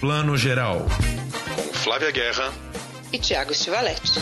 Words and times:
Plano 0.00 0.34
Geral. 0.34 0.78
Com 1.54 1.74
Flávia 1.74 2.10
Guerra 2.10 2.50
e 3.12 3.18
Tiago 3.18 3.52
Stivaletti. 3.52 4.18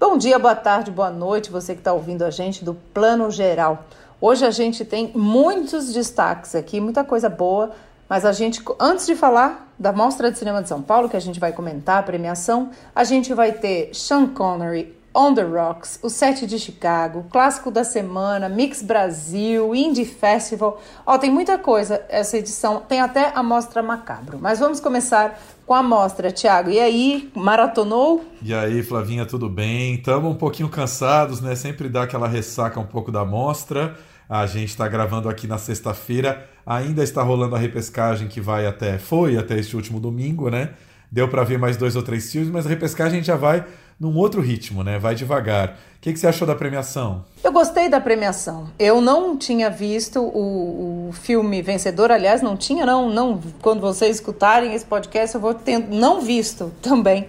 Bom 0.00 0.18
dia, 0.18 0.40
boa 0.40 0.56
tarde, 0.56 0.90
boa 0.90 1.08
noite, 1.08 1.52
você 1.52 1.74
que 1.74 1.80
está 1.80 1.92
ouvindo 1.92 2.24
a 2.24 2.30
gente 2.30 2.64
do 2.64 2.74
Plano 2.74 3.30
Geral. 3.30 3.84
Hoje 4.20 4.44
a 4.44 4.50
gente 4.50 4.84
tem 4.84 5.12
muitos 5.14 5.92
destaques 5.92 6.56
aqui, 6.56 6.80
muita 6.80 7.04
coisa 7.04 7.28
boa, 7.28 7.70
mas 8.10 8.24
a 8.24 8.32
gente, 8.32 8.60
antes 8.80 9.06
de 9.06 9.14
falar 9.14 9.72
da 9.78 9.92
Mostra 9.92 10.32
de 10.32 10.36
Cinema 10.36 10.60
de 10.60 10.68
São 10.68 10.82
Paulo, 10.82 11.08
que 11.08 11.16
a 11.16 11.20
gente 11.20 11.38
vai 11.38 11.52
comentar 11.52 12.00
a 12.00 12.02
premiação, 12.02 12.70
a 12.92 13.04
gente 13.04 13.32
vai 13.32 13.52
ter 13.52 13.90
Sean 13.94 14.26
Connery, 14.26 14.96
On 15.14 15.32
the 15.32 15.42
Rocks, 15.42 16.00
o 16.02 16.10
Sete 16.10 16.44
de 16.44 16.58
Chicago, 16.58 17.26
Clássico 17.30 17.70
da 17.70 17.84
Semana, 17.84 18.48
Mix 18.48 18.82
Brasil, 18.82 19.72
Indie 19.76 20.04
Festival. 20.04 20.82
Ó, 21.06 21.18
tem 21.18 21.30
muita 21.30 21.56
coisa 21.56 22.04
essa 22.08 22.36
edição, 22.36 22.80
tem 22.80 23.00
até 23.00 23.30
a 23.32 23.44
Mostra 23.44 23.80
Macabro. 23.80 24.40
Mas 24.40 24.58
vamos 24.58 24.80
começar 24.80 25.40
com 25.64 25.72
a 25.72 25.82
mostra, 25.82 26.32
Thiago. 26.32 26.68
E 26.68 26.80
aí, 26.80 27.30
maratonou? 27.32 28.24
E 28.42 28.52
aí, 28.52 28.82
Flavinha, 28.82 29.24
tudo 29.24 29.48
bem? 29.48 29.94
Estamos 29.94 30.32
um 30.32 30.36
pouquinho 30.36 30.68
cansados, 30.68 31.40
né? 31.40 31.54
Sempre 31.54 31.88
dá 31.88 32.02
aquela 32.02 32.26
ressaca 32.26 32.80
um 32.80 32.86
pouco 32.86 33.12
da 33.12 33.24
mostra. 33.24 33.96
A 34.28 34.46
gente 34.46 34.70
está 34.70 34.88
gravando 34.88 35.28
aqui 35.28 35.46
na 35.46 35.58
sexta-feira. 35.58 36.49
Ainda 36.64 37.02
está 37.02 37.22
rolando 37.22 37.56
a 37.56 37.58
repescagem 37.58 38.28
que 38.28 38.40
vai 38.40 38.66
até. 38.66 38.98
Foi 38.98 39.36
até 39.36 39.58
este 39.58 39.76
último 39.76 39.98
domingo, 39.98 40.50
né? 40.50 40.70
Deu 41.10 41.28
para 41.28 41.42
ver 41.42 41.58
mais 41.58 41.76
dois 41.76 41.96
ou 41.96 42.02
três 42.02 42.30
filmes, 42.30 42.50
mas 42.50 42.66
a 42.66 42.68
repescagem 42.68 43.22
já 43.22 43.36
vai 43.36 43.64
num 44.00 44.16
outro 44.16 44.40
ritmo, 44.40 44.82
né? 44.82 44.98
Vai 44.98 45.14
devagar. 45.14 45.78
O 45.96 46.00
que, 46.00 46.12
que, 46.12 46.18
você 46.18 46.26
achou 46.26 46.46
da 46.46 46.54
premiação? 46.54 47.24
Eu 47.44 47.52
gostei 47.52 47.90
da 47.90 48.00
premiação. 48.00 48.70
Eu 48.78 49.02
não 49.02 49.36
tinha 49.36 49.68
visto 49.68 50.22
o, 50.22 51.08
o 51.08 51.12
filme 51.12 51.60
vencedor, 51.60 52.10
aliás, 52.10 52.40
não 52.40 52.56
tinha, 52.56 52.86
não, 52.86 53.10
não. 53.10 53.38
Quando 53.60 53.80
vocês 53.80 54.16
escutarem 54.16 54.72
esse 54.72 54.86
podcast, 54.86 55.34
eu 55.34 55.40
vou 55.40 55.52
ter 55.52 55.78
não 55.78 56.22
visto 56.22 56.72
também. 56.80 57.28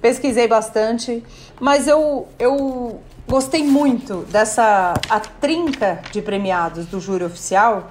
Pesquisei 0.00 0.46
bastante, 0.46 1.24
mas 1.60 1.88
eu, 1.88 2.28
eu 2.38 3.00
gostei 3.28 3.64
muito 3.64 4.26
dessa 4.30 4.94
a 5.08 5.20
trinca 5.20 6.00
de 6.12 6.22
premiados 6.22 6.86
do 6.86 7.00
júri 7.00 7.24
oficial. 7.24 7.90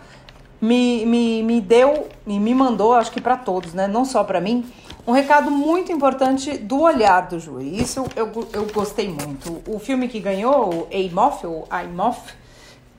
Me, 0.62 1.06
me, 1.06 1.42
me 1.42 1.59
deu 1.59 2.08
e 2.28 2.40
me 2.40 2.54
mandou, 2.54 2.94
acho 2.94 3.12
que 3.12 3.20
para 3.20 3.36
todos, 3.36 3.73
né? 3.73 3.88
Não 3.88 4.06
só 4.06 4.23
para 4.23 4.40
mim 4.40 4.64
um 5.06 5.12
recado 5.12 5.50
muito 5.50 5.92
importante 5.92 6.58
do 6.58 6.81
olhar 6.81 7.28
do 7.28 7.40
júri. 7.40 7.81
Isso 7.81 8.06
eu, 8.16 8.31
eu 8.53 8.66
gostei 8.72 9.09
muito. 9.09 9.62
O 9.68 9.80
filme 9.80 10.08
que 10.08 10.20
ganhou, 10.20 10.73
o 10.73 10.88
Aimoff, 10.94 11.45
ou 11.45 11.66
Aimoff, 11.70 12.34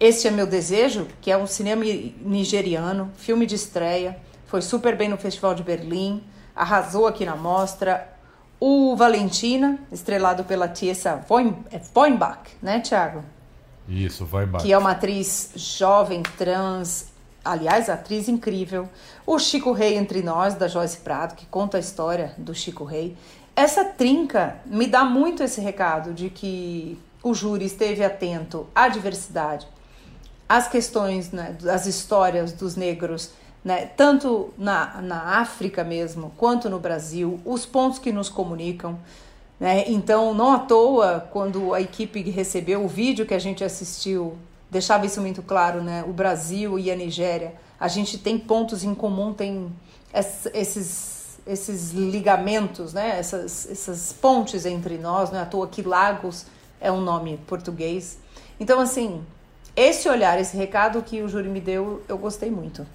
Este 0.00 0.26
é 0.26 0.30
Meu 0.30 0.46
Desejo, 0.46 1.06
que 1.20 1.30
é 1.30 1.36
um 1.36 1.46
cinema 1.46 1.84
nigeriano, 1.84 3.10
filme 3.16 3.46
de 3.46 3.54
estreia, 3.54 4.18
foi 4.46 4.60
super 4.60 4.96
bem 4.96 5.08
no 5.08 5.16
Festival 5.16 5.54
de 5.54 5.62
Berlim, 5.62 6.22
arrasou 6.54 7.06
aqui 7.06 7.24
na 7.24 7.36
mostra. 7.36 8.08
O 8.58 8.94
Valentina, 8.94 9.78
estrelado 9.90 10.44
pela 10.44 10.68
Tiesa 10.68 11.24
Voimbach, 11.94 12.50
né, 12.60 12.80
Thiago? 12.80 13.24
Isso, 13.88 14.24
Voimbach. 14.24 14.64
Que 14.64 14.72
é 14.72 14.78
uma 14.78 14.92
atriz 14.92 15.52
jovem, 15.56 16.22
trans, 16.36 17.11
aliás, 17.44 17.88
atriz 17.88 18.28
incrível. 18.28 18.88
O 19.26 19.38
Chico 19.38 19.72
Rei 19.72 19.96
Entre 19.96 20.22
Nós, 20.22 20.54
da 20.54 20.68
Joyce 20.68 20.98
Prado, 20.98 21.34
que 21.34 21.46
conta 21.46 21.76
a 21.76 21.80
história 21.80 22.34
do 22.38 22.54
Chico 22.54 22.84
Rei. 22.84 23.16
Essa 23.54 23.84
trinca 23.84 24.56
me 24.64 24.86
dá 24.86 25.04
muito 25.04 25.42
esse 25.42 25.60
recado 25.60 26.12
de 26.12 26.30
que 26.30 26.98
o 27.22 27.34
júri 27.34 27.66
esteve 27.66 28.02
atento 28.02 28.66
à 28.74 28.88
diversidade, 28.88 29.66
às 30.48 30.68
questões, 30.68 31.30
né, 31.30 31.56
às 31.70 31.86
histórias 31.86 32.52
dos 32.52 32.76
negros, 32.76 33.30
né, 33.64 33.86
tanto 33.86 34.52
na, 34.58 35.00
na 35.00 35.38
África 35.38 35.84
mesmo, 35.84 36.32
quanto 36.36 36.68
no 36.68 36.78
Brasil, 36.78 37.40
os 37.44 37.64
pontos 37.64 37.98
que 37.98 38.10
nos 38.12 38.28
comunicam. 38.28 38.98
Né? 39.60 39.84
Então, 39.86 40.34
não 40.34 40.52
à 40.52 40.58
toa, 40.58 41.28
quando 41.30 41.72
a 41.72 41.80
equipe 41.80 42.22
recebeu 42.30 42.84
o 42.84 42.88
vídeo 42.88 43.24
que 43.24 43.34
a 43.34 43.38
gente 43.38 43.62
assistiu 43.62 44.36
deixava 44.72 45.04
isso 45.04 45.20
muito 45.20 45.42
claro, 45.42 45.82
né? 45.82 46.02
O 46.08 46.14
Brasil 46.14 46.78
e 46.78 46.90
a 46.90 46.96
Nigéria, 46.96 47.52
a 47.78 47.88
gente 47.88 48.16
tem 48.16 48.38
pontos 48.38 48.82
em 48.82 48.94
comum, 48.94 49.34
tem 49.34 49.70
esses, 50.54 51.38
esses 51.46 51.92
ligamentos, 51.92 52.94
né? 52.94 53.18
Essas, 53.18 53.68
essas 53.70 54.14
pontes 54.14 54.64
entre 54.64 54.96
nós, 54.96 55.30
não 55.30 55.38
é 55.38 55.42
à 55.42 55.46
toa 55.46 55.68
que 55.68 55.82
Lagos 55.82 56.46
é 56.80 56.90
um 56.90 57.02
nome 57.02 57.38
português. 57.46 58.18
Então, 58.58 58.80
assim, 58.80 59.22
esse 59.76 60.08
olhar, 60.08 60.40
esse 60.40 60.56
recado 60.56 61.02
que 61.02 61.22
o 61.22 61.28
júri 61.28 61.50
me 61.50 61.60
deu, 61.60 62.02
eu 62.08 62.16
gostei 62.16 62.50
muito. 62.50 62.86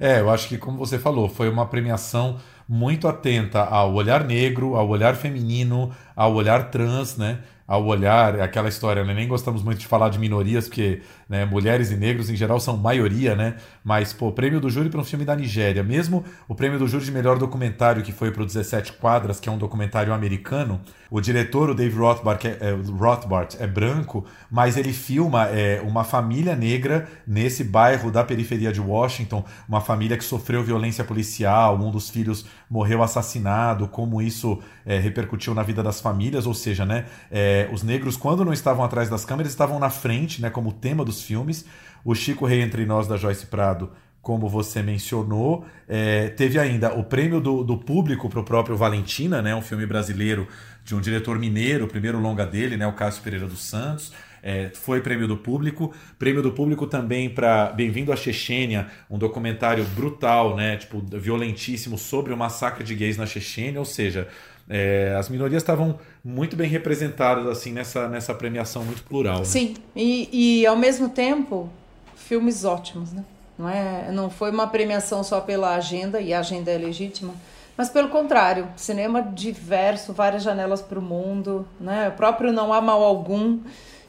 É, 0.00 0.18
eu 0.18 0.30
acho 0.30 0.48
que, 0.48 0.58
como 0.58 0.78
você 0.78 0.98
falou, 0.98 1.28
foi 1.28 1.48
uma 1.48 1.66
premiação 1.66 2.40
muito 2.68 3.06
atenta 3.06 3.62
ao 3.62 3.94
olhar 3.94 4.24
negro, 4.24 4.74
ao 4.74 4.88
olhar 4.88 5.14
feminino, 5.14 5.94
ao 6.16 6.34
olhar 6.34 6.70
trans, 6.70 7.16
né? 7.16 7.38
Ao 7.70 7.86
olhar, 7.86 8.40
aquela 8.40 8.68
história, 8.68 9.04
né? 9.04 9.14
Nem 9.14 9.28
gostamos 9.28 9.62
muito 9.62 9.78
de 9.78 9.86
falar 9.86 10.08
de 10.08 10.18
minorias, 10.18 10.66
porque 10.66 11.02
né, 11.28 11.44
mulheres 11.44 11.92
e 11.92 11.96
negros 11.96 12.28
em 12.28 12.34
geral 12.34 12.58
são 12.58 12.76
maioria, 12.76 13.36
né? 13.36 13.54
Mas, 13.84 14.12
pô, 14.12 14.32
prêmio 14.32 14.60
do 14.60 14.68
júri 14.68 14.90
para 14.90 14.98
um 14.98 15.04
filme 15.04 15.24
da 15.24 15.36
Nigéria. 15.36 15.80
Mesmo 15.84 16.24
o 16.48 16.54
prêmio 16.56 16.80
do 16.80 16.88
júri 16.88 17.04
de 17.04 17.12
melhor 17.12 17.38
documentário, 17.38 18.02
que 18.02 18.10
foi 18.10 18.32
para 18.32 18.42
o 18.42 18.44
17 18.44 18.94
Quadras, 18.94 19.38
que 19.38 19.48
é 19.48 19.52
um 19.52 19.56
documentário 19.56 20.12
americano, 20.12 20.80
o 21.08 21.20
diretor, 21.20 21.70
o 21.70 21.74
Dave 21.74 21.96
Rothbart, 21.96 22.44
é, 22.44 22.58
é, 22.60 22.72
Rothbart, 22.72 23.54
é 23.60 23.68
branco, 23.68 24.24
mas 24.50 24.76
ele 24.76 24.92
filma 24.92 25.46
é, 25.46 25.80
uma 25.84 26.02
família 26.02 26.56
negra 26.56 27.08
nesse 27.24 27.62
bairro 27.62 28.10
da 28.10 28.24
periferia 28.24 28.72
de 28.72 28.80
Washington, 28.80 29.44
uma 29.68 29.80
família 29.80 30.16
que 30.16 30.24
sofreu 30.24 30.64
violência 30.64 31.04
policial, 31.04 31.76
um 31.76 31.90
dos 31.90 32.10
filhos 32.10 32.46
morreu 32.68 33.02
assassinado, 33.02 33.86
como 33.88 34.22
isso 34.22 34.60
é, 34.86 34.98
repercutiu 34.98 35.54
na 35.54 35.62
vida 35.62 35.82
das 35.82 36.00
famílias, 36.00 36.46
ou 36.46 36.54
seja, 36.54 36.84
né? 36.84 37.06
É, 37.30 37.59
é, 37.60 37.68
os 37.72 37.82
negros, 37.82 38.16
quando 38.16 38.44
não 38.44 38.52
estavam 38.52 38.84
atrás 38.84 39.08
das 39.08 39.24
câmeras, 39.24 39.52
estavam 39.52 39.78
na 39.78 39.90
frente, 39.90 40.40
né, 40.40 40.50
como 40.50 40.72
tema 40.72 41.04
dos 41.04 41.22
filmes. 41.22 41.64
O 42.04 42.14
Chico 42.14 42.46
Rei 42.46 42.62
Entre 42.62 42.86
Nós, 42.86 43.06
da 43.06 43.16
Joyce 43.16 43.46
Prado, 43.46 43.90
como 44.22 44.48
você 44.48 44.82
mencionou. 44.82 45.64
É, 45.88 46.28
teve 46.28 46.58
ainda 46.58 46.94
o 46.94 47.04
prêmio 47.04 47.40
do, 47.40 47.62
do 47.62 47.76
público 47.76 48.28
para 48.28 48.40
o 48.40 48.44
próprio 48.44 48.76
Valentina, 48.76 49.42
né, 49.42 49.54
um 49.54 49.62
filme 49.62 49.86
brasileiro 49.86 50.48
de 50.84 50.94
um 50.94 51.00
diretor 51.00 51.38
mineiro, 51.38 51.84
o 51.84 51.88
primeiro 51.88 52.18
longa 52.18 52.46
dele, 52.46 52.76
né, 52.76 52.86
o 52.86 52.92
Cássio 52.92 53.22
Pereira 53.22 53.46
dos 53.46 53.62
Santos. 53.62 54.12
É, 54.42 54.70
foi 54.72 55.02
prêmio 55.02 55.28
do 55.28 55.36
público. 55.36 55.92
Prêmio 56.18 56.42
do 56.42 56.52
público 56.52 56.86
também 56.86 57.28
para 57.28 57.66
Bem-vindo 57.72 58.12
à 58.12 58.16
Chechênia, 58.16 58.88
um 59.10 59.18
documentário 59.18 59.84
brutal, 59.84 60.56
né, 60.56 60.76
tipo, 60.76 61.04
violentíssimo 61.12 61.98
sobre 61.98 62.32
o 62.32 62.36
massacre 62.36 62.82
de 62.82 62.94
gays 62.94 63.18
na 63.18 63.26
Chechênia, 63.26 63.78
ou 63.78 63.84
seja, 63.84 64.28
é, 64.70 65.16
as 65.18 65.28
minorias 65.28 65.64
estavam 65.64 65.98
muito 66.24 66.54
bem 66.54 66.68
representadas 66.68 67.44
assim 67.48 67.72
nessa, 67.72 68.08
nessa 68.08 68.32
premiação 68.32 68.84
muito 68.84 69.02
plural. 69.02 69.40
Né? 69.40 69.44
Sim, 69.44 69.74
e, 69.96 70.60
e 70.60 70.66
ao 70.66 70.76
mesmo 70.76 71.08
tempo, 71.08 71.68
filmes 72.14 72.64
ótimos, 72.64 73.12
né? 73.12 73.24
Não, 73.58 73.68
é, 73.68 74.12
não 74.12 74.30
foi 74.30 74.52
uma 74.52 74.68
premiação 74.68 75.24
só 75.24 75.40
pela 75.40 75.74
agenda, 75.74 76.20
e 76.20 76.32
a 76.32 76.38
agenda 76.38 76.70
é 76.70 76.78
legítima, 76.78 77.34
mas 77.76 77.90
pelo 77.90 78.08
contrário, 78.10 78.68
cinema 78.76 79.20
diverso, 79.20 80.12
várias 80.12 80.44
janelas 80.44 80.80
para 80.80 80.98
o 80.98 81.02
mundo, 81.02 81.66
né? 81.80 82.08
O 82.08 82.12
próprio 82.12 82.52
Não 82.52 82.72
Há 82.72 82.80
Mal 82.80 83.02
Algum 83.02 83.58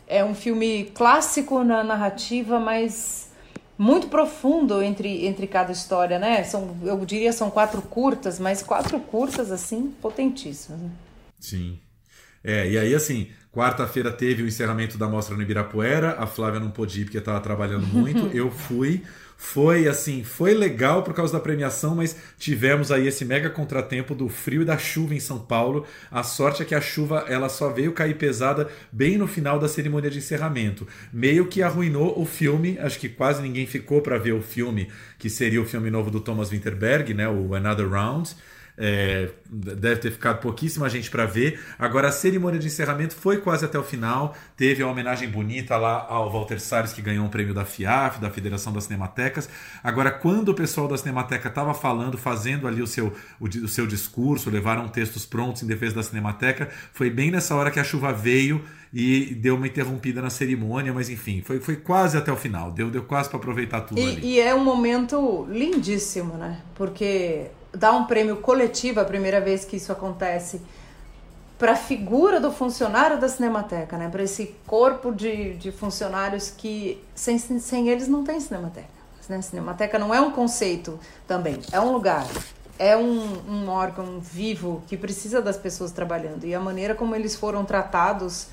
é 0.08 0.24
um 0.24 0.36
filme 0.36 0.92
clássico 0.94 1.64
na 1.64 1.84
narrativa, 1.84 2.60
mas 2.60 3.31
muito 3.78 4.08
profundo 4.08 4.82
entre, 4.82 5.26
entre 5.26 5.48
cada 5.48 5.72
história, 5.72 6.20
né? 6.20 6.44
São, 6.44 6.78
eu 6.84 7.04
diria 7.06 7.34
são 7.34 7.50
quatro 7.50 7.82
curtas, 7.82 8.40
mas 8.40 8.62
quatro 8.62 9.00
curtas 9.00 9.52
assim 9.52 9.94
potentíssimas. 10.02 10.80
Né? 10.80 10.90
Sim. 11.40 11.80
É, 12.44 12.70
e 12.70 12.78
aí 12.78 12.94
assim, 12.94 13.30
quarta-feira 13.52 14.12
teve 14.12 14.44
o 14.44 14.48
encerramento 14.48 14.98
da 14.98 15.08
mostra 15.08 15.36
no 15.36 15.42
Ibirapuera, 15.42 16.16
a 16.20 16.28
Flávia 16.28 16.60
não 16.60 16.72
pôde 16.72 17.02
ir 17.02 17.04
porque 17.06 17.18
estava 17.18 17.40
trabalhando 17.40 17.86
muito, 17.88 18.28
eu 18.36 18.52
fui, 18.52 19.04
foi 19.44 19.88
assim, 19.88 20.24
foi 20.24 20.54
legal 20.54 21.02
por 21.02 21.16
causa 21.16 21.34
da 21.34 21.40
premiação, 21.40 21.96
mas 21.96 22.16
tivemos 22.38 22.92
aí 22.92 23.08
esse 23.08 23.26
mega 23.26 23.50
contratempo 23.50 24.14
do 24.14 24.30
frio 24.30 24.62
e 24.62 24.66
da 24.66 24.78
chuva 24.78 25.16
em 25.16 25.20
São 25.20 25.40
Paulo. 25.40 25.84
A 26.12 26.22
sorte 26.22 26.62
é 26.62 26.66
que 26.66 26.76
a 26.76 26.80
chuva 26.80 27.26
ela 27.28 27.50
só 27.50 27.70
veio 27.70 27.92
cair 27.92 28.16
pesada 28.18 28.70
bem 28.92 29.18
no 29.18 29.28
final 29.28 29.58
da 29.58 29.68
cerimônia 29.68 30.12
de 30.12 30.20
encerramento. 30.20 30.88
Meio 31.12 31.48
que 31.48 31.64
arruinou 31.64 32.22
o 32.22 32.24
filme, 32.24 32.78
acho 32.80 33.00
que 33.00 33.10
quase 33.10 33.42
ninguém 33.42 33.66
ficou 33.66 34.00
para 34.00 34.20
ver 34.20 34.34
o 34.34 34.44
filme, 34.44 34.90
que 35.18 35.30
seria 35.30 35.60
o 35.60 35.66
filme 35.66 35.90
novo 35.90 36.12
do 36.12 36.22
Thomas 36.22 36.50
Winterberg, 36.50 37.12
né, 37.16 37.28
o 37.28 37.56
Another 37.56 37.90
Round. 37.90 38.36
É, 38.84 39.30
deve 39.48 39.98
ter 39.98 40.12
ficado 40.12 40.40
pouquíssima 40.40 40.90
gente 40.90 41.12
para 41.12 41.28
ver. 41.28 41.60
Agora, 41.78 42.08
a 42.08 42.12
cerimônia 42.12 42.60
de 42.60 42.66
encerramento 42.66 43.14
foi 43.14 43.38
quase 43.38 43.64
até 43.64 43.78
o 43.78 43.84
final. 43.84 44.36
Teve 44.58 44.82
a 44.82 44.88
homenagem 44.88 45.30
bonita 45.30 45.78
lá 45.78 46.04
ao 46.10 46.32
Walter 46.32 46.60
Salles, 46.60 46.92
que 46.92 47.00
ganhou 47.00 47.24
um 47.24 47.30
prêmio 47.30 47.54
da 47.54 47.64
FIAF, 47.64 48.20
da 48.20 48.32
Federação 48.32 48.74
das 48.74 48.86
Cinematecas. 48.86 49.48
Agora, 49.84 50.10
quando 50.10 50.50
o 50.50 50.56
pessoal 50.56 50.88
da 50.88 50.98
Cinemateca 50.98 51.48
estava 51.48 51.76
falando, 51.76 52.18
fazendo 52.18 52.68
ali 52.68 52.82
o 52.82 52.88
seu, 52.88 53.14
o, 53.40 53.46
o, 53.46 53.68
seu 53.68 53.86
discurso, 53.86 54.50
levaram 54.50 54.88
textos 54.88 55.28
prontos 55.28 55.62
em 55.62 55.68
defesa 55.68 55.98
da 55.98 56.04
Cinemateca, 56.04 56.68
foi 56.92 57.12
bem 57.12 57.30
nessa 57.30 57.54
hora 57.54 57.70
que 57.70 57.80
a 57.80 57.84
chuva 57.84 58.12
veio 58.12 58.66
e 58.92 59.36
deu 59.36 59.58
uma 59.58 59.68
interrompida 59.68 60.24
na 60.24 60.32
cerimônia, 60.32 60.92
mas 60.92 61.08
enfim, 61.08 61.44
foi, 61.46 61.60
foi 61.60 61.76
quase 61.76 62.18
até 62.18 62.32
o 62.32 62.36
final, 62.36 62.72
deu, 62.72 62.90
deu 62.90 63.04
quase 63.04 63.30
para 63.30 63.38
aproveitar 63.38 63.82
tudo 63.82 64.02
e, 64.02 64.04
ali. 64.04 64.26
E 64.26 64.40
é 64.40 64.56
um 64.56 64.64
momento 64.64 65.48
lindíssimo, 65.50 66.34
né? 66.34 66.62
Porque 66.74 67.52
dá 67.74 67.92
um 67.92 68.06
prêmio 68.06 68.38
coletivo, 68.38 69.00
a 69.00 69.06
primeira 69.06 69.40
vez 69.40 69.66
que 69.66 69.78
isso 69.78 69.92
acontece, 69.92 70.62
para 71.58 71.74
a 71.74 71.76
figura 71.76 72.40
do 72.40 72.52
funcionário 72.52 73.20
da 73.20 73.30
Cinemateca, 73.30 73.98
né? 73.98 74.10
Para 74.10 74.24
esse 74.24 74.56
corpo 74.66 75.14
de, 75.14 75.54
de 75.56 75.72
funcionários 75.72 76.50
que 76.50 77.04
sem, 77.14 77.38
sem 77.38 77.90
eles 77.90 78.08
não 78.08 78.24
tem 78.24 78.40
Cinemateca. 78.40 79.02
Né? 79.30 79.42
Cinemateca 79.42 80.00
não 80.00 80.14
é 80.14 80.20
um 80.20 80.32
conceito 80.32 81.00
também, 81.28 81.60
é 81.72 81.80
um 81.80 81.94
lugar, 81.94 82.28
é 82.78 82.98
um, 82.98 83.38
um 83.48 83.70
órgão 83.70 84.20
vivo 84.20 84.82
que 84.88 84.98
precisa 84.98 85.42
das 85.42 85.56
pessoas 85.56 85.92
trabalhando. 85.92 86.46
E 86.46 86.54
a 86.56 86.60
maneira 86.60 86.96
como 86.96 87.16
eles 87.16 87.36
foram 87.36 87.64
tratados 87.64 88.48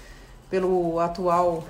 pelo 0.50 1.00
atual 1.00 1.64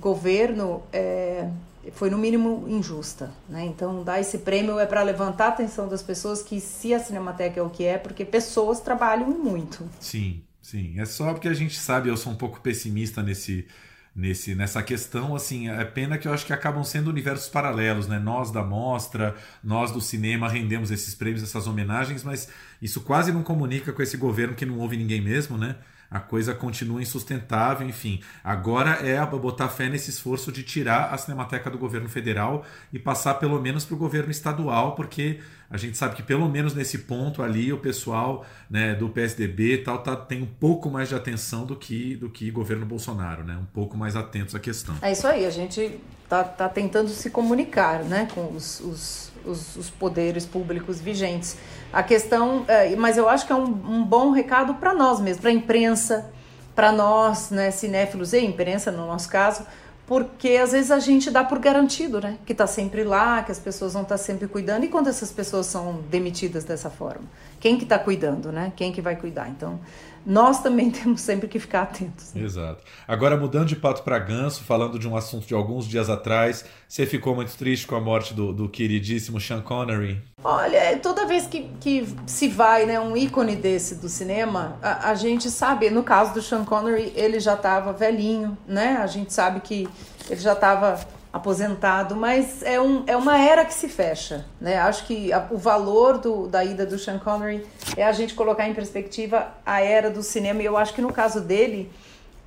governo 0.00 0.82
é, 0.92 1.48
foi 1.92 2.10
no 2.10 2.18
mínimo 2.18 2.64
injusta, 2.68 3.30
né? 3.48 3.64
Então 3.64 4.02
dar 4.02 4.20
esse 4.20 4.38
prêmio 4.38 4.78
é 4.78 4.86
para 4.86 5.02
levantar 5.02 5.46
a 5.46 5.48
atenção 5.48 5.88
das 5.88 6.02
pessoas 6.02 6.42
que 6.42 6.60
se 6.60 6.94
a 6.94 6.98
Cinemateca 6.98 7.60
é 7.60 7.62
o 7.62 7.70
que 7.70 7.84
é, 7.84 7.98
porque 7.98 8.24
pessoas 8.24 8.80
trabalham 8.80 9.30
muito. 9.30 9.88
Sim, 10.00 10.42
sim. 10.60 10.98
É 10.98 11.04
só 11.04 11.32
porque 11.32 11.48
a 11.48 11.54
gente 11.54 11.78
sabe, 11.78 12.08
eu 12.08 12.16
sou 12.16 12.32
um 12.32 12.36
pouco 12.36 12.60
pessimista 12.60 13.22
nesse 13.22 13.66
nesse 14.14 14.54
nessa 14.54 14.82
questão, 14.82 15.34
assim, 15.34 15.68
é 15.68 15.84
pena 15.84 16.16
que 16.16 16.28
eu 16.28 16.32
acho 16.32 16.46
que 16.46 16.52
acabam 16.52 16.84
sendo 16.84 17.10
universos 17.10 17.48
paralelos, 17.48 18.06
né? 18.06 18.18
Nós 18.18 18.50
da 18.50 18.62
mostra, 18.62 19.34
nós 19.62 19.90
do 19.90 20.00
cinema 20.00 20.48
rendemos 20.48 20.90
esses 20.90 21.14
prêmios, 21.14 21.42
essas 21.42 21.66
homenagens, 21.66 22.22
mas 22.22 22.48
isso 22.80 23.00
quase 23.00 23.32
não 23.32 23.42
comunica 23.42 23.92
com 23.92 24.02
esse 24.02 24.16
governo 24.16 24.54
que 24.54 24.64
não 24.64 24.78
ouve 24.78 24.96
ninguém 24.96 25.20
mesmo, 25.20 25.58
né? 25.58 25.76
A 26.14 26.20
coisa 26.20 26.54
continua 26.54 27.02
insustentável, 27.02 27.84
enfim. 27.84 28.20
Agora 28.44 29.04
é 29.04 29.24
botar 29.26 29.68
fé 29.68 29.88
nesse 29.88 30.10
esforço 30.10 30.52
de 30.52 30.62
tirar 30.62 31.12
a 31.12 31.18
Cinemateca 31.18 31.68
do 31.68 31.76
governo 31.76 32.08
federal 32.08 32.64
e 32.92 33.00
passar 33.00 33.34
pelo 33.34 33.60
menos 33.60 33.84
para 33.84 33.96
o 33.96 33.98
governo 33.98 34.30
estadual, 34.30 34.94
porque 34.94 35.40
a 35.68 35.76
gente 35.76 35.98
sabe 35.98 36.14
que 36.14 36.22
pelo 36.22 36.48
menos 36.48 36.72
nesse 36.72 36.98
ponto 36.98 37.42
ali 37.42 37.72
o 37.72 37.78
pessoal 37.78 38.46
né, 38.70 38.94
do 38.94 39.08
PSDB 39.08 39.78
tal 39.78 39.98
tá, 40.04 40.14
tem 40.14 40.40
um 40.40 40.46
pouco 40.46 40.88
mais 40.88 41.08
de 41.08 41.16
atenção 41.16 41.66
do 41.66 41.74
que 41.74 42.14
do 42.14 42.30
que 42.30 42.48
governo 42.48 42.86
Bolsonaro, 42.86 43.42
né? 43.42 43.58
Um 43.60 43.66
pouco 43.66 43.96
mais 43.96 44.14
atentos 44.14 44.54
à 44.54 44.60
questão. 44.60 44.94
É 45.02 45.10
isso 45.10 45.26
aí, 45.26 45.44
a 45.44 45.50
gente 45.50 45.98
tá, 46.28 46.44
tá 46.44 46.68
tentando 46.68 47.08
se 47.08 47.28
comunicar, 47.28 48.04
né, 48.04 48.28
com 48.32 48.54
os, 48.54 48.78
os, 48.78 49.32
os, 49.44 49.76
os 49.76 49.90
poderes 49.90 50.46
públicos 50.46 51.00
vigentes. 51.00 51.56
A 51.92 52.02
questão, 52.02 52.64
é, 52.68 52.94
mas 52.96 53.16
eu 53.16 53.28
acho 53.28 53.46
que 53.46 53.52
é 53.52 53.56
um, 53.56 53.64
um 53.64 54.04
bom 54.04 54.30
recado 54.30 54.74
para 54.74 54.94
nós 54.94 55.20
mesmos, 55.20 55.40
para 55.40 55.50
a 55.50 55.54
imprensa, 55.54 56.30
para 56.74 56.90
nós, 56.90 57.50
né, 57.50 57.70
cinéfilos 57.70 58.32
e 58.32 58.40
imprensa 58.40 58.90
no 58.90 59.06
nosso 59.06 59.28
caso, 59.28 59.64
porque 60.06 60.50
às 60.50 60.72
vezes 60.72 60.90
a 60.90 60.98
gente 60.98 61.30
dá 61.30 61.42
por 61.42 61.58
garantido, 61.58 62.20
né, 62.20 62.36
que 62.44 62.52
está 62.52 62.66
sempre 62.66 63.04
lá, 63.04 63.42
que 63.42 63.52
as 63.52 63.58
pessoas 63.58 63.94
vão 63.94 64.02
estar 64.02 64.18
tá 64.18 64.22
sempre 64.22 64.46
cuidando. 64.48 64.84
E 64.84 64.88
quando 64.88 65.08
essas 65.08 65.30
pessoas 65.30 65.66
são 65.66 66.00
demitidas 66.10 66.64
dessa 66.64 66.90
forma, 66.90 67.24
quem 67.60 67.78
que 67.78 67.84
está 67.84 67.98
cuidando, 67.98 68.52
né? 68.52 68.72
Quem 68.76 68.92
que 68.92 69.00
vai 69.00 69.16
cuidar? 69.16 69.48
Então, 69.48 69.80
nós 70.26 70.62
também 70.62 70.90
temos 70.92 71.20
sempre 71.20 71.48
que 71.48 71.58
ficar 71.58 71.82
atentos. 71.82 72.32
Né? 72.34 72.42
Exato. 72.42 72.82
Agora, 73.06 73.36
mudando 73.36 73.66
de 73.66 73.76
pato 73.76 74.02
para 74.02 74.18
ganso, 74.18 74.64
falando 74.64 74.98
de 74.98 75.08
um 75.08 75.16
assunto 75.16 75.46
de 75.46 75.54
alguns 75.54 75.86
dias 75.86 76.08
atrás, 76.08 76.64
você 76.88 77.06
ficou 77.06 77.34
muito 77.34 77.56
triste 77.56 77.86
com 77.86 77.94
a 77.94 78.00
morte 78.00 78.34
do, 78.34 78.52
do 78.52 78.68
queridíssimo 78.68 79.40
Sean 79.40 79.60
Connery? 79.60 80.22
Olha, 80.42 80.96
toda 80.98 81.26
vez 81.26 81.46
que, 81.46 81.70
que 81.80 82.06
se 82.26 82.48
vai, 82.48 82.86
né, 82.86 83.00
um 83.00 83.16
ícone 83.16 83.56
desse 83.56 83.96
do 83.96 84.08
cinema, 84.08 84.78
a, 84.82 85.10
a 85.10 85.14
gente 85.14 85.50
sabe, 85.50 85.90
no 85.90 86.02
caso 86.02 86.34
do 86.34 86.42
Sean 86.42 86.64
Connery, 86.64 87.12
ele 87.14 87.40
já 87.40 87.54
estava 87.54 87.92
velhinho, 87.92 88.56
né? 88.66 88.98
A 89.00 89.06
gente 89.06 89.32
sabe 89.32 89.60
que 89.60 89.88
ele 90.28 90.40
já 90.40 90.52
estava 90.52 90.98
aposentado, 91.34 92.14
mas 92.14 92.62
é, 92.62 92.80
um, 92.80 93.02
é 93.08 93.16
uma 93.16 93.36
era 93.36 93.64
que 93.64 93.74
se 93.74 93.88
fecha. 93.88 94.44
Né? 94.60 94.76
Acho 94.78 95.04
que 95.04 95.32
a, 95.32 95.48
o 95.50 95.58
valor 95.58 96.16
do, 96.16 96.46
da 96.46 96.64
ida 96.64 96.86
do 96.86 96.96
Sean 96.96 97.18
Connery 97.18 97.66
é 97.96 98.04
a 98.04 98.12
gente 98.12 98.34
colocar 98.34 98.68
em 98.68 98.72
perspectiva 98.72 99.48
a 99.66 99.80
era 99.80 100.08
do 100.08 100.22
cinema, 100.22 100.62
e 100.62 100.64
eu 100.64 100.76
acho 100.76 100.94
que 100.94 101.02
no 101.02 101.12
caso 101.12 101.40
dele, 101.40 101.90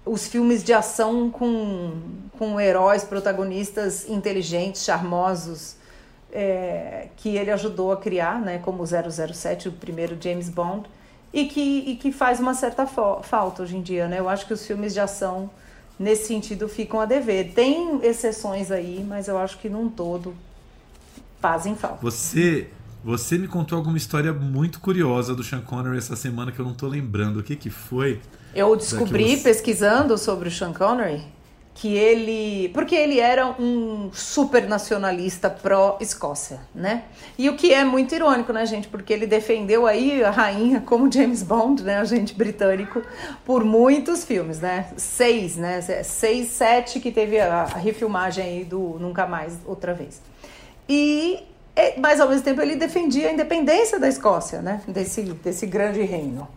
os 0.06 0.26
filmes 0.26 0.64
de 0.64 0.72
ação 0.72 1.30
com, 1.30 2.00
com 2.40 2.58
heróis, 2.62 3.04
protagonistas 3.04 4.08
inteligentes, 4.08 4.86
charmosos, 4.86 5.76
é, 6.32 7.10
que 7.18 7.36
ele 7.36 7.52
ajudou 7.52 7.92
a 7.92 7.98
criar, 7.98 8.40
né, 8.40 8.58
como 8.60 8.84
o 8.84 8.88
007, 8.88 9.68
o 9.68 9.74
primeiro 9.74 10.18
James 10.18 10.48
Bond, 10.48 10.90
e 11.34 11.44
que, 11.44 11.84
e 11.88 11.98
que 11.98 12.10
faz 12.10 12.40
uma 12.40 12.54
certa 12.54 12.88
falta 12.88 13.64
hoje 13.64 13.76
em 13.76 13.82
dia. 13.82 14.08
Né? 14.08 14.20
Eu 14.20 14.30
acho 14.30 14.48
que 14.48 14.54
os 14.54 14.66
filmes 14.66 14.94
de 14.94 15.02
ação 15.02 15.50
nesse 16.00 16.28
sentido 16.28 16.68
ficam 16.68 17.00
a 17.00 17.06
dever. 17.06 17.54
Tem 17.54 18.00
exceções 18.04 18.72
aí, 18.72 19.06
mas 19.08 19.28
eu 19.28 19.38
acho 19.38 19.58
que 19.58 19.70
num 19.70 19.90
todo 19.90 20.36
fazem 21.40 21.76
falta. 21.76 22.00
Você 22.02 22.70
você 23.04 23.38
me 23.38 23.48
contou 23.48 23.78
alguma 23.78 23.98
história 23.98 24.34
muito 24.34 24.80
curiosa 24.80 25.34
do 25.34 25.44
Sean 25.44 25.62
Connery 25.62 25.98
essa 25.98 26.16
semana 26.16 26.52
que 26.52 26.60
eu 26.60 26.66
não 26.66 26.74
estou 26.74 26.90
lembrando. 26.90 27.40
O 27.40 27.44
que 27.44 27.56
que 27.56 27.70
foi? 27.70 28.20
Eu 28.54 28.76
descobri 28.76 29.38
você... 29.38 29.44
pesquisando 29.44 30.18
sobre 30.18 30.50
o 30.50 30.52
Sean 30.52 30.74
Connery 30.74 31.24
que 31.78 31.96
ele. 31.96 32.70
Porque 32.70 32.96
ele 32.96 33.20
era 33.20 33.48
um 33.48 34.10
super 34.12 34.68
nacionalista 34.68 35.48
pró-Escócia, 35.48 36.60
né? 36.74 37.04
E 37.38 37.50
o 37.50 37.56
que 37.56 37.72
é 37.72 37.84
muito 37.84 38.16
irônico, 38.16 38.52
né, 38.52 38.66
gente? 38.66 38.88
Porque 38.88 39.14
ele 39.14 39.28
defendeu 39.28 39.86
aí 39.86 40.24
a 40.24 40.32
rainha 40.32 40.82
como 40.82 41.12
James 41.12 41.44
Bond, 41.44 41.84
né? 41.84 41.98
Agente 42.00 42.34
britânico, 42.34 43.04
por 43.46 43.64
muitos 43.64 44.26
filmes, 44.26 44.60
né? 44.60 44.88
Seis, 44.98 45.56
né? 45.56 45.82
Seis, 46.04 46.48
sete 46.48 47.00
que 47.00 47.12
teve 47.12 47.40
a, 47.40 47.66
refilmagem 47.66 48.44
aí 48.44 48.66
do 48.66 48.98
Nunca 49.00 49.28
Mais 49.28 49.54
Outra 49.66 49.94
Vez. 49.94 50.20
E. 50.90 51.44
Mas 52.00 52.20
ao 52.20 52.28
mesmo 52.28 52.44
tempo 52.44 52.60
ele 52.60 52.76
defendia 52.76 53.30
a 53.30 53.32
independência 53.32 54.00
da 54.00 54.08
Escócia, 54.08 54.64
né? 54.64 54.82
Desse, 54.88 55.22
desse 55.22 55.68
grande 55.68 56.02
reino. 56.02 56.48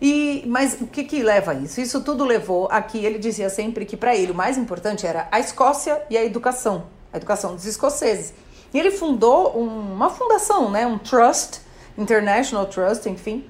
E, 0.00 0.44
mas 0.46 0.80
o 0.80 0.86
que, 0.86 1.04
que 1.04 1.22
leva 1.22 1.52
a 1.52 1.54
isso? 1.54 1.80
Isso 1.80 2.00
tudo 2.02 2.24
levou 2.24 2.68
a 2.70 2.82
que 2.82 2.98
ele 3.04 3.18
dizia 3.18 3.48
sempre 3.48 3.84
que 3.84 3.96
para 3.96 4.14
ele 4.14 4.32
o 4.32 4.34
mais 4.34 4.58
importante 4.58 5.06
era 5.06 5.28
a 5.30 5.38
Escócia 5.40 6.02
e 6.10 6.16
a 6.16 6.24
educação, 6.24 6.86
a 7.12 7.16
educação 7.16 7.54
dos 7.54 7.64
escoceses. 7.64 8.34
E 8.72 8.78
ele 8.78 8.90
fundou 8.90 9.56
um, 9.56 9.94
uma 9.94 10.10
fundação, 10.10 10.70
né, 10.70 10.86
um 10.86 10.98
trust, 10.98 11.60
International 11.96 12.66
Trust, 12.66 13.08
enfim, 13.08 13.48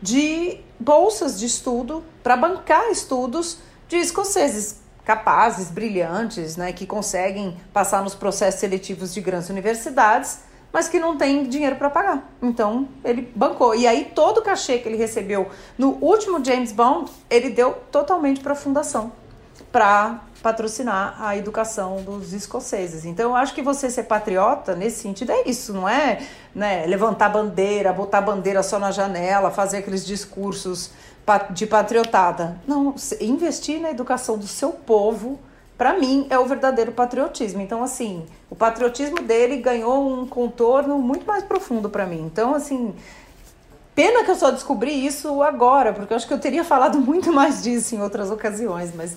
de 0.00 0.58
bolsas 0.80 1.38
de 1.38 1.46
estudo 1.46 2.02
para 2.22 2.36
bancar 2.36 2.90
estudos 2.90 3.58
de 3.88 3.96
escoceses 3.96 4.80
capazes, 5.04 5.70
brilhantes, 5.70 6.56
né, 6.56 6.72
que 6.72 6.86
conseguem 6.86 7.58
passar 7.74 8.02
nos 8.02 8.14
processos 8.14 8.58
seletivos 8.58 9.12
de 9.12 9.20
grandes 9.20 9.50
universidades 9.50 10.38
mas 10.74 10.88
que 10.88 10.98
não 10.98 11.16
tem 11.16 11.44
dinheiro 11.44 11.76
para 11.76 11.88
pagar. 11.88 12.28
Então 12.42 12.88
ele 13.04 13.32
bancou. 13.36 13.76
E 13.76 13.86
aí 13.86 14.10
todo 14.12 14.38
o 14.38 14.42
cachê 14.42 14.78
que 14.78 14.88
ele 14.88 14.96
recebeu 14.96 15.48
no 15.78 15.90
último 16.00 16.44
James 16.44 16.72
Bond, 16.72 17.12
ele 17.30 17.48
deu 17.48 17.74
totalmente 17.92 18.40
para 18.40 18.54
a 18.54 18.56
fundação 18.56 19.12
para 19.70 20.20
patrocinar 20.42 21.16
a 21.20 21.36
educação 21.36 22.02
dos 22.02 22.32
escoceses. 22.32 23.04
Então 23.04 23.30
eu 23.30 23.36
acho 23.36 23.54
que 23.54 23.62
você 23.62 23.88
ser 23.88 24.02
patriota 24.02 24.74
nesse 24.74 25.00
sentido 25.00 25.30
é 25.30 25.48
isso, 25.48 25.72
não 25.72 25.88
é 25.88 26.26
né, 26.52 26.84
levantar 26.86 27.28
bandeira, 27.28 27.92
botar 27.92 28.20
bandeira 28.20 28.60
só 28.62 28.78
na 28.78 28.90
janela, 28.90 29.52
fazer 29.52 29.78
aqueles 29.78 30.04
discursos 30.04 30.90
de 31.50 31.66
patriotada. 31.66 32.60
Não, 32.66 32.96
investir 33.20 33.80
na 33.80 33.90
educação 33.90 34.36
do 34.36 34.46
seu 34.46 34.70
povo 34.70 35.38
para 35.76 35.98
mim, 35.98 36.26
é 36.30 36.38
o 36.38 36.46
verdadeiro 36.46 36.92
patriotismo. 36.92 37.60
Então, 37.60 37.82
assim, 37.82 38.24
o 38.48 38.54
patriotismo 38.54 39.20
dele 39.22 39.56
ganhou 39.56 40.08
um 40.08 40.26
contorno 40.26 40.98
muito 40.98 41.26
mais 41.26 41.42
profundo 41.42 41.90
para 41.90 42.06
mim. 42.06 42.20
Então, 42.20 42.54
assim, 42.54 42.94
pena 43.94 44.24
que 44.24 44.30
eu 44.30 44.36
só 44.36 44.50
descobri 44.50 45.04
isso 45.04 45.42
agora, 45.42 45.92
porque 45.92 46.12
eu 46.12 46.16
acho 46.16 46.28
que 46.28 46.34
eu 46.34 46.38
teria 46.38 46.62
falado 46.62 46.98
muito 47.00 47.32
mais 47.32 47.62
disso 47.62 47.94
em 47.94 48.00
outras 48.00 48.30
ocasiões, 48.30 48.92
mas. 48.94 49.16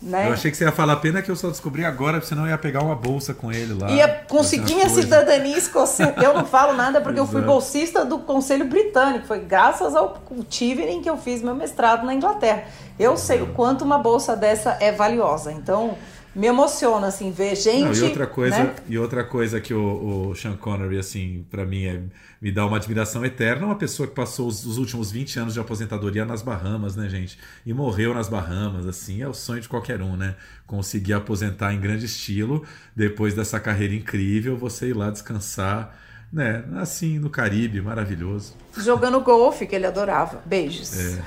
Né? 0.00 0.28
Eu 0.28 0.32
achei 0.32 0.50
que 0.50 0.56
você 0.56 0.64
ia 0.64 0.70
falar 0.70 0.96
pena 0.96 1.20
que 1.20 1.30
eu 1.30 1.34
só 1.34 1.48
descobri 1.48 1.84
agora, 1.84 2.20
senão 2.20 2.44
eu 2.44 2.50
ia 2.50 2.58
pegar 2.58 2.82
uma 2.82 2.94
bolsa 2.94 3.34
com 3.34 3.50
ele 3.50 3.74
lá. 3.74 3.90
Ia 3.90 4.08
conseguir 4.28 4.74
minha 4.74 4.88
cidadania 4.88 5.58
escocesa. 5.58 6.14
Eu 6.22 6.34
não 6.34 6.46
falo 6.46 6.72
nada 6.72 7.00
porque 7.00 7.18
eu 7.18 7.26
fui 7.26 7.40
bolsista 7.42 8.04
do 8.04 8.18
Conselho 8.20 8.66
Britânico. 8.66 9.26
Foi 9.26 9.40
graças 9.40 9.96
ao 9.96 10.22
Tivering 10.48 11.02
que 11.02 11.10
eu 11.10 11.16
fiz 11.16 11.42
meu 11.42 11.54
mestrado 11.54 12.06
na 12.06 12.14
Inglaterra. 12.14 12.64
Eu 12.98 13.16
sei 13.16 13.42
o 13.42 13.48
quanto 13.48 13.84
uma 13.84 13.98
bolsa 13.98 14.36
dessa 14.36 14.76
é 14.80 14.92
valiosa. 14.92 15.50
Então, 15.52 15.96
me 16.38 16.46
emociona, 16.46 17.08
assim, 17.08 17.32
ver 17.32 17.56
gente. 17.56 17.84
Não, 17.84 17.92
e 17.92 18.02
outra 18.02 18.24
coisa, 18.24 18.58
né? 18.62 18.74
e 18.88 18.96
outra 18.96 19.24
coisa 19.24 19.60
que 19.60 19.74
o, 19.74 20.28
o 20.28 20.34
Sean 20.36 20.56
Connery, 20.56 20.96
assim, 20.96 21.44
para 21.50 21.66
mim 21.66 21.84
é, 21.84 22.00
me 22.40 22.52
dá 22.52 22.64
uma 22.64 22.76
admiração 22.76 23.24
eterna, 23.24 23.66
uma 23.66 23.74
pessoa 23.74 24.08
que 24.08 24.14
passou 24.14 24.46
os, 24.46 24.64
os, 24.64 24.78
últimos 24.78 25.10
20 25.10 25.40
anos 25.40 25.54
de 25.54 25.58
aposentadoria 25.58 26.24
nas 26.24 26.40
Bahamas, 26.40 26.94
né, 26.94 27.08
gente? 27.08 27.36
E 27.66 27.74
morreu 27.74 28.14
nas 28.14 28.28
Bahamas, 28.28 28.86
assim, 28.86 29.20
é 29.20 29.26
o 29.26 29.34
sonho 29.34 29.60
de 29.60 29.68
qualquer 29.68 30.00
um, 30.00 30.16
né? 30.16 30.36
Conseguir 30.64 31.14
aposentar 31.14 31.74
em 31.74 31.80
grande 31.80 32.06
estilo, 32.06 32.64
depois 32.94 33.34
dessa 33.34 33.58
carreira 33.58 33.92
incrível, 33.92 34.56
você 34.56 34.90
ir 34.90 34.96
lá 34.96 35.10
descansar 35.10 35.92
né, 36.32 36.62
assim, 36.76 37.18
no 37.18 37.30
Caribe, 37.30 37.80
maravilhoso. 37.80 38.54
Jogando 38.82 39.20
golfe, 39.20 39.66
que 39.66 39.74
ele 39.74 39.86
adorava. 39.86 40.42
Beijos. 40.44 40.98
É. 40.98 41.22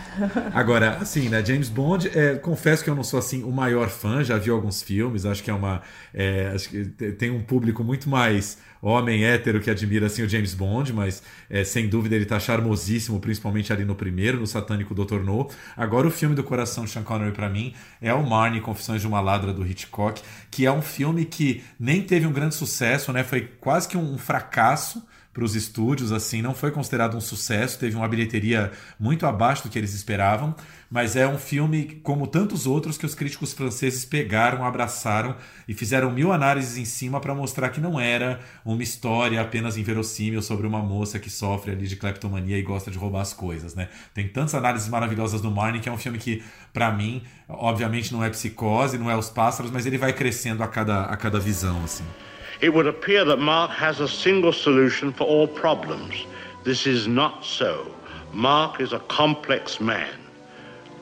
Agora, 0.54 0.98
assim, 1.02 1.30
né, 1.30 1.44
James 1.44 1.70
Bond, 1.70 2.12
é, 2.14 2.36
confesso 2.36 2.84
que 2.84 2.90
eu 2.90 2.96
não 2.96 3.04
sou, 3.04 3.20
assim, 3.20 3.44
o 3.44 3.52
maior 3.52 3.90
fã, 3.90 4.24
já 4.24 4.38
vi 4.38 4.50
alguns 4.50 4.82
filmes, 4.82 5.26
acho 5.26 5.44
que 5.44 5.50
é 5.50 5.54
uma... 5.54 5.82
É, 6.14 6.52
acho 6.54 6.70
que 6.70 6.86
tem 6.86 7.32
um 7.32 7.42
público 7.42 7.84
muito 7.84 8.10
mais 8.10 8.58
homem 8.82 9.24
hétero 9.24 9.62
que 9.62 9.70
admira 9.70 10.08
assim 10.08 10.24
o 10.24 10.30
James 10.30 10.54
Bond, 10.54 10.92
mas 10.92 11.22
é, 11.50 11.64
sem 11.64 11.88
dúvida 11.88 12.16
ele 12.16 12.26
tá 12.26 12.40
charmosíssimo, 12.40 13.20
principalmente 13.20 13.72
ali 13.72 13.86
no 13.86 13.96
primeiro, 13.96 14.40
no 14.40 14.48
Satânico 14.48 14.96
Dr. 14.96 15.20
No. 15.20 15.50
Agora 15.78 16.08
o 16.08 16.12
filme 16.12 16.34
do 16.34 16.44
coração 16.44 16.86
de 16.86 16.90
Sean 16.90 17.04
Connery 17.04 17.32
para 17.32 17.50
mim 17.50 17.76
é 18.02 18.14
o 18.14 18.28
Marnie, 18.28 18.60
Confissões 18.60 19.02
de 19.02 19.08
uma 19.08 19.22
Ladra 19.22 19.54
do 19.54 19.66
Hitchcock, 19.66 20.22
que 20.50 20.66
é 20.66 20.72
um 20.72 20.82
filme 20.82 21.26
que 21.26 21.64
nem 21.80 22.02
teve 22.02 22.26
um 22.26 22.32
grande 22.32 22.56
sucesso, 22.56 23.14
né? 23.14 23.24
Foi 23.24 23.42
quase 23.60 23.88
que 23.88 23.98
um 23.98 24.18
fracasso 24.18 25.06
para 25.34 25.46
os 25.46 25.56
estúdios, 25.56 26.12
assim, 26.12 26.42
não 26.42 26.54
foi 26.54 26.72
considerado 26.72 27.16
um 27.16 27.22
sucesso, 27.22 27.80
teve 27.80 27.96
uma 27.96 28.08
bilheteria 28.08 28.72
muito 29.00 29.26
abaixo 29.26 29.64
do 29.64 29.70
que 29.70 29.80
eles 29.80 29.94
esperavam, 29.94 30.54
mas 30.90 31.16
é 31.16 31.26
um 31.26 31.38
filme, 31.38 32.02
como 32.04 32.28
tantos 32.28 32.68
outros, 32.68 32.98
que 32.98 33.06
os 33.06 33.16
críticos 33.16 33.54
franceses 33.54 34.04
pegaram, 34.04 34.66
abraçaram 34.66 35.38
e 35.66 35.74
fizeram 35.74 36.12
mil 36.12 36.34
análises 36.34 36.78
em 36.78 36.84
cima 36.84 37.22
para 37.22 37.34
mostrar 37.34 37.70
que 37.70 37.80
não 37.80 37.98
era 37.98 38.42
uma 38.66 38.84
história 38.84 39.40
apenas 39.40 39.78
inverossímil 39.78 40.42
sobre 40.42 40.68
uma 40.68 40.80
moça 40.80 41.18
que 41.18 41.30
sofre 41.30 41.72
ali 41.72 41.88
de 41.88 41.96
cleptomania 41.96 42.58
e 42.58 42.62
gosta 42.62 42.92
de 42.92 42.98
roubar 42.98 43.22
as 43.22 43.32
coisas, 43.32 43.74
né? 43.74 43.88
Tem 44.14 44.28
tantas 44.28 44.54
análises 44.54 44.90
maravilhosas 44.90 45.40
do 45.40 45.50
Marnie, 45.50 45.80
que 45.80 45.88
é 45.88 45.92
um 45.94 45.98
filme 45.98 46.18
que, 46.18 46.44
para 46.74 46.92
mim, 46.92 47.24
obviamente 47.48 48.12
não 48.12 48.22
é 48.22 48.30
psicose, 48.30 48.98
não 48.98 49.10
é 49.10 49.16
os 49.16 49.30
pássaros, 49.30 49.72
mas 49.72 49.86
ele 49.86 49.98
vai 49.98 50.12
crescendo 50.12 50.62
a 50.62 50.68
cada, 50.68 51.04
a 51.06 51.16
cada 51.16 51.40
visão, 51.40 51.82
assim. 51.86 52.04
It 52.62 52.72
would 52.74 52.88
appear 52.88 53.26
that 53.26 53.40
Mark 53.40 53.72
has 53.72 54.00
a 54.00 54.08
single 54.08 54.54
solution 54.54 55.12
for 55.12 55.24
all 55.26 55.48
problems. 55.48 56.14
This 56.64 56.86
is 56.86 57.08
not 57.08 57.44
so. 57.44 57.94
Mark 58.32 58.80
is 58.80 58.94
a 58.94 59.00
complex 59.00 59.82
man, 59.82 60.14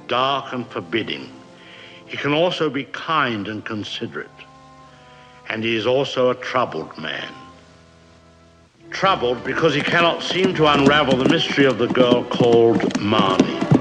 dark 0.08 0.54
and 0.54 0.66
forbidding. 0.68 1.30
He 2.06 2.18
can 2.18 2.34
also 2.34 2.70
be 2.70 2.86
kind 2.86 3.48
and 3.50 3.64
considerate. 3.64 4.30
And 5.50 5.64
he 5.64 5.76
is 5.76 5.86
also 5.86 6.30
a 6.30 6.36
troubled 6.36 6.98
man. 6.98 7.32
Troubled 8.90 9.44
because 9.44 9.76
he 9.76 9.82
cannot 9.82 10.24
seem 10.24 10.56
to 10.56 10.66
unravel 10.66 11.18
the 11.18 11.30
mystery 11.30 11.66
of 11.66 11.78
the 11.78 11.88
girl 11.88 12.24
called 12.24 12.80
Marnie. 12.96 13.79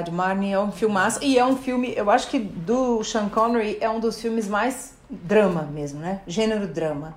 Verdade. 0.00 0.10
Marnie 0.10 0.52
é 0.52 0.60
um 0.60 0.72
filmaço. 0.72 1.22
E 1.22 1.38
é 1.38 1.44
um 1.44 1.56
filme, 1.56 1.92
eu 1.96 2.10
acho 2.10 2.28
que 2.28 2.38
do 2.38 3.04
Sean 3.04 3.28
Connery 3.28 3.78
é 3.80 3.88
um 3.88 4.00
dos 4.00 4.20
filmes 4.20 4.48
mais 4.48 4.94
drama 5.08 5.62
mesmo, 5.62 6.00
né? 6.00 6.20
Gênero 6.26 6.66
drama. 6.66 7.14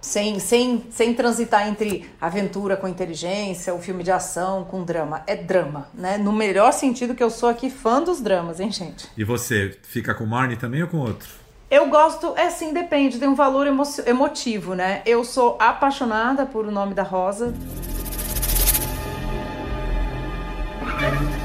Sem, 0.00 0.40
sem, 0.40 0.84
sem 0.90 1.14
transitar 1.14 1.68
entre 1.68 2.10
aventura 2.20 2.76
com 2.76 2.88
inteligência, 2.88 3.72
o 3.72 3.78
filme 3.78 4.02
de 4.02 4.10
ação 4.10 4.64
com 4.64 4.82
drama. 4.82 5.22
É 5.28 5.36
drama, 5.36 5.88
né? 5.94 6.18
No 6.18 6.32
melhor 6.32 6.72
sentido 6.72 7.14
que 7.14 7.22
eu 7.22 7.30
sou 7.30 7.48
aqui 7.48 7.70
fã 7.70 8.02
dos 8.02 8.20
dramas, 8.20 8.58
hein, 8.58 8.70
gente? 8.72 9.08
E 9.16 9.22
você, 9.22 9.78
fica 9.82 10.12
com 10.12 10.26
Marnie 10.26 10.56
também 10.56 10.82
ou 10.82 10.88
com 10.88 10.98
outro? 10.98 11.28
Eu 11.70 11.88
gosto, 11.88 12.34
é 12.36 12.50
sim, 12.50 12.74
depende, 12.74 13.18
tem 13.18 13.28
um 13.28 13.34
valor 13.34 13.66
emo 13.66 13.82
emotivo, 14.04 14.74
né? 14.74 15.02
Eu 15.06 15.24
sou 15.24 15.56
apaixonada 15.58 16.44
por 16.44 16.66
O 16.66 16.70
Nome 16.70 16.92
da 16.92 17.02
Rosa. 17.02 17.54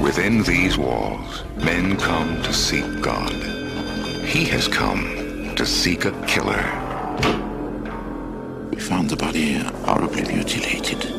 Within 0.00 0.44
these 0.44 0.78
walls, 0.78 1.42
men 1.56 1.96
come 1.96 2.40
to 2.42 2.52
seek 2.52 2.84
God. 3.02 3.32
He 4.24 4.44
has 4.52 4.68
come 4.68 5.52
to 5.56 5.66
seek 5.66 6.04
a 6.04 6.12
killer. 6.26 6.64
We 8.70 8.80
found 8.80 9.10
the 9.10 9.16
body 9.16 9.58
horribly 9.84 10.22
mutilated. 10.32 11.12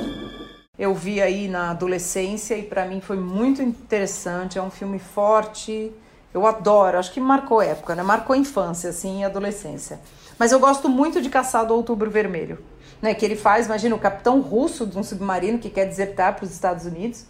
Eu 0.77 0.95
vi 0.95 1.21
aí 1.21 1.49
na 1.49 1.71
adolescência 1.71 2.57
e 2.57 2.63
para 2.63 2.85
mim 2.85 3.01
foi 3.01 3.17
muito 3.17 3.61
interessante. 3.61 4.57
É 4.57 4.61
um 4.61 4.71
filme 4.71 4.99
forte. 4.99 5.91
Eu 6.33 6.47
adoro, 6.47 6.97
acho 6.97 7.11
que 7.11 7.19
marcou 7.19 7.61
época, 7.61 7.93
né? 7.93 8.03
Marcou 8.03 8.37
infância, 8.37 8.91
assim, 8.91 9.19
e 9.19 9.23
adolescência. 9.25 9.99
Mas 10.37 10.53
eu 10.53 10.59
gosto 10.61 10.87
muito 10.87 11.21
de 11.21 11.29
Caçado 11.29 11.73
Outubro 11.73 12.09
Vermelho, 12.09 12.59
né? 13.01 13.13
Que 13.13 13.25
ele 13.25 13.35
faz, 13.35 13.65
imagina, 13.65 13.93
o 13.95 13.99
capitão 13.99 14.39
russo 14.39 14.85
de 14.85 14.97
um 14.97 15.03
submarino 15.03 15.59
que 15.59 15.69
quer 15.69 15.85
desertar 15.85 16.35
para 16.35 16.45
os 16.45 16.51
Estados 16.51 16.85
Unidos 16.85 17.25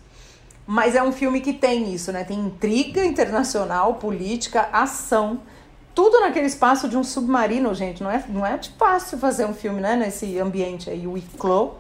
mas 0.70 0.94
é 0.94 1.02
um 1.02 1.12
filme 1.12 1.42
que 1.42 1.52
tem 1.52 1.92
isso, 1.92 2.12
né? 2.12 2.24
Tem 2.24 2.38
intriga 2.38 3.04
internacional, 3.04 3.96
política, 3.96 4.70
ação. 4.72 5.40
Tudo 5.96 6.20
naquele 6.20 6.46
espaço 6.46 6.88
de 6.88 6.96
um 6.96 7.04
submarino, 7.04 7.74
gente. 7.74 8.04
Não 8.04 8.12
é, 8.12 8.24
não 8.30 8.46
é 8.46 8.60
fácil 8.78 9.18
fazer 9.18 9.46
um 9.46 9.54
filme, 9.56 9.82
né? 9.82 9.96
Nesse 9.96 10.38
ambiente 10.38 10.88
aí, 10.88 11.08
o 11.08 11.18
Iclo. 11.18 11.74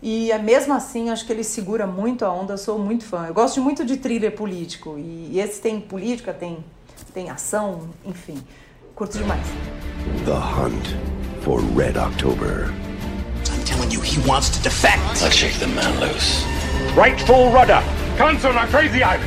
E 0.00 0.32
é 0.32 0.38
mesmo 0.38 0.72
assim, 0.72 1.10
acho 1.10 1.26
que 1.26 1.32
ele 1.34 1.44
segura 1.44 1.86
muito 1.86 2.24
a 2.24 2.32
onda. 2.32 2.54
Eu 2.54 2.58
sou 2.58 2.78
muito 2.78 3.04
fã. 3.04 3.26
Eu 3.26 3.34
gosto 3.34 3.60
muito 3.60 3.84
de 3.84 3.98
thriller 3.98 4.34
político. 4.34 4.96
E, 4.98 5.38
esse 5.38 5.60
tem 5.60 5.78
política, 5.78 6.32
tem, 6.32 6.64
tem 7.12 7.28
ação, 7.28 7.90
enfim. 8.06 8.42
Curto 8.94 9.18
demais. 9.18 9.46
The 10.24 10.32
Hunt 10.32 10.96
for 11.42 11.60
Red 11.76 11.98
October. 11.98 12.72
I'm 13.50 13.64
telling 13.66 13.90
you, 13.92 14.00
he 14.00 14.18
wants 14.26 14.48
to 14.48 14.62
defect. 14.62 15.20
Let's 15.20 15.36
shake 15.36 15.58
the 15.58 15.66
man 15.66 16.00
loose. 16.00 16.42
Right 16.96 17.20
full 17.26 17.50
rudder. 17.50 17.82
Cancel 18.20 18.50
on 18.50 18.66
Crazy 18.68 19.02
Island. 19.02 19.24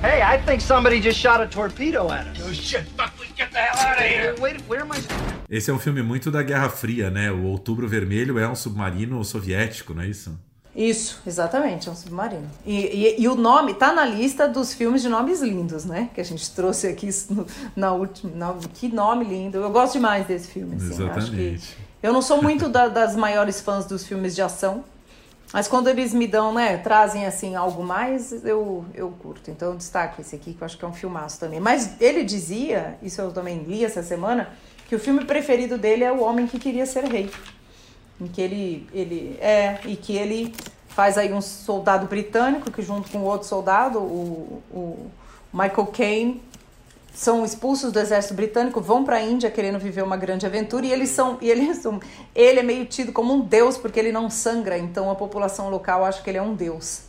Hey, 0.00 0.22
I 0.22 0.40
think 0.46 0.60
somebody 0.60 1.00
just 1.00 1.18
shot 1.18 1.40
a 1.40 1.48
torpedo 1.48 2.12
at 2.12 2.28
us. 2.28 2.40
Oh 2.44 2.52
shit, 2.52 2.84
fuck, 2.96 3.10
we 3.18 3.26
get 3.36 3.50
the 3.50 3.58
hell 3.58 3.88
out 3.88 3.98
of 3.98 4.04
here. 4.04 4.36
Wait, 4.38 4.60
where 4.68 4.82
am 4.82 4.92
I? 4.92 4.98
Esse 5.50 5.72
é 5.72 5.74
um 5.74 5.80
filme 5.80 6.00
muito 6.00 6.30
da 6.30 6.44
Guerra 6.44 6.68
Fria, 6.68 7.10
né? 7.10 7.32
O 7.32 7.42
Outubro 7.42 7.88
Vermelho 7.88 8.38
é 8.38 8.48
um 8.48 8.54
submarino 8.54 9.24
soviético, 9.24 9.92
não 9.92 10.04
é 10.04 10.06
isso? 10.06 10.38
Isso, 10.74 11.20
exatamente, 11.24 11.88
é 11.88 11.92
um 11.92 11.94
submarino. 11.94 12.50
E, 12.66 12.74
e, 12.74 13.22
e, 13.22 13.28
o 13.28 13.36
nome 13.36 13.74
tá 13.74 13.92
na 13.92 14.04
lista 14.04 14.48
dos 14.48 14.74
filmes 14.74 15.02
de 15.02 15.08
nomes 15.08 15.40
lindos, 15.40 15.84
né? 15.84 16.10
Que 16.12 16.20
a 16.20 16.24
gente 16.24 16.50
trouxe 16.50 16.88
aqui 16.88 17.08
no, 17.30 17.46
na 17.76 17.92
última. 17.92 18.56
que 18.74 18.88
nome 18.88 19.24
lindo. 19.24 19.58
Eu 19.58 19.70
gosto 19.70 19.92
demais 19.92 20.26
desse 20.26 20.48
filme. 20.48 20.74
Assim, 20.74 21.04
exatamente. 21.04 21.76
eu 22.02 22.12
não 22.12 22.20
sou 22.20 22.42
muito 22.42 22.68
da, 22.68 22.88
das 22.88 23.14
maiores 23.14 23.60
fãs 23.60 23.86
dos 23.86 24.04
filmes 24.04 24.34
de 24.34 24.42
ação, 24.42 24.82
mas 25.52 25.68
quando 25.68 25.86
eles 25.86 26.12
me 26.12 26.26
dão, 26.26 26.52
né, 26.52 26.76
trazem 26.78 27.24
assim 27.24 27.54
algo 27.54 27.84
mais, 27.84 28.44
eu, 28.44 28.84
eu 28.92 29.10
curto. 29.22 29.52
Então 29.52 29.70
eu 29.70 29.76
destaco 29.76 30.20
esse 30.20 30.34
aqui, 30.34 30.54
que 30.54 30.60
eu 30.60 30.64
acho 30.64 30.76
que 30.76 30.84
é 30.84 30.88
um 30.88 30.92
filmaço 30.92 31.38
também. 31.38 31.60
Mas 31.60 32.00
ele 32.00 32.24
dizia, 32.24 32.98
isso 33.00 33.20
eu 33.20 33.30
também 33.30 33.62
li 33.62 33.84
essa 33.84 34.02
semana, 34.02 34.48
que 34.88 34.96
o 34.96 34.98
filme 34.98 35.24
preferido 35.24 35.78
dele 35.78 36.02
é 36.02 36.10
O 36.10 36.20
Homem 36.20 36.48
que 36.48 36.58
Queria 36.58 36.84
Ser 36.84 37.04
Rei 37.04 37.30
em 38.20 38.26
que 38.26 38.40
ele, 38.40 38.86
ele 38.92 39.36
é 39.40 39.80
e 39.84 39.96
que 39.96 40.16
ele 40.16 40.54
faz 40.88 41.18
aí 41.18 41.32
um 41.32 41.40
soldado 41.40 42.06
britânico 42.06 42.70
que 42.70 42.80
junto 42.80 43.10
com 43.10 43.22
outro 43.22 43.48
soldado, 43.48 43.98
o, 43.98 44.62
o 44.70 45.10
Michael 45.52 45.86
Caine, 45.86 46.42
são 47.12 47.44
expulsos 47.44 47.92
do 47.92 48.00
exército 48.00 48.34
britânico, 48.34 48.80
vão 48.80 49.04
para 49.04 49.16
a 49.16 49.22
Índia 49.22 49.48
querendo 49.48 49.78
viver 49.78 50.02
uma 50.02 50.16
grande 50.16 50.44
aventura 50.44 50.84
e 50.84 50.92
eles 50.92 51.10
são 51.10 51.38
e 51.40 51.48
eles 51.48 51.78
são, 51.82 52.00
ele 52.34 52.58
é 52.58 52.62
meio 52.62 52.84
tido 52.86 53.12
como 53.12 53.32
um 53.32 53.40
deus 53.40 53.78
porque 53.78 54.00
ele 54.00 54.10
não 54.10 54.28
sangra, 54.28 54.76
então 54.76 55.10
a 55.10 55.14
população 55.14 55.70
local 55.70 56.04
acha 56.04 56.20
que 56.22 56.30
ele 56.30 56.38
é 56.38 56.42
um 56.42 56.54
deus. 56.54 57.02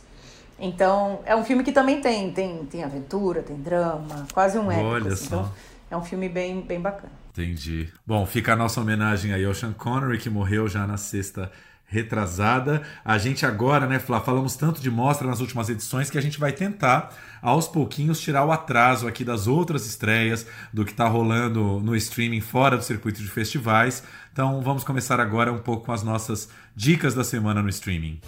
Então, 0.58 1.20
é 1.26 1.36
um 1.36 1.44
filme 1.44 1.62
que 1.62 1.72
também 1.72 2.00
tem 2.00 2.30
tem 2.30 2.64
tem 2.64 2.82
aventura, 2.82 3.42
tem 3.42 3.56
drama, 3.56 4.26
quase 4.32 4.56
um 4.58 4.70
épico. 4.70 4.88
Olha 4.88 5.12
assim. 5.12 5.28
só. 5.28 5.36
Então, 5.36 5.52
é 5.90 5.96
um 5.96 6.04
filme 6.04 6.28
bem 6.28 6.60
bem 6.60 6.80
bacana. 6.80 7.12
Entendi. 7.36 7.88
Bom, 8.06 8.24
fica 8.24 8.54
a 8.54 8.56
nossa 8.56 8.80
homenagem 8.80 9.34
aí 9.34 9.44
ao 9.44 9.54
Sean 9.54 9.74
Connery, 9.74 10.16
que 10.16 10.30
morreu 10.30 10.66
já 10.66 10.86
na 10.86 10.96
sexta 10.96 11.52
retrasada. 11.84 12.82
A 13.04 13.18
gente 13.18 13.44
agora, 13.44 13.86
né, 13.86 13.98
Flá, 13.98 14.20
falamos 14.20 14.56
tanto 14.56 14.80
de 14.80 14.90
mostra 14.90 15.28
nas 15.28 15.40
últimas 15.40 15.68
edições 15.68 16.08
que 16.08 16.16
a 16.16 16.20
gente 16.20 16.40
vai 16.40 16.52
tentar, 16.52 17.14
aos 17.42 17.68
pouquinhos, 17.68 18.20
tirar 18.20 18.44
o 18.46 18.50
atraso 18.50 19.06
aqui 19.06 19.22
das 19.22 19.46
outras 19.46 19.86
estreias, 19.86 20.46
do 20.72 20.84
que 20.84 20.92
está 20.92 21.06
rolando 21.06 21.78
no 21.80 21.94
streaming 21.94 22.40
fora 22.40 22.78
do 22.78 22.82
circuito 22.82 23.20
de 23.20 23.28
festivais. 23.28 24.02
Então 24.32 24.62
vamos 24.62 24.82
começar 24.82 25.20
agora 25.20 25.52
um 25.52 25.58
pouco 25.58 25.84
com 25.84 25.92
as 25.92 26.02
nossas 26.02 26.48
dicas 26.74 27.14
da 27.14 27.22
semana 27.22 27.62
no 27.62 27.68
streaming. 27.68 28.18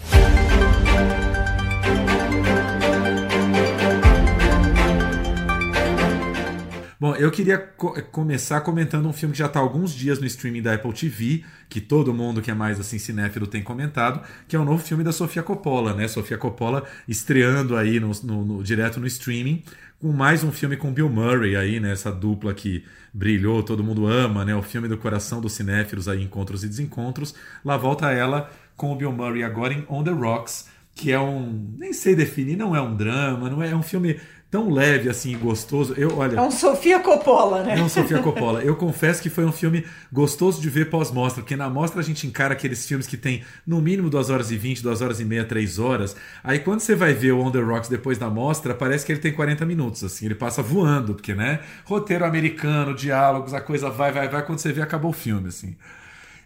Bom, 7.01 7.15
eu 7.15 7.31
queria 7.31 7.59
co 7.59 7.93
começar 8.11 8.61
comentando 8.63 9.07
um 9.09 9.13
filme 9.13 9.33
que 9.33 9.39
já 9.39 9.47
está 9.47 9.61
há 9.61 9.63
alguns 9.63 9.95
dias 9.95 10.19
no 10.19 10.27
streaming 10.27 10.63
da 10.63 10.75
Apple 10.75 10.93
TV, 10.93 11.45
que 11.69 11.81
todo 11.81 12.13
mundo 12.13 12.43
que 12.43 12.51
é 12.51 12.55
mais 12.55 12.81
assim 12.81 12.99
cinéfilo 12.99 13.47
tem 13.47 13.63
comentado, 13.63 14.21
que 14.49 14.57
é 14.57 14.59
o 14.59 14.65
novo 14.65 14.83
filme 14.83 15.05
da 15.05 15.13
Sofia 15.13 15.45
Coppola, 15.45 15.95
né? 15.95 16.09
Sofia 16.09 16.37
Coppola 16.37 16.85
estreando 17.07 17.77
aí 17.77 18.01
no, 18.01 18.11
no, 18.25 18.45
no 18.45 18.63
direto 18.65 18.99
no 18.99 19.07
streaming, 19.07 19.63
com 20.01 20.13
mais 20.13 20.43
um 20.43 20.51
filme 20.51 20.77
com 20.77 20.93
Bill 20.93 21.09
Murray 21.09 21.55
aí, 21.55 21.79
né? 21.79 21.93
Essa 21.93 22.11
dupla 22.11 22.53
que 22.53 22.85
brilhou, 23.15 23.63
todo 23.63 23.85
mundo 23.85 24.09
ama, 24.09 24.45
né? 24.45 24.57
O 24.57 24.63
filme 24.63 24.89
do 24.89 24.99
coração 24.99 25.41
dos 25.41 25.53
cinéfilos 25.53 26.09
aí, 26.09 26.21
Encontros 26.25 26.65
e 26.65 26.69
Desencontros. 26.69 27.33
Lá 27.65 27.77
volta 27.77 28.11
ela 28.11 28.51
com 28.77 28.93
o 28.93 28.97
Bill 28.97 29.13
Murray 29.13 29.45
agora 29.45 29.73
em 29.73 29.85
On 29.89 30.03
the 30.03 30.11
Rocks, 30.11 30.67
que 30.97 31.13
é 31.13 31.21
um. 31.21 31.75
Nem 31.79 31.93
sei 31.93 32.17
definir, 32.17 32.57
não 32.57 32.75
é 32.75 32.81
um 32.83 32.97
drama, 32.97 33.49
não 33.49 33.63
é, 33.63 33.71
é 33.71 33.77
um 33.77 33.83
filme 33.83 34.21
tão 34.51 34.71
leve 34.71 35.09
assim 35.09 35.37
gostoso. 35.37 35.95
Eu, 35.97 36.17
olha, 36.17 36.37
é 36.37 36.41
um 36.41 36.51
Sofia 36.51 37.01
Coppola, 37.01 37.63
né? 37.63 37.79
É 37.79 37.83
um 37.83 37.89
Sofia 37.89 38.19
Coppola. 38.23 38.63
Eu 38.63 38.77
confesso 38.77 39.21
que 39.23 39.29
foi 39.29 39.45
um 39.45 39.53
filme 39.53 39.85
gostoso 40.13 40.61
de 40.61 40.71
ver 40.71 40.89
pós-mostra, 40.89 41.43
porque 41.43 41.57
na 41.57 41.69
mostra 41.69 42.01
a 42.01 42.05
gente 42.05 42.27
encara 42.27 42.55
aqueles 42.55 42.87
filmes 42.87 43.07
que 43.07 43.17
tem 43.17 43.43
no 43.67 43.81
mínimo 43.81 44.09
2 44.09 44.31
horas 44.31 44.51
e 44.51 44.57
20, 44.57 44.83
2 44.83 45.03
horas 45.03 45.21
e 45.21 45.25
meia, 45.25 45.45
3 45.45 45.79
horas. 45.79 46.17
Aí 46.43 46.59
quando 46.59 46.81
você 46.81 46.95
vai 46.95 47.13
ver 47.13 47.33
o 47.33 47.41
On 47.41 47.51
The 47.51 47.61
Rocks 47.61 47.89
depois 47.89 48.17
da 48.17 48.31
mostra, 48.31 48.75
parece 48.75 49.05
que 49.05 49.13
ele 49.13 49.21
tem 49.21 49.33
40 49.33 49.67
minutos, 49.67 50.03
assim, 50.03 50.27
ele 50.27 50.35
passa 50.35 50.63
voando, 50.63 51.15
porque, 51.15 51.35
né? 51.35 51.61
Roteiro 51.85 52.25
americano, 52.25 52.95
diálogos, 52.95 53.53
a 53.53 53.61
coisa 53.61 53.91
vai, 53.91 54.13
vai, 54.13 54.29
vai, 54.29 54.45
quando 54.45 54.59
você 54.59 54.73
vê 54.73 54.81
acabou 54.81 55.11
o 55.11 55.15
filme, 55.15 55.49
assim. 55.49 55.77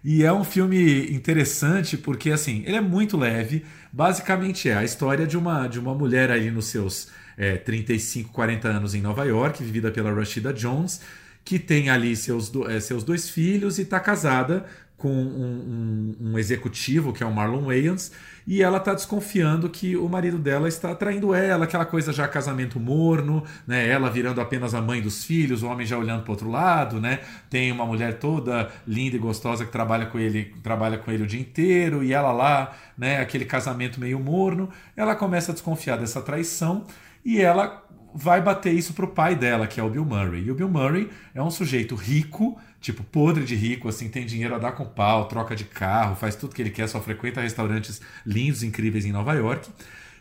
E 0.04 0.24
é 0.24 0.32
um 0.32 0.42
filme 0.42 1.12
interessante 1.12 1.96
porque, 1.96 2.32
assim, 2.32 2.64
ele 2.66 2.76
é 2.76 2.80
muito 2.80 3.16
leve. 3.16 3.64
Basicamente 3.92 4.68
é 4.68 4.74
a 4.74 4.82
história 4.82 5.26
de 5.26 5.38
uma, 5.38 5.68
de 5.68 5.78
uma 5.78 5.94
mulher 5.94 6.28
aí 6.30 6.50
nos 6.50 6.66
seus 6.66 7.08
é, 7.42 7.56
35, 7.56 8.32
40 8.32 8.68
anos 8.68 8.94
em 8.94 9.00
Nova 9.00 9.24
York, 9.24 9.64
vivida 9.64 9.90
pela 9.90 10.14
Rashida 10.14 10.52
Jones, 10.52 11.00
que 11.44 11.58
tem 11.58 11.90
ali 11.90 12.14
seus, 12.14 12.48
do, 12.48 12.70
é, 12.70 12.78
seus 12.78 13.02
dois 13.02 13.28
filhos 13.28 13.80
e 13.80 13.82
está 13.82 13.98
casada 13.98 14.64
com 14.96 15.08
um, 15.08 16.14
um, 16.20 16.28
um, 16.28 16.38
executivo, 16.38 17.12
que 17.12 17.24
é 17.24 17.26
o 17.26 17.32
Marlon 17.32 17.64
Wayans, 17.64 18.12
e 18.46 18.62
ela 18.62 18.78
está 18.78 18.94
desconfiando 18.94 19.68
que 19.68 19.96
o 19.96 20.08
marido 20.08 20.38
dela 20.38 20.68
está 20.68 20.94
traindo 20.94 21.34
ela, 21.34 21.64
aquela 21.64 21.84
coisa 21.84 22.12
já 22.12 22.28
casamento 22.28 22.78
morno, 22.78 23.42
né? 23.66 23.88
Ela 23.88 24.08
virando 24.08 24.40
apenas 24.40 24.72
a 24.72 24.80
mãe 24.80 25.02
dos 25.02 25.24
filhos, 25.24 25.64
o 25.64 25.66
homem 25.66 25.84
já 25.84 25.98
olhando 25.98 26.22
para 26.22 26.30
outro 26.30 26.48
lado, 26.48 27.00
né? 27.00 27.18
Tem 27.50 27.72
uma 27.72 27.84
mulher 27.84 28.20
toda 28.20 28.70
linda 28.86 29.16
e 29.16 29.18
gostosa 29.18 29.64
que 29.64 29.72
trabalha 29.72 30.06
com 30.06 30.20
ele, 30.20 30.54
trabalha 30.62 30.96
com 30.96 31.10
ele 31.10 31.24
o 31.24 31.26
dia 31.26 31.40
inteiro, 31.40 32.04
e 32.04 32.12
ela 32.12 32.30
lá, 32.30 32.72
né? 32.96 33.20
Aquele 33.20 33.44
casamento 33.44 33.98
meio 33.98 34.20
morno, 34.20 34.68
ela 34.96 35.16
começa 35.16 35.50
a 35.50 35.54
desconfiar 35.54 35.96
dessa 35.96 36.22
traição 36.22 36.86
e 37.24 37.40
ela 37.40 37.82
vai 38.14 38.40
bater 38.40 38.72
isso 38.72 38.92
pro 38.92 39.08
pai 39.08 39.34
dela, 39.34 39.66
que 39.66 39.80
é 39.80 39.82
o 39.82 39.88
Bill 39.88 40.04
Murray. 40.04 40.44
E 40.44 40.50
o 40.50 40.54
Bill 40.54 40.68
Murray 40.68 41.08
é 41.34 41.42
um 41.42 41.50
sujeito 41.50 41.94
rico, 41.94 42.58
tipo 42.80 43.02
podre 43.02 43.44
de 43.44 43.54
rico, 43.54 43.88
assim, 43.88 44.08
tem 44.08 44.26
dinheiro 44.26 44.54
a 44.54 44.58
dar 44.58 44.72
com 44.72 44.84
pau, 44.84 45.26
troca 45.26 45.56
de 45.56 45.64
carro, 45.64 46.16
faz 46.16 46.36
tudo 46.36 46.54
que 46.54 46.60
ele 46.60 46.70
quer, 46.70 46.88
só 46.88 47.00
frequenta 47.00 47.40
restaurantes 47.40 48.00
lindos, 48.26 48.62
incríveis 48.62 49.06
em 49.06 49.12
Nova 49.12 49.32
York. 49.34 49.68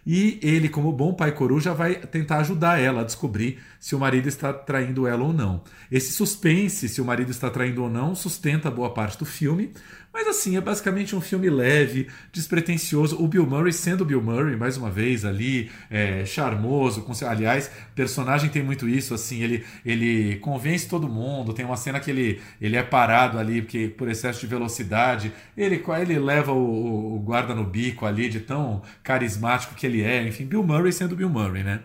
E 0.06 0.40
ele, 0.42 0.68
como 0.68 0.92
bom 0.92 1.14
pai 1.14 1.32
coruja, 1.32 1.74
vai 1.74 1.96
tentar 1.96 2.38
ajudar 2.38 2.80
ela 2.80 3.02
a 3.02 3.04
descobrir 3.04 3.60
se 3.80 3.96
o 3.96 4.00
marido 4.00 4.28
está 4.28 4.52
traindo 4.52 5.06
ela 5.06 5.24
ou 5.24 5.32
não. 5.32 5.64
Esse 5.92 6.12
suspense, 6.12 6.90
se 6.90 7.00
o 7.00 7.06
marido 7.06 7.30
está 7.30 7.52
traindo 7.52 7.84
ou 7.84 7.90
não, 7.90 8.16
sustenta 8.16 8.72
boa 8.72 8.92
parte 8.94 9.20
do 9.20 9.26
filme, 9.26 9.74
mas 10.14 10.28
assim, 10.28 10.58
é 10.58 10.62
basicamente 10.62 11.16
um 11.16 11.22
filme 11.22 11.50
leve, 11.50 12.08
despretensioso. 12.34 13.22
O 13.24 13.28
Bill 13.28 13.46
Murray 13.46 13.72
sendo 13.72 14.04
Bill 14.04 14.22
Murray, 14.22 14.58
mais 14.58 14.76
uma 14.76 14.92
vez, 14.92 15.24
ali, 15.24 15.72
é, 15.90 16.26
charmoso. 16.26 17.04
Com. 17.04 17.14
Aliás, 17.26 17.72
personagem 17.96 18.50
tem 18.50 18.62
muito 18.62 18.90
isso, 18.90 19.14
assim, 19.14 19.42
ele, 19.42 19.64
ele 19.86 20.36
convence 20.38 20.88
todo 20.88 21.08
mundo. 21.08 21.54
Tem 21.54 21.64
uma 21.64 21.78
cena 21.78 22.00
que 22.00 22.12
ele, 22.12 22.42
ele 22.60 22.76
é 22.76 22.84
parado 22.84 23.40
ali 23.40 23.62
porque, 23.62 23.88
por 23.88 24.10
excesso 24.10 24.42
de 24.42 24.48
velocidade. 24.48 25.32
Ele, 25.56 25.82
ele 26.02 26.20
leva 26.20 26.52
o, 26.52 27.16
o 27.16 27.20
guarda 27.20 27.56
no 27.56 27.64
bico 27.64 28.06
ali, 28.06 28.28
de 28.28 28.42
tão 28.42 28.82
carismático 29.04 29.76
que 29.76 29.86
ele 29.86 30.02
é. 30.04 30.28
Enfim, 30.28 30.46
Bill 30.46 30.64
Murray 30.64 30.92
sendo 30.92 31.16
Bill 31.16 31.30
Murray, 31.30 31.64
né? 31.64 31.80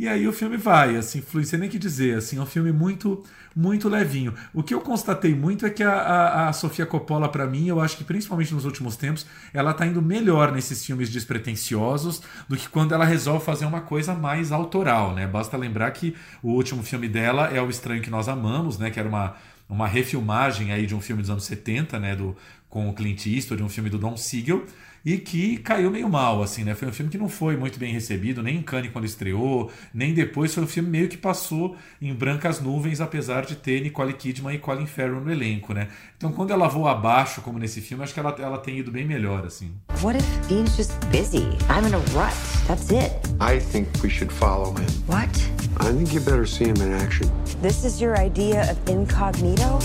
E 0.00 0.08
aí 0.08 0.26
o 0.26 0.32
filme 0.32 0.56
vai, 0.56 0.96
assim, 0.96 1.20
flui, 1.20 1.44
sem 1.44 1.58
nem 1.58 1.68
que 1.68 1.78
dizer, 1.78 2.16
assim, 2.16 2.38
é 2.38 2.40
um 2.40 2.46
filme 2.46 2.72
muito 2.72 3.22
muito 3.54 3.86
levinho. 3.86 4.32
O 4.54 4.62
que 4.62 4.72
eu 4.72 4.80
constatei 4.80 5.34
muito 5.34 5.66
é 5.66 5.70
que 5.70 5.82
a, 5.82 5.92
a, 5.92 6.48
a 6.48 6.52
Sofia 6.54 6.86
Coppola, 6.86 7.28
para 7.28 7.46
mim, 7.46 7.66
eu 7.66 7.82
acho 7.82 7.98
que 7.98 8.04
principalmente 8.04 8.54
nos 8.54 8.64
últimos 8.64 8.96
tempos, 8.96 9.26
ela 9.52 9.74
tá 9.74 9.86
indo 9.86 10.00
melhor 10.00 10.52
nesses 10.52 10.82
filmes 10.86 11.10
despretensiosos 11.10 12.22
do 12.48 12.56
que 12.56 12.66
quando 12.66 12.94
ela 12.94 13.04
resolve 13.04 13.44
fazer 13.44 13.66
uma 13.66 13.82
coisa 13.82 14.14
mais 14.14 14.52
autoral, 14.52 15.14
né? 15.14 15.26
Basta 15.26 15.54
lembrar 15.58 15.90
que 15.90 16.16
o 16.42 16.52
último 16.52 16.82
filme 16.82 17.06
dela 17.06 17.48
é 17.48 17.60
O 17.60 17.68
Estranho 17.68 18.00
que 18.00 18.08
Nós 18.08 18.26
Amamos, 18.26 18.78
né? 18.78 18.88
Que 18.88 18.98
era 18.98 19.08
uma, 19.08 19.34
uma 19.68 19.86
refilmagem 19.86 20.72
aí 20.72 20.86
de 20.86 20.94
um 20.94 21.00
filme 21.02 21.20
dos 21.20 21.30
anos 21.30 21.44
70, 21.44 21.98
né? 21.98 22.16
Do, 22.16 22.34
com 22.70 22.88
o 22.88 22.94
Clint 22.94 23.26
Eastwood, 23.26 23.60
de 23.60 23.66
um 23.66 23.68
filme 23.68 23.90
do 23.90 23.98
Don 23.98 24.16
Siegel 24.16 24.64
e 25.04 25.16
que 25.18 25.58
caiu 25.58 25.90
meio 25.90 26.08
mal, 26.08 26.42
assim, 26.42 26.64
né? 26.64 26.74
Foi 26.74 26.88
um 26.88 26.92
filme 26.92 27.10
que 27.10 27.18
não 27.18 27.28
foi 27.28 27.56
muito 27.56 27.78
bem 27.78 27.92
recebido, 27.92 28.42
nem 28.42 28.58
em 28.58 28.62
Cannes 28.62 28.92
quando 28.92 29.04
estreou, 29.04 29.70
nem 29.92 30.12
depois. 30.12 30.54
Foi 30.54 30.64
um 30.64 30.66
filme 30.66 30.88
meio 30.88 31.08
que 31.08 31.16
passou 31.16 31.76
em 32.00 32.12
brancas 32.14 32.60
nuvens, 32.60 33.00
apesar 33.00 33.44
de 33.46 33.56
ter 33.56 33.80
Nicole 33.80 34.12
Kidman 34.12 34.54
e 34.54 34.58
Colin 34.58 34.86
Farrell 34.86 35.20
no 35.20 35.30
elenco, 35.30 35.72
né? 35.72 35.88
Então, 36.16 36.32
quando 36.32 36.50
ela 36.50 36.68
voa 36.68 36.92
abaixo, 36.92 37.40
como 37.40 37.58
nesse 37.58 37.80
filme, 37.80 38.04
acho 38.04 38.12
que 38.12 38.20
ela, 38.20 38.34
ela 38.38 38.58
tem 38.58 38.78
ido 38.78 38.90
bem 38.90 39.06
melhor, 39.06 39.46
assim. 39.46 39.72
What 40.02 40.18
if 40.18 40.48
Dean's 40.48 40.76
just 40.76 40.92
busy? 41.06 41.48
I'm 41.68 41.86
in 41.86 41.94
a 41.94 41.98
rut. 42.14 42.34
That's 42.66 42.90
it. 42.90 43.12
I 43.40 43.58
think 43.58 43.88
we 44.02 44.10
should 44.10 44.32
follow 44.32 44.74
him. 44.74 44.86
What? 45.06 45.30
I 45.78 45.92
think 45.92 46.12
you 46.12 46.20
better 46.20 46.46
see 46.46 46.66
him 46.66 46.76
in 46.76 46.92
action. 46.92 47.30
This 47.62 47.84
is 47.84 48.00
your 48.00 48.18
idea 48.18 48.70
of 48.70 48.78
incognito? 48.86 49.78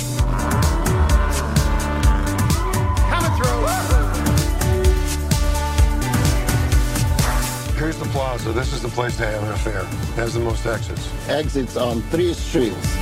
Here's 7.86 8.00
the 8.00 8.06
plaza. 8.06 8.52
This 8.52 8.74
is 8.74 8.82
the 8.82 8.88
place 8.88 9.16
to 9.18 9.28
have 9.28 9.44
an 9.44 9.52
affair. 9.52 9.82
It 9.82 10.16
has 10.16 10.34
the 10.34 10.40
most 10.40 10.66
exits. 10.66 11.08
Exits 11.30 11.78
on 11.78 12.02
three 12.10 12.34
streets. 12.34 12.96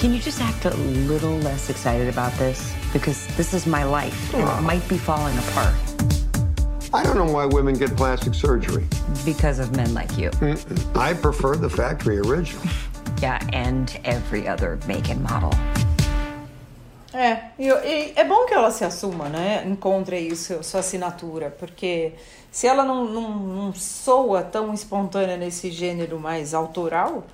Can 0.00 0.14
you 0.14 0.20
just 0.20 0.40
act 0.40 0.64
a 0.64 0.70
little 1.04 1.36
less 1.40 1.68
excited 1.68 2.08
about 2.08 2.32
this? 2.38 2.74
Because 2.94 3.26
this 3.36 3.52
is 3.52 3.66
my 3.66 3.84
life, 3.84 4.32
and 4.32 4.42
it 4.42 4.48
ah. 4.48 4.60
might 4.62 4.88
be 4.88 4.96
falling 4.96 5.36
apart. 5.36 5.74
I 6.94 7.02
don't 7.02 7.16
know 7.16 7.30
why 7.30 7.44
women 7.44 7.74
get 7.74 7.94
plastic 7.94 8.32
surgery. 8.32 8.86
Because 9.26 9.58
of 9.58 9.76
men 9.76 9.92
like 9.92 10.16
you. 10.16 10.30
I 10.94 11.12
prefer 11.12 11.56
the 11.56 11.68
factory 11.68 12.20
original. 12.20 12.64
yeah, 13.20 13.46
and 13.52 14.00
every 14.06 14.48
other 14.48 14.78
make 14.88 15.10
and 15.10 15.22
model. 15.22 15.52
É, 17.12 17.50
e, 17.58 17.68
e, 17.68 18.12
é 18.14 18.24
bom 18.24 18.46
que 18.46 18.54
ela 18.54 18.70
se 18.70 18.84
assuma, 18.84 19.28
né? 19.28 19.64
Encontre 19.66 20.34
seu, 20.36 20.62
sua 20.62 20.80
assinatura, 20.80 21.54
porque 21.58 22.12
se 22.50 22.66
ela 22.66 22.84
não, 22.84 23.04
não, 23.04 23.30
não 23.30 23.74
soa 23.74 24.42
tão 24.42 24.72
espontânea 24.72 25.36
nesse 25.36 25.70
gênero 25.70 26.18
mais 26.20 26.54
autoral, 26.54 27.24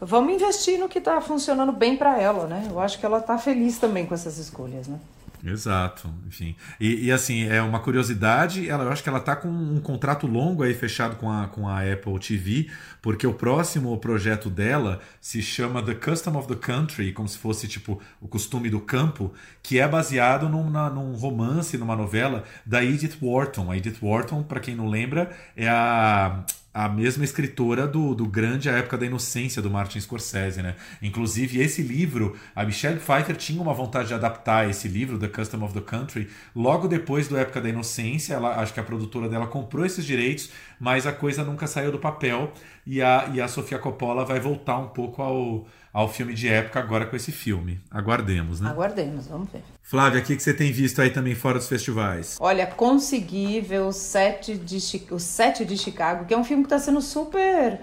vamos 0.00 0.34
investir 0.34 0.78
no 0.78 0.88
que 0.88 0.98
está 0.98 1.20
funcionando 1.20 1.72
bem 1.72 1.96
para 1.96 2.20
ela, 2.20 2.46
né? 2.46 2.66
Eu 2.70 2.78
acho 2.78 2.98
que 2.98 3.06
ela 3.06 3.18
está 3.18 3.38
feliz 3.38 3.78
também 3.78 4.04
com 4.04 4.14
essas 4.14 4.38
escolhas, 4.38 4.86
né? 4.88 4.98
Exato, 5.44 6.08
enfim. 6.26 6.56
E, 6.80 7.06
e, 7.06 7.12
assim, 7.12 7.44
é 7.44 7.60
uma 7.60 7.78
curiosidade, 7.78 8.66
ela, 8.68 8.84
eu 8.84 8.90
acho 8.90 9.02
que 9.02 9.08
ela 9.10 9.18
está 9.18 9.36
com 9.36 9.48
um 9.48 9.78
contrato 9.78 10.26
longo 10.26 10.62
aí 10.62 10.72
fechado 10.72 11.16
com 11.16 11.30
a, 11.30 11.48
com 11.48 11.68
a 11.68 11.80
Apple 11.80 12.18
TV, 12.18 12.70
porque 13.02 13.26
o 13.26 13.34
próximo 13.34 13.96
projeto 13.98 14.48
dela 14.48 15.00
se 15.20 15.42
chama 15.42 15.82
The 15.82 15.96
Custom 15.96 16.38
of 16.38 16.48
the 16.48 16.54
Country, 16.54 17.12
como 17.12 17.28
se 17.28 17.36
fosse 17.36 17.68
tipo 17.68 18.00
o 18.22 18.26
costume 18.26 18.70
do 18.70 18.80
campo, 18.80 19.34
que 19.62 19.78
é 19.78 19.86
baseado 19.86 20.48
num, 20.48 20.70
na, 20.70 20.88
num 20.88 21.12
romance, 21.12 21.76
numa 21.76 21.94
novela 21.94 22.44
da 22.64 22.82
Edith 22.82 23.18
Wharton. 23.20 23.70
A 23.70 23.76
Edith 23.76 23.98
Wharton, 24.00 24.42
para 24.42 24.60
quem 24.60 24.74
não 24.74 24.88
lembra, 24.88 25.30
é 25.54 25.68
a 25.68 26.42
a 26.74 26.88
mesma 26.88 27.22
escritora 27.22 27.86
do, 27.86 28.16
do 28.16 28.26
grande 28.26 28.68
A 28.68 28.72
Época 28.72 28.98
da 28.98 29.06
Inocência, 29.06 29.62
do 29.62 29.70
Martin 29.70 30.00
Scorsese, 30.00 30.60
né? 30.60 30.74
Inclusive, 31.00 31.60
esse 31.60 31.80
livro, 31.82 32.36
a 32.54 32.64
Michelle 32.64 32.98
Pfeiffer 32.98 33.36
tinha 33.36 33.62
uma 33.62 33.72
vontade 33.72 34.08
de 34.08 34.14
adaptar 34.14 34.68
esse 34.68 34.88
livro, 34.88 35.16
The 35.16 35.28
Custom 35.28 35.62
of 35.62 35.72
the 35.72 35.80
Country, 35.80 36.28
logo 36.54 36.88
depois 36.88 37.28
do 37.28 37.36
Época 37.36 37.60
da 37.60 37.68
Inocência. 37.68 38.34
Ela, 38.34 38.60
acho 38.60 38.74
que 38.74 38.80
a 38.80 38.82
produtora 38.82 39.28
dela 39.28 39.46
comprou 39.46 39.86
esses 39.86 40.04
direitos, 40.04 40.50
mas 40.80 41.06
a 41.06 41.12
coisa 41.12 41.44
nunca 41.44 41.68
saiu 41.68 41.92
do 41.92 41.98
papel 42.00 42.52
e 42.84 43.00
a, 43.00 43.30
e 43.32 43.40
a 43.40 43.46
Sofia 43.46 43.78
Coppola 43.78 44.24
vai 44.24 44.40
voltar 44.40 44.78
um 44.78 44.88
pouco 44.88 45.22
ao 45.22 45.66
ao 45.94 46.08
filme 46.08 46.34
de 46.34 46.48
época 46.48 46.80
agora 46.80 47.06
com 47.06 47.14
esse 47.14 47.30
filme. 47.30 47.80
Aguardemos, 47.88 48.60
né? 48.60 48.68
Aguardemos, 48.68 49.28
vamos 49.28 49.48
ver. 49.48 49.62
Flávia, 49.80 50.20
o 50.20 50.24
que, 50.24 50.34
que 50.34 50.42
você 50.42 50.52
tem 50.52 50.72
visto 50.72 51.00
aí 51.00 51.10
também 51.10 51.36
fora 51.36 51.56
dos 51.56 51.68
festivais? 51.68 52.36
Olha, 52.40 52.66
consegui 52.66 53.60
ver 53.60 53.78
o 53.82 53.92
Sete 53.92 54.56
de, 54.56 54.76
o 55.12 55.20
Sete 55.20 55.64
de 55.64 55.78
Chicago, 55.78 56.24
que 56.24 56.34
é 56.34 56.36
um 56.36 56.42
filme 56.42 56.64
que 56.64 56.66
está 56.66 56.80
sendo 56.80 57.00
super 57.00 57.80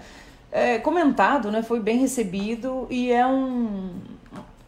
é, 0.52 0.78
comentado, 0.80 1.50
né? 1.50 1.64
Foi 1.64 1.80
bem 1.80 2.00
recebido 2.00 2.86
e 2.90 3.14
é 3.14 3.26
um, 3.26 3.94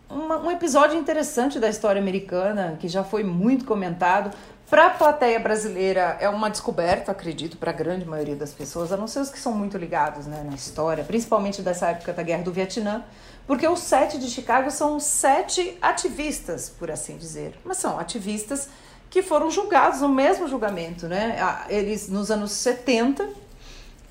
um 0.10 0.50
episódio 0.50 0.98
interessante 0.98 1.60
da 1.60 1.68
história 1.68 2.02
americana 2.02 2.78
que 2.80 2.88
já 2.88 3.04
foi 3.04 3.26
muito 3.26 3.66
comentado. 3.66 4.34
Para 4.70 4.88
a 4.88 4.90
plateia 4.90 5.40
brasileira 5.40 6.18
é 6.20 6.30
uma 6.30 6.50
descoberta, 6.50 7.12
acredito, 7.12 7.58
para 7.58 7.72
a 7.72 7.74
grande 7.74 8.06
maioria 8.06 8.36
das 8.36 8.54
pessoas, 8.54 8.92
a 8.92 8.98
não 8.98 9.06
ser 9.06 9.20
os 9.20 9.30
que 9.30 9.38
são 9.38 9.52
muito 9.52 9.78
ligados 9.78 10.26
né, 10.26 10.44
na 10.50 10.56
história, 10.56 11.04
principalmente 11.04 11.62
dessa 11.62 11.90
época 11.90 12.14
da 12.14 12.24
Guerra 12.24 12.42
do 12.42 12.52
Vietnã, 12.52 13.04
porque 13.46 13.68
os 13.68 13.80
sete 13.80 14.18
de 14.18 14.30
Chicago 14.30 14.72
são 14.72 15.00
sete 15.00 15.78
ativistas, 15.82 16.70
por 16.70 16.90
assim 16.90 17.18
dizer, 17.18 17.60
mas 17.64 17.78
são 17.78 18.00
ativistas 18.00 18.70
que 19.10 19.22
foram 19.22 19.52
julgados 19.52 20.02
no 20.02 20.10
mesmo 20.10 20.48
julgamento, 20.48 21.08
né? 21.08 21.38
Eles 21.70 22.10
nos 22.10 22.32
anos 22.32 22.52
70 22.52 23.44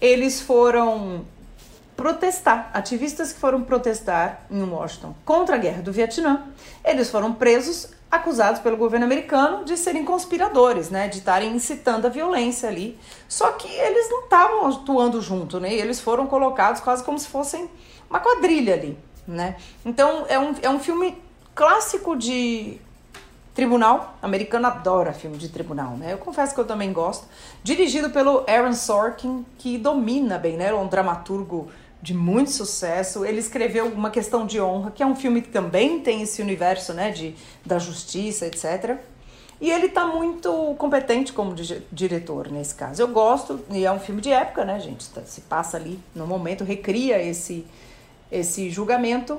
eles 0.02 0.40
foram 0.40 1.24
protestar, 1.96 2.70
ativistas 2.74 3.32
que 3.32 3.38
foram 3.38 3.62
protestar 3.62 4.44
em 4.50 4.60
Washington 4.60 5.14
contra 5.24 5.54
a 5.54 5.58
guerra 5.58 5.80
do 5.80 5.92
Vietnã. 5.92 6.44
Eles 6.84 7.08
foram 7.08 7.32
presos, 7.32 7.90
acusados 8.10 8.60
pelo 8.60 8.76
governo 8.76 9.06
americano 9.06 9.64
de 9.64 9.76
serem 9.76 10.04
conspiradores, 10.04 10.90
né, 10.90 11.06
de 11.06 11.18
estarem 11.18 11.54
incitando 11.54 12.06
a 12.06 12.08
violência 12.08 12.68
ali. 12.68 12.98
Só 13.28 13.52
que 13.52 13.68
eles 13.68 14.10
não 14.10 14.24
estavam 14.24 14.66
atuando 14.66 15.20
junto, 15.20 15.60
né? 15.60 15.72
Eles 15.72 16.00
foram 16.00 16.26
colocados 16.26 16.80
quase 16.80 17.04
como 17.04 17.18
se 17.18 17.28
fossem 17.28 17.70
uma 18.10 18.18
quadrilha 18.18 18.74
ali, 18.74 18.98
né? 19.26 19.56
Então 19.84 20.26
é 20.28 20.38
um, 20.38 20.54
é 20.62 20.70
um 20.70 20.80
filme 20.80 21.16
clássico 21.54 22.16
de 22.16 22.78
tribunal. 23.54 24.16
Americano 24.22 24.66
adora 24.66 25.12
filme 25.12 25.36
de 25.36 25.48
tribunal, 25.48 25.96
né? 25.96 26.12
Eu 26.12 26.18
confesso 26.18 26.54
que 26.54 26.60
eu 26.60 26.66
também 26.66 26.92
gosto. 26.92 27.26
Dirigido 27.62 28.10
pelo 28.10 28.44
Aaron 28.48 28.72
Sorkin, 28.72 29.44
que 29.58 29.78
domina 29.78 30.38
bem, 30.38 30.56
né? 30.56 30.68
É 30.68 30.74
um 30.74 30.86
dramaturgo 30.86 31.70
de 32.02 32.12
muito 32.12 32.50
sucesso. 32.50 33.24
Ele 33.24 33.38
escreveu 33.38 33.86
Uma 33.86 34.10
Questão 34.10 34.44
de 34.44 34.60
Honra, 34.60 34.90
que 34.90 35.02
é 35.02 35.06
um 35.06 35.14
filme 35.14 35.40
que 35.40 35.50
também 35.50 36.00
tem 36.00 36.22
esse 36.22 36.42
universo 36.42 36.92
né, 36.92 37.10
de, 37.12 37.36
da 37.64 37.78
justiça, 37.78 38.46
etc. 38.46 38.98
E 39.60 39.70
ele 39.70 39.86
está 39.86 40.04
muito 40.04 40.74
competente 40.76 41.32
como 41.32 41.54
diretor 41.92 42.50
nesse 42.50 42.74
caso. 42.74 43.00
Eu 43.00 43.06
gosto, 43.06 43.60
e 43.70 43.84
é 43.84 43.92
um 43.92 44.00
filme 44.00 44.20
de 44.20 44.32
época, 44.32 44.64
né, 44.64 44.80
gente? 44.80 45.04
Se 45.24 45.40
passa 45.42 45.76
ali 45.76 46.00
no 46.12 46.26
momento, 46.26 46.64
recria 46.64 47.22
esse, 47.22 47.64
esse 48.32 48.70
julgamento. 48.70 49.38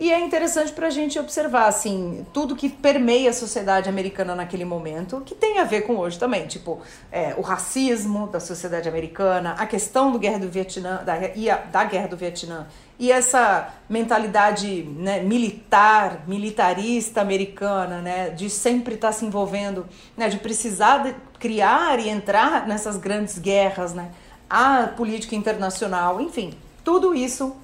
E 0.00 0.10
é 0.10 0.18
interessante 0.18 0.72
para 0.72 0.86
a 0.86 0.90
gente 0.90 1.18
observar, 1.18 1.66
assim, 1.66 2.26
tudo 2.32 2.56
que 2.56 2.68
permeia 2.70 3.28
a 3.28 3.32
sociedade 3.32 3.90
americana 3.90 4.34
naquele 4.34 4.64
momento, 4.64 5.20
que 5.20 5.34
tem 5.34 5.58
a 5.58 5.64
ver 5.64 5.82
com 5.82 5.96
hoje 5.96 6.18
também, 6.18 6.46
tipo, 6.46 6.80
é, 7.10 7.34
o 7.36 7.42
racismo 7.42 8.26
da 8.26 8.40
sociedade 8.40 8.88
americana, 8.88 9.54
a 9.58 9.66
questão 9.66 10.10
do 10.10 10.18
guerra 10.18 10.38
do 10.38 10.48
Vietnã, 10.48 11.04
da, 11.04 11.14
a, 11.14 11.56
da 11.70 11.84
guerra 11.84 12.08
do 12.08 12.16
Vietnã, 12.16 12.66
e 12.98 13.12
essa 13.12 13.68
mentalidade 13.86 14.82
né, 14.82 15.20
militar, 15.20 16.24
militarista 16.26 17.20
americana, 17.20 18.00
né, 18.00 18.30
de 18.30 18.48
sempre 18.48 18.94
estar 18.94 19.08
tá 19.08 19.12
se 19.12 19.26
envolvendo, 19.26 19.86
né, 20.16 20.28
de 20.30 20.38
precisar 20.38 20.98
de 21.02 21.14
criar 21.38 22.00
e 22.00 22.08
entrar 22.08 22.66
nessas 22.66 22.96
grandes 22.96 23.38
guerras, 23.38 23.92
né, 23.92 24.10
a 24.48 24.86
política 24.86 25.36
internacional, 25.36 26.18
enfim, 26.18 26.54
tudo 26.82 27.14
isso 27.14 27.54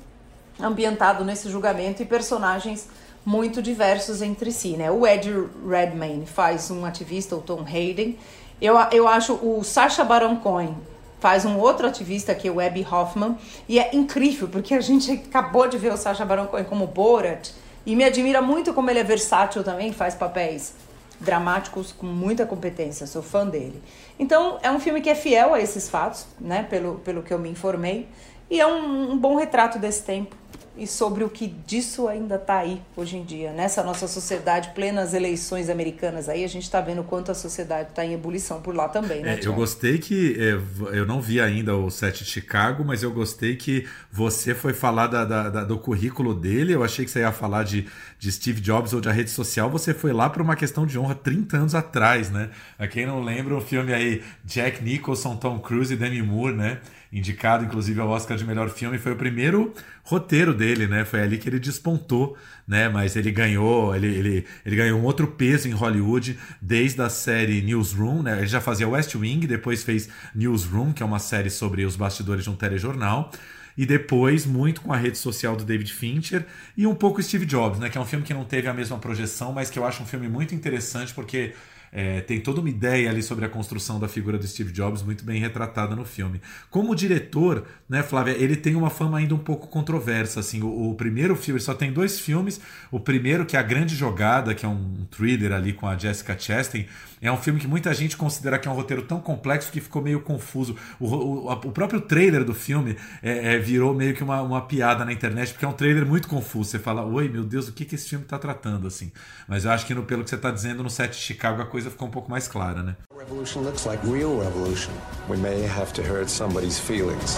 ambientado 0.61 1.25
nesse 1.25 1.51
julgamento 1.51 2.03
e 2.03 2.07
personagens 2.07 2.89
muito 3.25 3.61
diversos 3.61 4.23
entre 4.23 4.51
si, 4.51 4.77
né? 4.77 4.91
O 4.91 5.07
Ed 5.07 5.31
Redmayne 5.69 6.27
faz 6.27 6.71
um 6.71 6.85
ativista, 6.85 7.37
o 7.37 7.41
Tom 7.41 7.63
Hayden. 7.63 8.19
Eu, 8.61 8.77
eu 8.91 9.07
acho 9.07 9.35
o 9.35 9.63
Sacha 9.63 10.05
Baron 10.05 10.37
Cohen 10.37 10.77
faz 11.21 11.45
um 11.45 11.59
outro 11.59 11.87
ativista 11.87 12.35
que 12.35 12.49
é 12.49 12.51
o 12.51 12.61
Abby 12.61 12.87
Hoffman 12.91 13.37
e 13.69 13.79
é 13.79 13.95
incrível 13.95 14.49
porque 14.49 14.75
a 14.75 14.81
gente 14.81 15.11
acabou 15.13 15.69
de 15.69 15.77
ver 15.77 15.93
o 15.93 15.97
Sacha 15.97 16.25
Baron 16.25 16.47
Cohen 16.47 16.65
como 16.65 16.87
Borat 16.87 17.51
e 17.85 17.97
me 17.97 18.05
admira 18.05 18.41
muito 18.41 18.73
como 18.73 18.91
ele 18.91 19.01
é 19.01 19.05
versátil 19.05 19.65
também, 19.65 19.93
faz 19.93 20.15
papéis 20.15 20.75
dramáticos 21.21 21.93
com 21.93 22.07
muita 22.07 22.47
competência, 22.47 23.07
sou 23.07 23.23
fã 23.23 23.47
dele. 23.47 23.83
Então 24.19 24.59
é 24.63 24.71
um 24.71 24.79
filme 24.79 25.01
que 25.01 25.11
é 25.11 25.15
fiel 25.15 25.55
a 25.55 25.61
esses 25.61 25.89
fatos, 25.89 26.27
né? 26.41 26.63
Pelo, 26.71 26.97
pelo 26.97 27.23
que 27.23 27.33
eu 27.33 27.39
me 27.39 27.51
informei 27.51 28.09
e 28.51 28.61
é 28.61 28.67
um, 28.67 29.13
um 29.13 29.19
bom 29.19 29.37
retrato 29.37 29.79
desse 29.79 30.03
tempo 30.03 30.37
e 30.79 30.87
sobre 30.87 31.25
o 31.25 31.29
que 31.29 31.49
disso 31.49 32.07
ainda 32.07 32.37
está 32.37 32.59
aí 32.59 32.81
hoje 32.97 33.17
em 33.17 33.25
dia. 33.25 33.53
Nessa 33.53 33.83
nossa 33.83 34.07
sociedade, 34.07 34.71
plenas 34.75 35.13
eleições 35.13 35.69
americanas 35.69 36.29
aí, 36.29 36.45
a 36.45 36.49
gente 36.49 36.63
está 36.63 36.81
vendo 36.81 37.03
quanto 37.03 37.33
a 37.33 37.35
sociedade 37.35 37.89
está 37.91 38.05
em 38.05 38.15
ebulição 38.15 38.63
por 38.63 38.75
lá 38.75 38.89
também, 38.89 39.23
né? 39.23 39.41
É, 39.43 39.47
eu 39.47 39.53
gostei 39.53 39.99
que. 39.99 40.37
É, 40.39 40.97
eu 40.97 41.05
não 41.05 41.21
vi 41.21 41.41
ainda 41.41 41.77
o 41.77 41.91
set 41.91 42.23
de 42.23 42.31
Chicago, 42.31 42.85
mas 42.85 43.03
eu 43.03 43.11
gostei 43.11 43.57
que 43.57 43.87
você 44.11 44.55
foi 44.55 44.73
falar 44.73 45.09
da, 45.09 45.25
da, 45.25 45.51
da, 45.51 45.65
do 45.65 45.79
currículo 45.79 46.33
dele. 46.33 46.75
Eu 46.75 46.85
achei 46.85 47.05
que 47.05 47.11
você 47.11 47.21
ia 47.21 47.33
falar 47.33 47.65
de, 47.65 47.89
de 48.19 48.33
Steve 48.33 48.61
Jobs 48.61 48.93
ou 48.93 49.01
de 49.01 49.09
a 49.09 49.13
rede 49.13 49.31
social. 49.31 49.71
Você 49.71 49.95
foi 49.95 50.13
lá 50.13 50.29
para 50.29 50.43
uma 50.43 50.57
questão 50.57 50.87
de 50.87 50.99
honra 50.99 51.15
30 51.15 51.57
anos 51.57 51.75
atrás, 51.75 52.31
né? 52.31 52.51
A 52.79 52.87
quem 52.87 53.07
não 53.07 53.23
lembra, 53.23 53.57
o 53.57 53.61
filme 53.61 53.93
aí, 53.93 54.23
Jack 54.45 54.83
Nicholson, 54.83 55.37
Tom 55.37 55.59
Cruise 55.59 55.93
e 55.93 55.97
Demi 55.97 56.23
Moore, 56.23 56.55
né? 56.55 56.79
indicado 57.13 57.65
inclusive 57.65 57.99
ao 58.01 58.09
Oscar 58.09 58.37
de 58.37 58.45
melhor 58.45 58.69
filme, 58.69 58.99
foi 58.99 59.13
o 59.13 59.17
primeiro 59.17 59.73
roteiro 60.03 60.55
dele, 60.55 60.87
né? 60.87 61.05
Foi 61.05 61.21
ali 61.21 61.39
que 61.39 61.49
ele 61.49 61.59
despontou, 61.59 62.37
né? 62.67 62.89
Mas 62.89 63.17
ele 63.17 63.31
ganhou, 63.31 63.95
ele, 63.95 64.07
ele, 64.07 64.47
ele 64.65 64.77
ganhou 64.77 65.01
um 65.01 65.05
outro 65.05 65.27
peso 65.27 65.69
em 65.69 65.73
Hollywood 65.73 66.39
desde 66.61 67.01
a 67.01 67.09
série 67.09 67.63
Newsroom, 67.63 68.23
né? 68.23 68.39
Ele 68.39 68.47
já 68.47 68.61
fazia 68.61 68.89
West 68.89 69.15
Wing, 69.15 69.47
depois 69.47 69.83
fez 69.83 70.09
Newsroom, 70.35 70.93
que 70.93 71.03
é 71.03 71.07
uma 71.07 71.19
série 71.19 71.51
sobre 71.51 71.85
os 71.85 71.97
bastidores 71.97 72.45
de 72.45 72.51
um 72.51 72.57
telejornal 72.57 73.31
e 73.79 73.87
depois 73.87 74.45
muito 74.45 74.81
com 74.81 74.93
a 74.93 74.97
rede 74.97 75.17
social 75.17 75.55
do 75.55 75.65
David 75.65 75.95
Fincher 75.95 76.45
e 76.77 76.85
um 76.85 76.97
pouco 76.97 77.23
Steve 77.23 77.47
Jobs, 77.47 77.79
né, 77.79 77.89
que 77.89 77.97
é 77.97 78.01
um 78.01 78.05
filme 78.05 78.25
que 78.25 78.35
não 78.35 78.45
teve 78.45 78.67
a 78.67 78.75
mesma 78.75 78.99
projeção, 78.99 79.53
mas 79.53 79.71
que 79.71 79.79
eu 79.79 79.87
acho 79.87 80.03
um 80.03 80.07
filme 80.07 80.29
muito 80.29 80.53
interessante 80.53 81.15
porque 81.15 81.55
é, 81.93 82.21
tem 82.21 82.41
toda 82.41 82.61
uma 82.61 82.69
ideia 82.69 83.09
ali 83.09 83.23
sobre 83.23 83.45
a 83.45 83.49
construção 83.49 83.99
da 83.99 84.09
figura 84.09 84.37
do 84.37 84.47
Steve 84.47 84.73
Jobs 84.73 85.03
muito 85.03 85.25
bem 85.25 85.41
retratada 85.41 85.95
no 85.97 86.05
filme. 86.05 86.41
Como 86.71 86.95
diretor, 86.95 87.65
né, 87.89 88.03
Flávia, 88.03 88.33
ele 88.33 88.57
tem 88.57 88.75
uma 88.75 88.91
fama 88.91 89.19
ainda 89.19 89.35
um 89.35 89.39
pouco 89.39 89.69
controversa. 89.69 90.41
Assim, 90.41 90.61
o, 90.61 90.91
o 90.91 90.95
primeiro 90.95 91.35
filme, 91.37 91.61
só 91.61 91.73
tem 91.73 91.93
dois 91.93 92.21
filmes. 92.21 92.61
O 92.91 93.01
primeiro, 93.01 93.47
que 93.47 93.57
é 93.57 93.61
A 93.61 93.63
Grande 93.63 93.95
Jogada, 93.95 94.55
que 94.55 94.67
é 94.67 94.69
um 94.69 95.07
thriller 95.11 95.53
ali 95.53 95.73
com 95.73 95.87
a 95.87 95.97
Jessica 95.97 96.39
Chastain, 96.39 96.87
é 97.21 97.31
um 97.31 97.37
filme 97.37 97.61
que 97.61 97.67
muita 97.67 97.93
gente 97.95 98.17
considera 98.17 98.59
que 98.59 98.69
é 98.69 98.71
um 98.71 98.75
roteiro 98.75 99.03
tão 99.03 99.21
complexo 99.21 99.71
que 99.71 99.81
ficou 99.81 100.03
meio 100.03 100.21
confuso. 100.21 100.77
O, 100.99 101.07
o, 101.07 101.53
o 101.53 101.73
próprio 101.73 102.01
trailer 102.01 102.45
do 102.45 102.55
filme 102.55 102.97
é, 103.23 103.55
é, 103.55 103.59
virou 103.59 103.95
meio 103.95 104.15
que 104.15 104.23
uma, 104.23 104.43
uma 104.43 104.63
piada 104.63 105.05
na 105.05 105.13
internet, 105.13 105.53
porque 105.53 105.65
é 105.65 105.69
um 105.69 105.73
trailer 105.73 106.05
muito 106.05 106.29
confuso. 106.29 106.71
Você 106.71 106.79
fala, 106.79 107.05
oi, 107.05 107.29
meu 107.29 107.45
Deus, 107.45 107.69
o 107.69 107.73
que, 107.73 107.85
que 107.85 107.95
esse 107.95 108.09
filme 108.09 108.25
está 108.25 108.39
tratando? 108.39 108.89
assim? 108.89 109.13
Mas 109.47 109.65
eu 109.65 109.71
acho 109.71 109.87
que 109.87 109.95
no, 109.95 110.03
pelo 110.03 110.25
que 110.25 110.31
você 110.31 110.37
está 110.37 110.51
dizendo, 110.51 110.83
no 110.83 110.91
set 110.91 111.13
de 111.13 111.17
Chicago 111.17 111.63
a 111.63 111.67
coisa 111.67 111.91
ficou 111.91 112.09
um 112.09 112.11
pouco 112.11 112.31
mais 112.31 112.49
clara, 112.49 112.83
né? 112.83 112.97
Revolution 113.17 113.61
looks 113.63 113.85
like 113.85 114.05
real 114.07 114.39
revolution. 114.39 114.93
We 115.29 115.37
may 115.37 115.65
have 115.67 115.93
to 115.95 116.03
hurt 116.03 116.29
somebody's 116.29 116.79
feelings. 116.79 117.37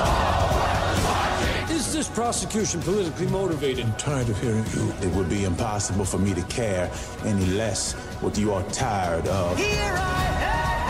Is 2.01 2.09
this 2.09 2.17
prosecution 2.17 2.81
politically 2.81 3.27
motivated? 3.27 3.85
I'm 3.85 3.93
tired 3.97 4.31
of 4.31 4.41
hearing 4.41 4.65
you. 4.75 4.91
It 5.03 5.15
would 5.15 5.29
be 5.29 5.45
impossible 5.45 6.07
for 6.07 6.17
me 6.17 6.33
to 6.33 6.41
care 6.45 6.91
any 7.27 7.45
less 7.45 7.93
what 8.23 8.39
you 8.39 8.55
are 8.55 8.63
tired 8.71 9.29
of. 9.29 9.59
Here 9.59 9.93
I 9.99 10.25
am! 10.49 10.81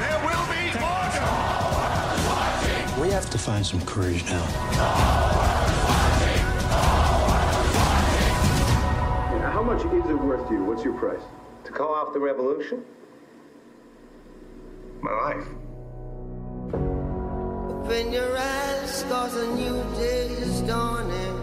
There 0.00 0.18
will 0.26 0.44
be 0.50 0.74
order! 2.96 3.00
We 3.00 3.12
have 3.12 3.30
to 3.30 3.38
find 3.38 3.64
some 3.64 3.80
courage 3.82 4.24
now. 4.24 4.42
How 9.52 9.62
much 9.62 9.84
is 9.84 10.10
it 10.10 10.20
worth 10.20 10.48
to 10.48 10.54
you? 10.54 10.64
What's 10.64 10.82
your 10.82 10.94
price? 10.94 11.22
To 11.62 11.70
call 11.70 11.94
off 11.94 12.12
the 12.12 12.18
revolution? 12.18 12.84
My 15.00 15.12
life. 15.12 15.46
Open 17.88 18.12
your 18.12 18.36
eyes, 18.36 19.02
cause 19.08 19.34
a 19.34 19.46
new 19.46 19.82
day 19.96 20.26
is 20.42 20.60
dawning. 20.60 21.36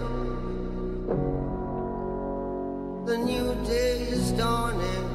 The 3.07 3.17
new 3.17 3.55
day 3.65 4.09
is 4.11 4.31
dawning. 4.33 5.09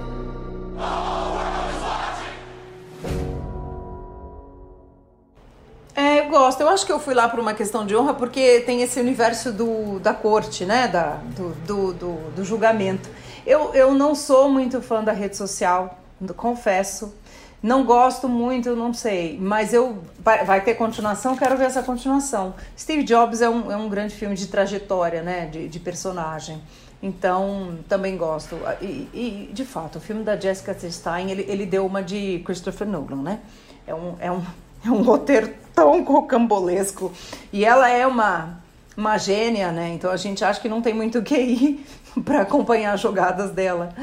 É, 5.95 6.19
eu 6.19 6.31
gosto. 6.31 6.63
Eu 6.63 6.69
acho 6.69 6.85
que 6.85 6.91
eu 6.91 6.99
fui 6.99 7.15
lá 7.15 7.29
por 7.29 7.39
uma 7.39 7.55
questão 7.55 7.87
de 7.87 7.95
honra 7.95 8.15
porque 8.15 8.63
tem 8.63 8.83
esse 8.83 8.99
universo 8.99 9.53
do, 9.53 10.01
da 10.01 10.13
corte, 10.13 10.65
né? 10.65 10.89
Da, 10.89 11.21
do, 11.37 11.51
do, 11.65 11.93
do, 11.93 12.15
do 12.35 12.45
julgamento. 12.45 13.09
Eu, 13.47 13.73
eu 13.73 13.95
não 13.95 14.17
sou 14.17 14.51
muito 14.51 14.83
fã 14.83 15.05
da 15.05 15.13
rede 15.13 15.37
social, 15.37 15.97
confesso. 16.37 17.15
Não 17.63 17.85
gosto 17.85 18.27
muito, 18.27 18.75
não 18.75 18.95
sei, 18.95 19.39
mas 19.39 19.75
eu 19.75 19.99
vai, 20.19 20.63
ter 20.63 20.75
continuação, 20.75 21.37
quero 21.37 21.59
ver 21.59 21.65
essa 21.65 21.83
continuação. 21.83 22.55
Steve 22.79 23.03
Jobs 23.03 23.43
é 23.43 23.51
um, 23.51 23.71
é 23.71 23.77
um 23.77 23.89
grande 23.89 24.15
filme 24.15 24.35
de 24.35 24.47
trajetória, 24.47 25.23
né, 25.23 25.47
de, 25.47 25.69
de 25.69 25.79
personagem. 25.79 26.61
Então, 27.03 27.79
também 27.89 28.17
gosto. 28.17 28.59
E, 28.81 29.09
e, 29.15 29.51
de 29.53 29.65
fato, 29.65 29.97
o 29.97 30.01
filme 30.01 30.23
da 30.23 30.39
Jessica 30.39 30.77
Chastain, 30.79 31.31
ele, 31.31 31.45
ele 31.49 31.65
deu 31.65 31.85
uma 31.87 32.03
de 32.03 32.43
Christopher 32.45 32.87
Nolan, 32.87 33.23
né? 33.23 33.41
É 33.87 33.95
um, 33.95 34.17
é 34.21 34.31
um, 34.31 34.43
é 34.85 34.91
um 34.91 35.03
roteiro 35.03 35.53
tão 35.75 36.03
rocambolesco. 36.05 37.13
E 37.53 37.65
ela 37.65 37.89
é 37.89 38.07
uma, 38.07 38.59
uma 38.97 39.17
gênia, 39.17 39.73
né? 39.73 39.91
Então 39.95 40.11
a 40.11 40.17
gente 40.17 40.45
acha 40.45 40.61
que 40.61 40.69
não 40.69 40.83
tem 40.83 40.93
muito 40.93 41.23
que 41.23 41.37
ir 41.37 41.87
para 42.25 42.43
acompanhar 42.43 42.93
as 42.93 43.01
jogadas 43.01 43.51
dela. 43.51 43.95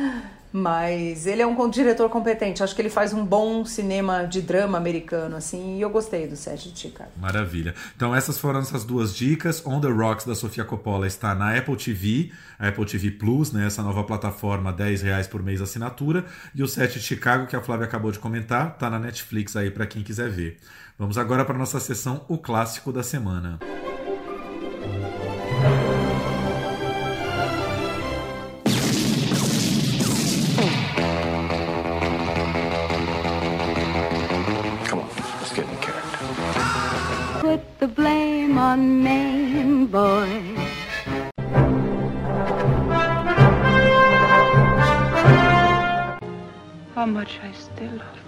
Mas 0.52 1.28
ele 1.28 1.42
é 1.42 1.48
um 1.48 1.70
diretor 1.70 2.10
competente. 2.10 2.64
Acho 2.64 2.76
que 2.76 2.82
ele 2.82 2.90
faz 2.90 3.14
um 3.14 3.26
bom 3.26 3.66
cinema 3.66 4.24
de 4.24 4.42
drama 4.42 4.78
americano, 4.78 5.36
assim, 5.36 5.78
e 5.78 5.82
eu 5.82 5.90
gostei 5.90 6.28
do 6.28 6.36
set 6.36 6.72
de 6.72 6.80
Chicago. 6.80 7.12
Maravilha. 7.18 7.76
Então, 7.96 8.16
essas 8.16 8.38
foram 8.40 8.60
essas 8.60 8.84
duas 8.84 9.16
dicas. 9.16 9.62
On 9.66 9.80
the 9.82 9.90
Rocks, 9.90 10.26
da 10.26 10.36
Sofia 10.36 10.64
Coppola, 10.64 11.06
está 11.06 11.36
na 11.36 11.58
Apple 11.58 11.76
TV, 11.76 12.32
a 12.58 12.70
Apple 12.70 12.86
TV 12.86 13.12
Plus, 13.12 13.52
né? 13.52 13.68
Essa 13.68 13.84
nova 13.84 14.04
plataforma, 14.04 14.72
10 14.72 15.02
reais 15.02 15.28
por 15.28 15.44
mês 15.44 15.62
assinatura. 15.62 16.26
E 16.56 16.64
o 16.64 16.68
set 16.68 16.94
de 16.94 17.02
Chicago, 17.02 17.48
que 17.48 17.56
a 17.56 17.62
Flávia 17.62 17.86
acabou 17.86 18.12
de 18.12 18.20
comentar, 18.20 18.74
está 18.74 18.90
na 18.90 19.00
Netflix 19.00 19.56
aí 19.56 19.70
para 19.70 19.86
quem 19.86 20.02
quiser 20.02 20.30
ver. 20.30 20.58
Vamos 20.98 21.18
agora 21.18 21.46
para 21.46 21.58
nossa 21.58 21.80
sessão 21.80 22.26
O 22.28 22.38
Clássico 22.38 22.92
da 22.92 23.04
Semana. 23.04 23.60
put 25.58 25.97
blame 38.78 39.58
on 39.58 39.82
me, 39.82 39.88
boy. 39.88 40.56
How 46.96 47.06
much 47.06 47.40
I 47.44 47.54
still 47.54 47.98
love 47.98 48.28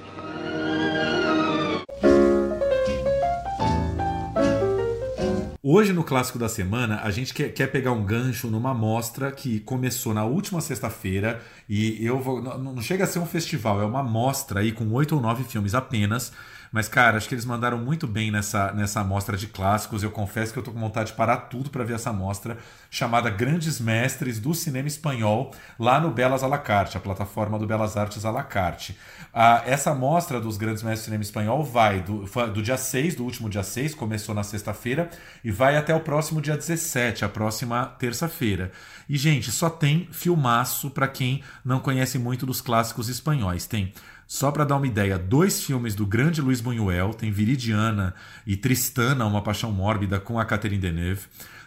Hoje, 5.61 5.93
no 5.93 6.03
Clássico 6.03 6.39
da 6.39 6.49
Semana, 6.49 7.01
a 7.03 7.11
gente 7.11 7.31
quer, 7.31 7.49
quer 7.49 7.67
pegar 7.67 7.91
um 7.91 8.03
gancho 8.03 8.47
numa 8.47 8.73
mostra 8.73 9.31
que 9.31 9.59
começou 9.59 10.15
na 10.15 10.25
última 10.25 10.61
sexta-feira 10.61 11.43
e 11.67 12.03
eu 12.03 12.19
vou. 12.19 12.41
Não, 12.41 12.57
não 12.57 12.81
chega 12.81 13.03
a 13.03 13.07
ser 13.07 13.19
um 13.19 13.25
festival, 13.25 13.79
é 13.79 13.85
uma 13.85 14.01
mostra 14.01 14.61
aí 14.61 14.71
com 14.71 14.91
oito 14.93 15.15
ou 15.15 15.21
nove 15.21 15.43
filmes 15.43 15.75
apenas 15.75 16.33
mas, 16.71 16.87
cara, 16.87 17.17
acho 17.17 17.27
que 17.27 17.33
eles 17.33 17.45
mandaram 17.45 17.77
muito 17.77 18.05
bem 18.05 18.29
nessa, 18.29 18.71
nessa 18.73 19.01
amostra 19.01 19.35
de 19.35 19.47
clássicos. 19.47 20.03
Eu 20.03 20.11
confesso 20.11 20.53
que 20.53 20.59
eu 20.59 20.63
tô 20.63 20.71
com 20.71 20.79
vontade 20.79 21.11
de 21.11 21.17
parar 21.17 21.37
tudo 21.37 21.69
para 21.69 21.83
ver 21.83 21.95
essa 21.95 22.11
amostra, 22.11 22.57
chamada 22.91 23.29
Grandes 23.29 23.79
Mestres 23.79 24.39
do 24.39 24.53
Cinema 24.53 24.87
Espanhol, 24.87 25.51
lá 25.79 25.99
no 25.99 26.11
Belas 26.11 26.43
à 26.43 26.47
la 26.47 26.57
carte, 26.57 26.97
a 26.97 26.99
plataforma 26.99 27.57
do 27.57 27.65
Belas 27.65 27.97
Artes 27.97 28.23
à 28.23 28.31
la 28.31 28.43
carte. 28.43 28.97
Ah, 29.33 29.63
essa 29.65 29.91
amostra 29.91 30.39
dos 30.39 30.57
Grandes 30.57 30.83
Mestres 30.83 31.01
do 31.01 31.05
Cinema 31.05 31.23
Espanhol 31.23 31.63
vai 31.63 32.01
do, 32.01 32.25
do 32.53 32.61
dia 32.61 32.77
6, 32.77 33.15
do 33.15 33.23
último 33.23 33.49
dia 33.49 33.63
6, 33.63 33.95
começou 33.95 34.35
na 34.35 34.43
sexta-feira, 34.43 35.09
e 35.43 35.51
vai 35.51 35.75
até 35.75 35.95
o 35.95 35.99
próximo 35.99 36.41
dia 36.41 36.55
17, 36.55 37.25
a 37.25 37.29
próxima 37.29 37.85
terça-feira. 37.99 38.71
E, 39.07 39.17
gente, 39.17 39.51
só 39.51 39.69
tem 39.69 40.07
filmaço 40.11 40.91
para 40.91 41.07
quem 41.07 41.43
não 41.65 41.79
conhece 41.79 42.19
muito 42.19 42.45
dos 42.45 42.61
clássicos 42.61 43.09
espanhóis. 43.09 43.65
Tem 43.65 43.91
só 44.29 44.51
para 44.51 44.63
dar 44.63 44.77
uma 44.77 44.85
ideia, 44.85 45.17
dois 45.17 45.63
filmes 45.63 45.95
do 45.95 46.05
grande 46.05 46.39
Luiz 46.39 46.61
Buñuel, 46.61 47.15
tem 47.15 47.31
Viridiana 47.31 48.13
e 48.45 48.55
Tristana, 48.55 49.25
Uma 49.25 49.41
Paixão 49.41 49.71
Mórbida, 49.71 50.19
com 50.19 50.39
a 50.39 50.45
Catherine 50.45 50.79
Deneuve. 50.79 51.23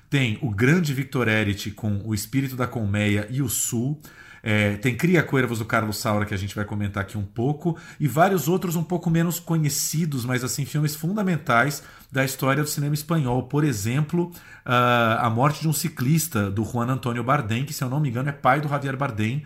Tem 0.09 0.39
o 0.41 0.49
grande 0.49 0.95
Victor 0.95 1.27
Eric 1.27 1.73
com 1.73 2.01
O 2.05 2.15
Espírito 2.15 2.55
da 2.55 2.69
Colmeia 2.69 3.27
e 3.29 3.43
o 3.43 3.49
Sul. 3.49 4.01
É, 4.45 4.77
tem 4.77 4.97
Cria 4.97 5.25
Cuervos 5.25 5.59
do 5.59 5.65
Carlos 5.65 5.97
Saura, 5.97 6.25
que 6.25 6.35
a 6.35 6.37
gente 6.37 6.55
vai 6.55 6.65
comentar 6.65 7.03
aqui 7.03 7.19
um 7.19 7.25
pouco, 7.25 7.77
e 7.99 8.07
vários 8.07 8.47
outros 8.47 8.77
um 8.77 8.85
pouco 8.85 9.11
menos 9.11 9.41
conhecidos, 9.41 10.25
mas 10.25 10.45
assim, 10.45 10.65
filmes 10.65 10.95
fundamentais 10.95 11.83
da 12.13 12.25
história 12.25 12.63
do 12.63 12.69
cinema 12.69 12.95
espanhol. 12.95 13.43
Por 13.43 13.65
exemplo, 13.65 14.31
uh, 14.65 15.19
A 15.19 15.29
Morte 15.29 15.63
de 15.63 15.67
um 15.67 15.73
Ciclista, 15.73 16.49
do 16.49 16.65
Juan 16.65 16.87
Antonio 16.87 17.25
Bardem, 17.25 17.65
que, 17.65 17.75
se 17.75 17.83
eu 17.83 17.91
não 17.91 17.99
me 17.99 18.09
engano, 18.09 18.29
é 18.29 18.33
pai 18.33 18.61
do 18.61 18.69
Javier 18.69 18.97
Bardem 18.97 19.45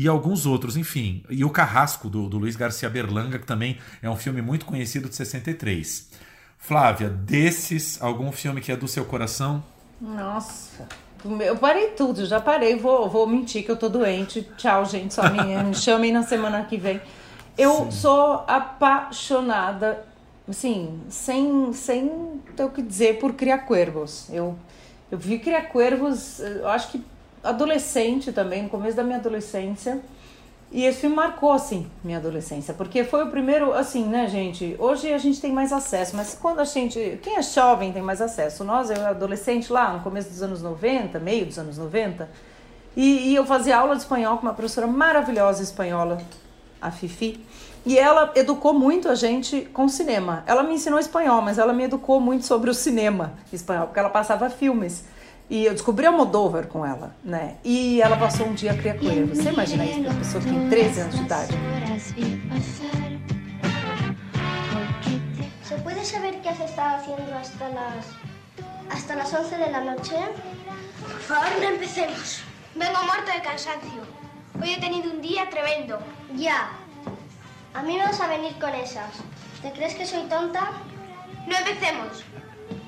e 0.00 0.06
alguns 0.06 0.46
outros, 0.46 0.76
enfim. 0.76 1.24
E 1.28 1.44
o 1.44 1.50
Carrasco, 1.50 2.08
do, 2.08 2.28
do 2.28 2.38
Luiz 2.38 2.54
Garcia 2.54 2.88
Berlanga, 2.88 3.36
que 3.36 3.44
também 3.44 3.78
é 4.00 4.08
um 4.08 4.14
filme 4.14 4.40
muito 4.40 4.64
conhecido 4.64 5.08
de 5.08 5.16
63. 5.16 6.08
Flávia, 6.56 7.08
desses, 7.08 8.00
algum 8.00 8.30
filme 8.30 8.60
que 8.60 8.70
é 8.70 8.76
do 8.76 8.86
seu 8.86 9.04
coração? 9.04 9.60
Nossa, 10.00 10.86
eu 11.40 11.56
parei 11.56 11.88
tudo, 11.88 12.24
já 12.26 12.40
parei, 12.40 12.76
vou, 12.76 13.10
vou 13.10 13.26
mentir 13.26 13.64
que 13.64 13.72
eu 13.72 13.76
tô 13.76 13.88
doente. 13.88 14.48
Tchau, 14.56 14.84
gente, 14.84 15.12
só 15.12 15.28
me, 15.28 15.64
me 15.64 15.74
chamem 15.74 16.12
na 16.12 16.22
semana 16.22 16.62
que 16.62 16.76
vem. 16.76 17.00
Eu 17.56 17.86
Sim. 17.86 17.90
sou 17.90 18.44
apaixonada, 18.46 20.06
assim, 20.48 21.00
sem, 21.08 21.72
sem 21.72 22.40
ter 22.54 22.62
o 22.62 22.70
que 22.70 22.82
dizer 22.82 23.18
por 23.18 23.32
Criar 23.32 23.58
Cuervos. 23.58 24.28
Eu, 24.30 24.56
eu 25.10 25.18
vi 25.18 25.40
Criar 25.40 25.62
Cuervos, 25.62 26.38
eu 26.38 26.68
acho 26.68 26.92
que 26.92 27.04
adolescente 27.42 28.32
também, 28.32 28.62
no 28.62 28.68
começo 28.68 28.96
da 28.96 29.02
minha 29.02 29.18
adolescência. 29.18 30.00
E 30.70 30.84
esse 30.84 31.00
filme 31.00 31.16
marcou, 31.16 31.52
assim, 31.52 31.86
minha 32.04 32.18
adolescência, 32.18 32.74
porque 32.74 33.02
foi 33.02 33.24
o 33.24 33.30
primeiro, 33.30 33.72
assim, 33.72 34.04
né, 34.04 34.28
gente? 34.28 34.76
Hoje 34.78 35.10
a 35.12 35.16
gente 35.16 35.40
tem 35.40 35.50
mais 35.50 35.72
acesso, 35.72 36.14
mas 36.14 36.36
quando 36.38 36.60
a 36.60 36.64
gente. 36.64 37.18
Quem 37.22 37.36
é 37.36 37.42
jovem 37.42 37.90
tem 37.90 38.02
mais 38.02 38.20
acesso. 38.20 38.64
Nós, 38.64 38.90
eu 38.90 38.96
era 38.96 39.10
adolescente 39.10 39.72
lá 39.72 39.94
no 39.94 40.00
começo 40.00 40.28
dos 40.28 40.42
anos 40.42 40.60
90, 40.60 41.18
meio 41.20 41.46
dos 41.46 41.58
anos 41.58 41.78
90, 41.78 42.28
e, 42.94 43.30
e 43.30 43.34
eu 43.34 43.46
fazia 43.46 43.78
aula 43.78 43.94
de 43.94 44.02
espanhol 44.02 44.36
com 44.36 44.42
uma 44.42 44.52
professora 44.52 44.86
maravilhosa 44.86 45.62
espanhola, 45.62 46.18
a 46.82 46.90
Fifi, 46.90 47.42
e 47.86 47.98
ela 47.98 48.32
educou 48.34 48.74
muito 48.74 49.08
a 49.08 49.14
gente 49.14 49.62
com 49.72 49.88
cinema. 49.88 50.44
Ela 50.46 50.62
me 50.62 50.74
ensinou 50.74 50.98
espanhol, 50.98 51.40
mas 51.40 51.56
ela 51.56 51.72
me 51.72 51.84
educou 51.84 52.20
muito 52.20 52.44
sobre 52.44 52.68
o 52.68 52.74
cinema 52.74 53.32
espanhol, 53.50 53.86
porque 53.86 53.98
ela 53.98 54.10
passava 54.10 54.50
filmes. 54.50 55.04
E 55.50 55.64
eu 55.64 55.72
descobri 55.72 56.04
a 56.04 56.12
Moldova 56.12 56.62
com 56.64 56.84
ela, 56.84 57.16
né? 57.24 57.56
E 57.64 58.02
ela 58.02 58.18
passou 58.18 58.46
um 58.46 58.54
dia 58.54 58.72
a 58.72 58.76
criar 58.76 58.98
coelho. 58.98 59.28
Você 59.28 59.48
imagina 59.48 59.84
isso 59.84 60.00
para 60.02 60.10
uma 60.10 60.18
pessoa 60.18 60.44
que 60.44 60.50
tem 60.50 60.68
13 60.68 61.00
anos 61.00 61.14
de 61.16 61.22
idade? 61.22 61.54
¿Se 65.62 65.74
puede 65.76 66.04
saber 66.04 66.34
qué 66.42 66.50
has 66.50 66.60
estado 66.60 66.96
haciendo 66.96 67.34
hasta 67.34 67.68
las 67.70 68.06
hasta 68.90 69.16
las 69.16 69.32
11 69.32 69.56
de 69.56 69.70
la 69.70 69.80
noche? 69.80 70.16
Por 71.00 71.20
favor, 71.20 71.48
no 71.62 71.68
empecemos. 71.68 72.42
Vengo 72.74 73.02
muerto 73.04 73.32
de 73.32 73.40
cansancio. 73.40 74.02
Hoy 74.60 74.74
he 74.74 74.80
tenido 74.80 75.10
un 75.10 75.22
día 75.22 75.48
tremendo. 75.48 75.98
Ya. 76.36 76.70
A 77.72 77.82
mí 77.82 77.96
me 77.96 78.02
vas 78.02 78.20
a 78.20 78.26
venir 78.26 78.52
con 78.58 78.74
esas. 78.74 79.12
¿Te 79.62 79.72
crees 79.72 79.94
que 79.94 80.04
soy 80.04 80.24
tonta? 80.24 80.72
No 81.46 81.56
empecemos. 81.56 82.22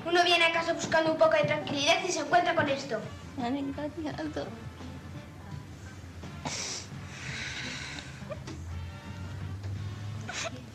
Uno 0.05 0.23
viene 0.23 0.45
a 0.45 0.51
casa 0.51 0.73
buscando 0.73 1.11
un 1.11 1.17
poco 1.17 1.35
de 1.37 1.43
tranquilidad 1.43 2.03
y 2.07 2.11
se 2.11 2.19
encuentra 2.19 2.55
con 2.55 2.67
esto. 2.67 2.99
Me 3.37 3.47
han 3.47 3.55
engañado. 3.55 4.47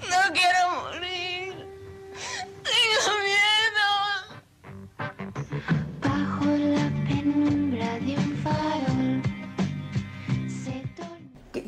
No 0.08 0.32
quiero 0.32 0.60
morir. 0.82 1.54
Tengo 2.62 3.12
miedo. 3.26 3.86
Bajo 6.00 6.46
la 6.46 6.86
penumbra 7.08 7.98
de 7.98 8.12
un 8.16 8.36
farol. 8.42 9.22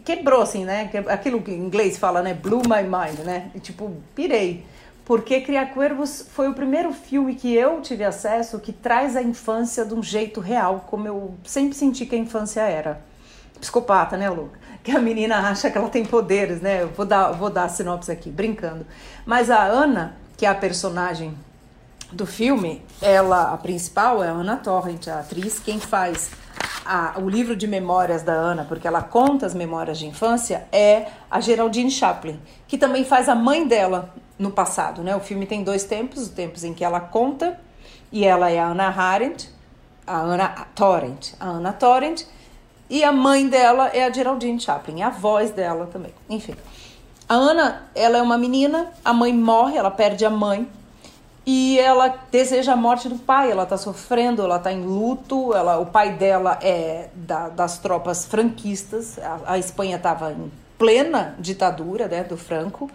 Quebrou 0.04 0.40
assim, 0.42 0.64
né? 0.64 0.90
Aquilo 1.08 1.42
que 1.42 1.50
em 1.50 1.58
inglês 1.58 1.98
fala, 1.98 2.22
né? 2.22 2.34
Blew 2.34 2.62
my 2.66 2.82
mind, 2.82 3.18
né? 3.26 3.50
E, 3.54 3.60
tipo, 3.60 4.00
pirei 4.14 4.64
porque 5.08 5.40
Criar 5.40 5.72
Cuervos 5.72 6.26
foi 6.34 6.50
o 6.50 6.54
primeiro 6.54 6.92
filme 6.92 7.34
que 7.34 7.54
eu 7.54 7.80
tive 7.80 8.04
acesso 8.04 8.60
que 8.60 8.74
traz 8.74 9.16
a 9.16 9.22
infância 9.22 9.82
de 9.82 9.94
um 9.94 10.02
jeito 10.02 10.38
real, 10.38 10.84
como 10.86 11.08
eu 11.08 11.34
sempre 11.44 11.74
senti 11.74 12.04
que 12.04 12.14
a 12.14 12.18
infância 12.18 12.60
era. 12.60 13.00
Psicopata, 13.58 14.18
né, 14.18 14.28
Luca? 14.28 14.58
Que 14.84 14.90
a 14.90 14.98
menina 14.98 15.38
acha 15.48 15.70
que 15.70 15.78
ela 15.78 15.88
tem 15.88 16.04
poderes, 16.04 16.60
né? 16.60 16.82
Eu 16.82 16.88
vou 16.90 17.06
dar, 17.06 17.32
vou 17.32 17.48
dar 17.48 17.64
a 17.64 17.68
sinopse 17.70 18.12
aqui, 18.12 18.30
brincando. 18.30 18.86
Mas 19.24 19.50
a 19.50 19.64
Ana, 19.64 20.14
que 20.36 20.44
é 20.44 20.48
a 20.50 20.54
personagem 20.54 21.34
do 22.12 22.26
filme, 22.26 22.82
ela, 23.00 23.54
a 23.54 23.56
principal 23.56 24.22
é 24.22 24.28
a 24.28 24.32
Ana 24.32 24.58
Torrent, 24.58 25.08
a 25.08 25.20
atriz, 25.20 25.58
quem 25.58 25.80
faz 25.80 26.32
a, 26.84 27.14
o 27.18 27.30
livro 27.30 27.56
de 27.56 27.66
memórias 27.66 28.22
da 28.22 28.34
Ana, 28.34 28.66
porque 28.68 28.86
ela 28.86 29.00
conta 29.00 29.46
as 29.46 29.54
memórias 29.54 29.98
de 29.98 30.06
infância, 30.06 30.66
é 30.70 31.06
a 31.30 31.40
Geraldine 31.40 31.90
Chaplin, 31.90 32.38
que 32.66 32.76
também 32.76 33.06
faz 33.06 33.26
a 33.26 33.34
mãe 33.34 33.66
dela 33.66 34.12
no 34.38 34.50
passado, 34.50 35.02
né? 35.02 35.16
O 35.16 35.20
filme 35.20 35.46
tem 35.46 35.64
dois 35.64 35.84
tempos, 35.84 36.22
os 36.22 36.28
tempos 36.28 36.64
em 36.64 36.72
que 36.72 36.84
ela 36.84 37.00
conta 37.00 37.58
e 38.12 38.24
ela 38.24 38.50
é 38.50 38.58
a 38.58 38.66
Ana 38.66 38.88
Arendt, 38.88 39.50
a 40.06 40.18
Ana 40.18 40.48
Torrent, 40.74 41.32
a 41.38 41.46
Ana 41.46 41.72
Torrent 41.72 42.24
e 42.88 43.04
a 43.04 43.12
mãe 43.12 43.46
dela 43.48 43.88
é 43.88 44.04
a 44.04 44.12
Geraldine 44.12 44.58
Chaplin, 44.58 45.02
a 45.02 45.10
voz 45.10 45.50
dela 45.50 45.86
também. 45.92 46.14
Enfim. 46.30 46.54
A 47.28 47.34
Ana, 47.34 47.82
ela 47.94 48.16
é 48.16 48.22
uma 48.22 48.38
menina, 48.38 48.90
a 49.04 49.12
mãe 49.12 49.32
morre, 49.34 49.76
ela 49.76 49.90
perde 49.90 50.24
a 50.24 50.30
mãe 50.30 50.66
e 51.44 51.78
ela 51.78 52.14
deseja 52.30 52.72
a 52.74 52.76
morte 52.76 53.08
do 53.08 53.16
pai. 53.16 53.50
Ela 53.50 53.62
está 53.62 53.76
sofrendo, 53.76 54.42
ela 54.42 54.56
está 54.56 54.70
em 54.70 54.82
luto. 54.82 55.54
Ela, 55.54 55.78
o 55.78 55.86
pai 55.86 56.12
dela 56.12 56.58
é 56.62 57.08
da, 57.14 57.48
das 57.48 57.78
tropas 57.78 58.26
franquistas. 58.26 59.18
A, 59.18 59.40
a 59.52 59.58
Espanha 59.58 59.96
estava 59.96 60.30
em 60.30 60.52
plena 60.78 61.34
ditadura 61.38 62.06
né, 62.06 62.22
do 62.22 62.36
Franco. 62.36 62.90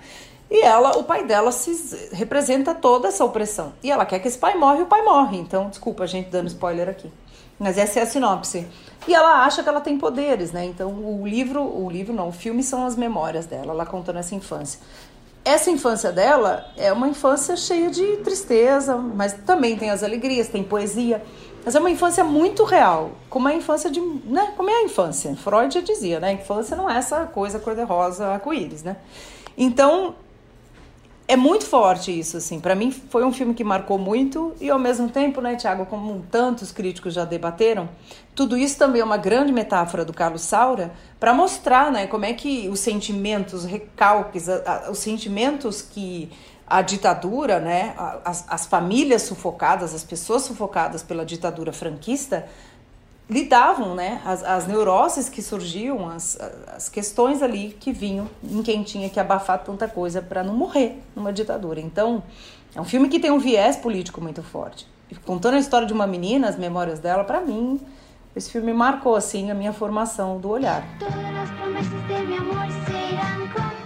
E 0.53 0.61
ela, 0.61 0.97
o 0.99 1.03
pai 1.03 1.25
dela 1.25 1.51
se 1.51 2.11
representa 2.13 2.75
toda 2.75 3.07
essa 3.07 3.25
opressão. 3.25 3.73
E 3.81 3.91
ela 3.91 4.05
quer 4.05 4.19
que 4.19 4.27
esse 4.27 4.37
pai 4.37 4.55
morre, 4.55 4.83
o 4.83 4.85
pai 4.85 5.01
morre. 5.01 5.37
Então, 5.37 5.67
desculpa 5.67 6.03
a 6.03 6.07
gente 6.07 6.29
dando 6.29 6.47
spoiler 6.47 6.87
aqui. 6.87 7.11
Mas 7.57 7.77
essa 7.77 7.99
é 7.99 8.03
a 8.03 8.05
sinopse. 8.05 8.67
E 9.07 9.15
ela 9.15 9.43
acha 9.43 9.63
que 9.63 9.69
ela 9.69 9.81
tem 9.81 9.97
poderes, 9.97 10.51
né? 10.51 10.63
Então, 10.63 10.91
o 10.91 11.27
livro, 11.27 11.61
o 11.61 11.89
livro 11.89 12.13
não, 12.13 12.29
o 12.29 12.31
filme 12.31 12.61
são 12.61 12.85
as 12.85 12.95
memórias 12.95 13.47
dela, 13.47 13.73
ela 13.73 13.85
contando 13.85 14.19
essa 14.19 14.35
infância 14.35 14.79
essa 15.45 15.69
infância 15.69 16.11
dela 16.11 16.65
é 16.77 16.91
uma 16.93 17.07
infância 17.07 17.55
cheia 17.57 17.89
de 17.89 18.17
tristeza, 18.17 18.95
mas 18.95 19.33
também 19.33 19.75
tem 19.75 19.89
as 19.89 20.01
alegrias, 20.01 20.47
tem 20.47 20.63
poesia. 20.63 21.21
Mas 21.65 21.75
é 21.75 21.79
uma 21.79 21.89
infância 21.89 22.23
muito 22.23 22.63
real, 22.63 23.11
como 23.29 23.47
a 23.47 23.53
infância 23.53 23.89
de, 23.89 23.99
né, 23.99 24.53
como 24.55 24.69
é 24.69 24.73
a 24.73 24.83
infância. 24.83 25.35
Freud 25.35 25.73
já 25.73 25.81
dizia, 25.81 26.19
né, 26.19 26.29
a 26.29 26.33
infância 26.33 26.75
não 26.75 26.89
é 26.89 26.97
essa 26.97 27.25
coisa 27.25 27.59
cor-de-rosa, 27.59 28.27
arco-íris, 28.27 28.83
né? 28.83 28.97
Então, 29.57 30.15
é 31.27 31.35
muito 31.35 31.65
forte 31.65 32.17
isso, 32.17 32.37
assim. 32.37 32.59
Para 32.59 32.75
mim 32.75 32.91
foi 32.91 33.23
um 33.23 33.31
filme 33.31 33.53
que 33.53 33.63
marcou 33.63 33.97
muito 33.97 34.53
e 34.59 34.69
ao 34.69 34.79
mesmo 34.79 35.09
tempo, 35.09 35.39
né, 35.41 35.55
Tiago, 35.55 35.85
como 35.85 36.23
tantos 36.29 36.71
críticos 36.71 37.13
já 37.13 37.23
debateram, 37.23 37.89
tudo 38.35 38.57
isso 38.57 38.77
também 38.77 39.01
é 39.01 39.05
uma 39.05 39.17
grande 39.17 39.51
metáfora 39.51 40.03
do 40.03 40.13
Carlos 40.13 40.41
Saura 40.41 40.91
para 41.19 41.33
mostrar, 41.33 41.91
né, 41.91 42.07
como 42.07 42.25
é 42.25 42.33
que 42.33 42.67
os 42.67 42.79
sentimentos, 42.79 43.53
os 43.53 43.65
recalques, 43.65 44.49
a, 44.49 44.85
a, 44.87 44.91
os 44.91 44.99
sentimentos 44.99 45.81
que 45.81 46.29
a 46.67 46.81
ditadura, 46.81 47.59
né, 47.59 47.93
as, 48.25 48.45
as 48.49 48.65
famílias 48.65 49.21
sufocadas, 49.21 49.93
as 49.93 50.03
pessoas 50.03 50.41
sufocadas 50.43 51.03
pela 51.03 51.25
ditadura 51.25 51.71
franquista 51.71 52.47
lidavam, 53.29 53.95
né? 53.95 54.21
As, 54.25 54.43
as 54.43 54.67
neuroses 54.67 55.29
que 55.29 55.41
surgiam, 55.41 56.09
as, 56.09 56.37
as 56.75 56.89
questões 56.89 57.41
ali 57.41 57.75
que 57.79 57.91
vinham 57.91 58.29
em 58.43 58.61
quem 58.61 58.83
tinha 58.83 59.09
que 59.09 59.19
abafar 59.19 59.63
tanta 59.63 59.87
coisa 59.87 60.21
para 60.21 60.43
não 60.43 60.53
morrer 60.53 61.01
numa 61.15 61.31
ditadura. 61.31 61.79
Então, 61.79 62.23
é 62.75 62.81
um 62.81 62.85
filme 62.85 63.07
que 63.09 63.19
tem 63.19 63.31
um 63.31 63.39
viés 63.39 63.75
político 63.75 64.21
muito 64.21 64.43
forte. 64.43 64.87
E 65.09 65.15
contando 65.15 65.55
a 65.55 65.59
história 65.59 65.87
de 65.87 65.93
uma 65.93 66.07
menina, 66.07 66.49
as 66.49 66.57
memórias 66.57 66.99
dela, 66.99 67.23
para 67.23 67.39
mim, 67.39 67.79
esse 68.35 68.49
filme 68.51 68.73
marcou 68.73 69.15
assim 69.15 69.51
a 69.51 69.53
minha 69.53 69.71
formação 69.71 70.39
do 70.39 70.49
olhar. 70.49 70.83
Todas 70.97 71.15
as 71.15 71.51
promessas 71.51 71.91
de 72.07 72.27
meu 72.27 72.41
amor 72.41 72.67
serão 72.85 73.82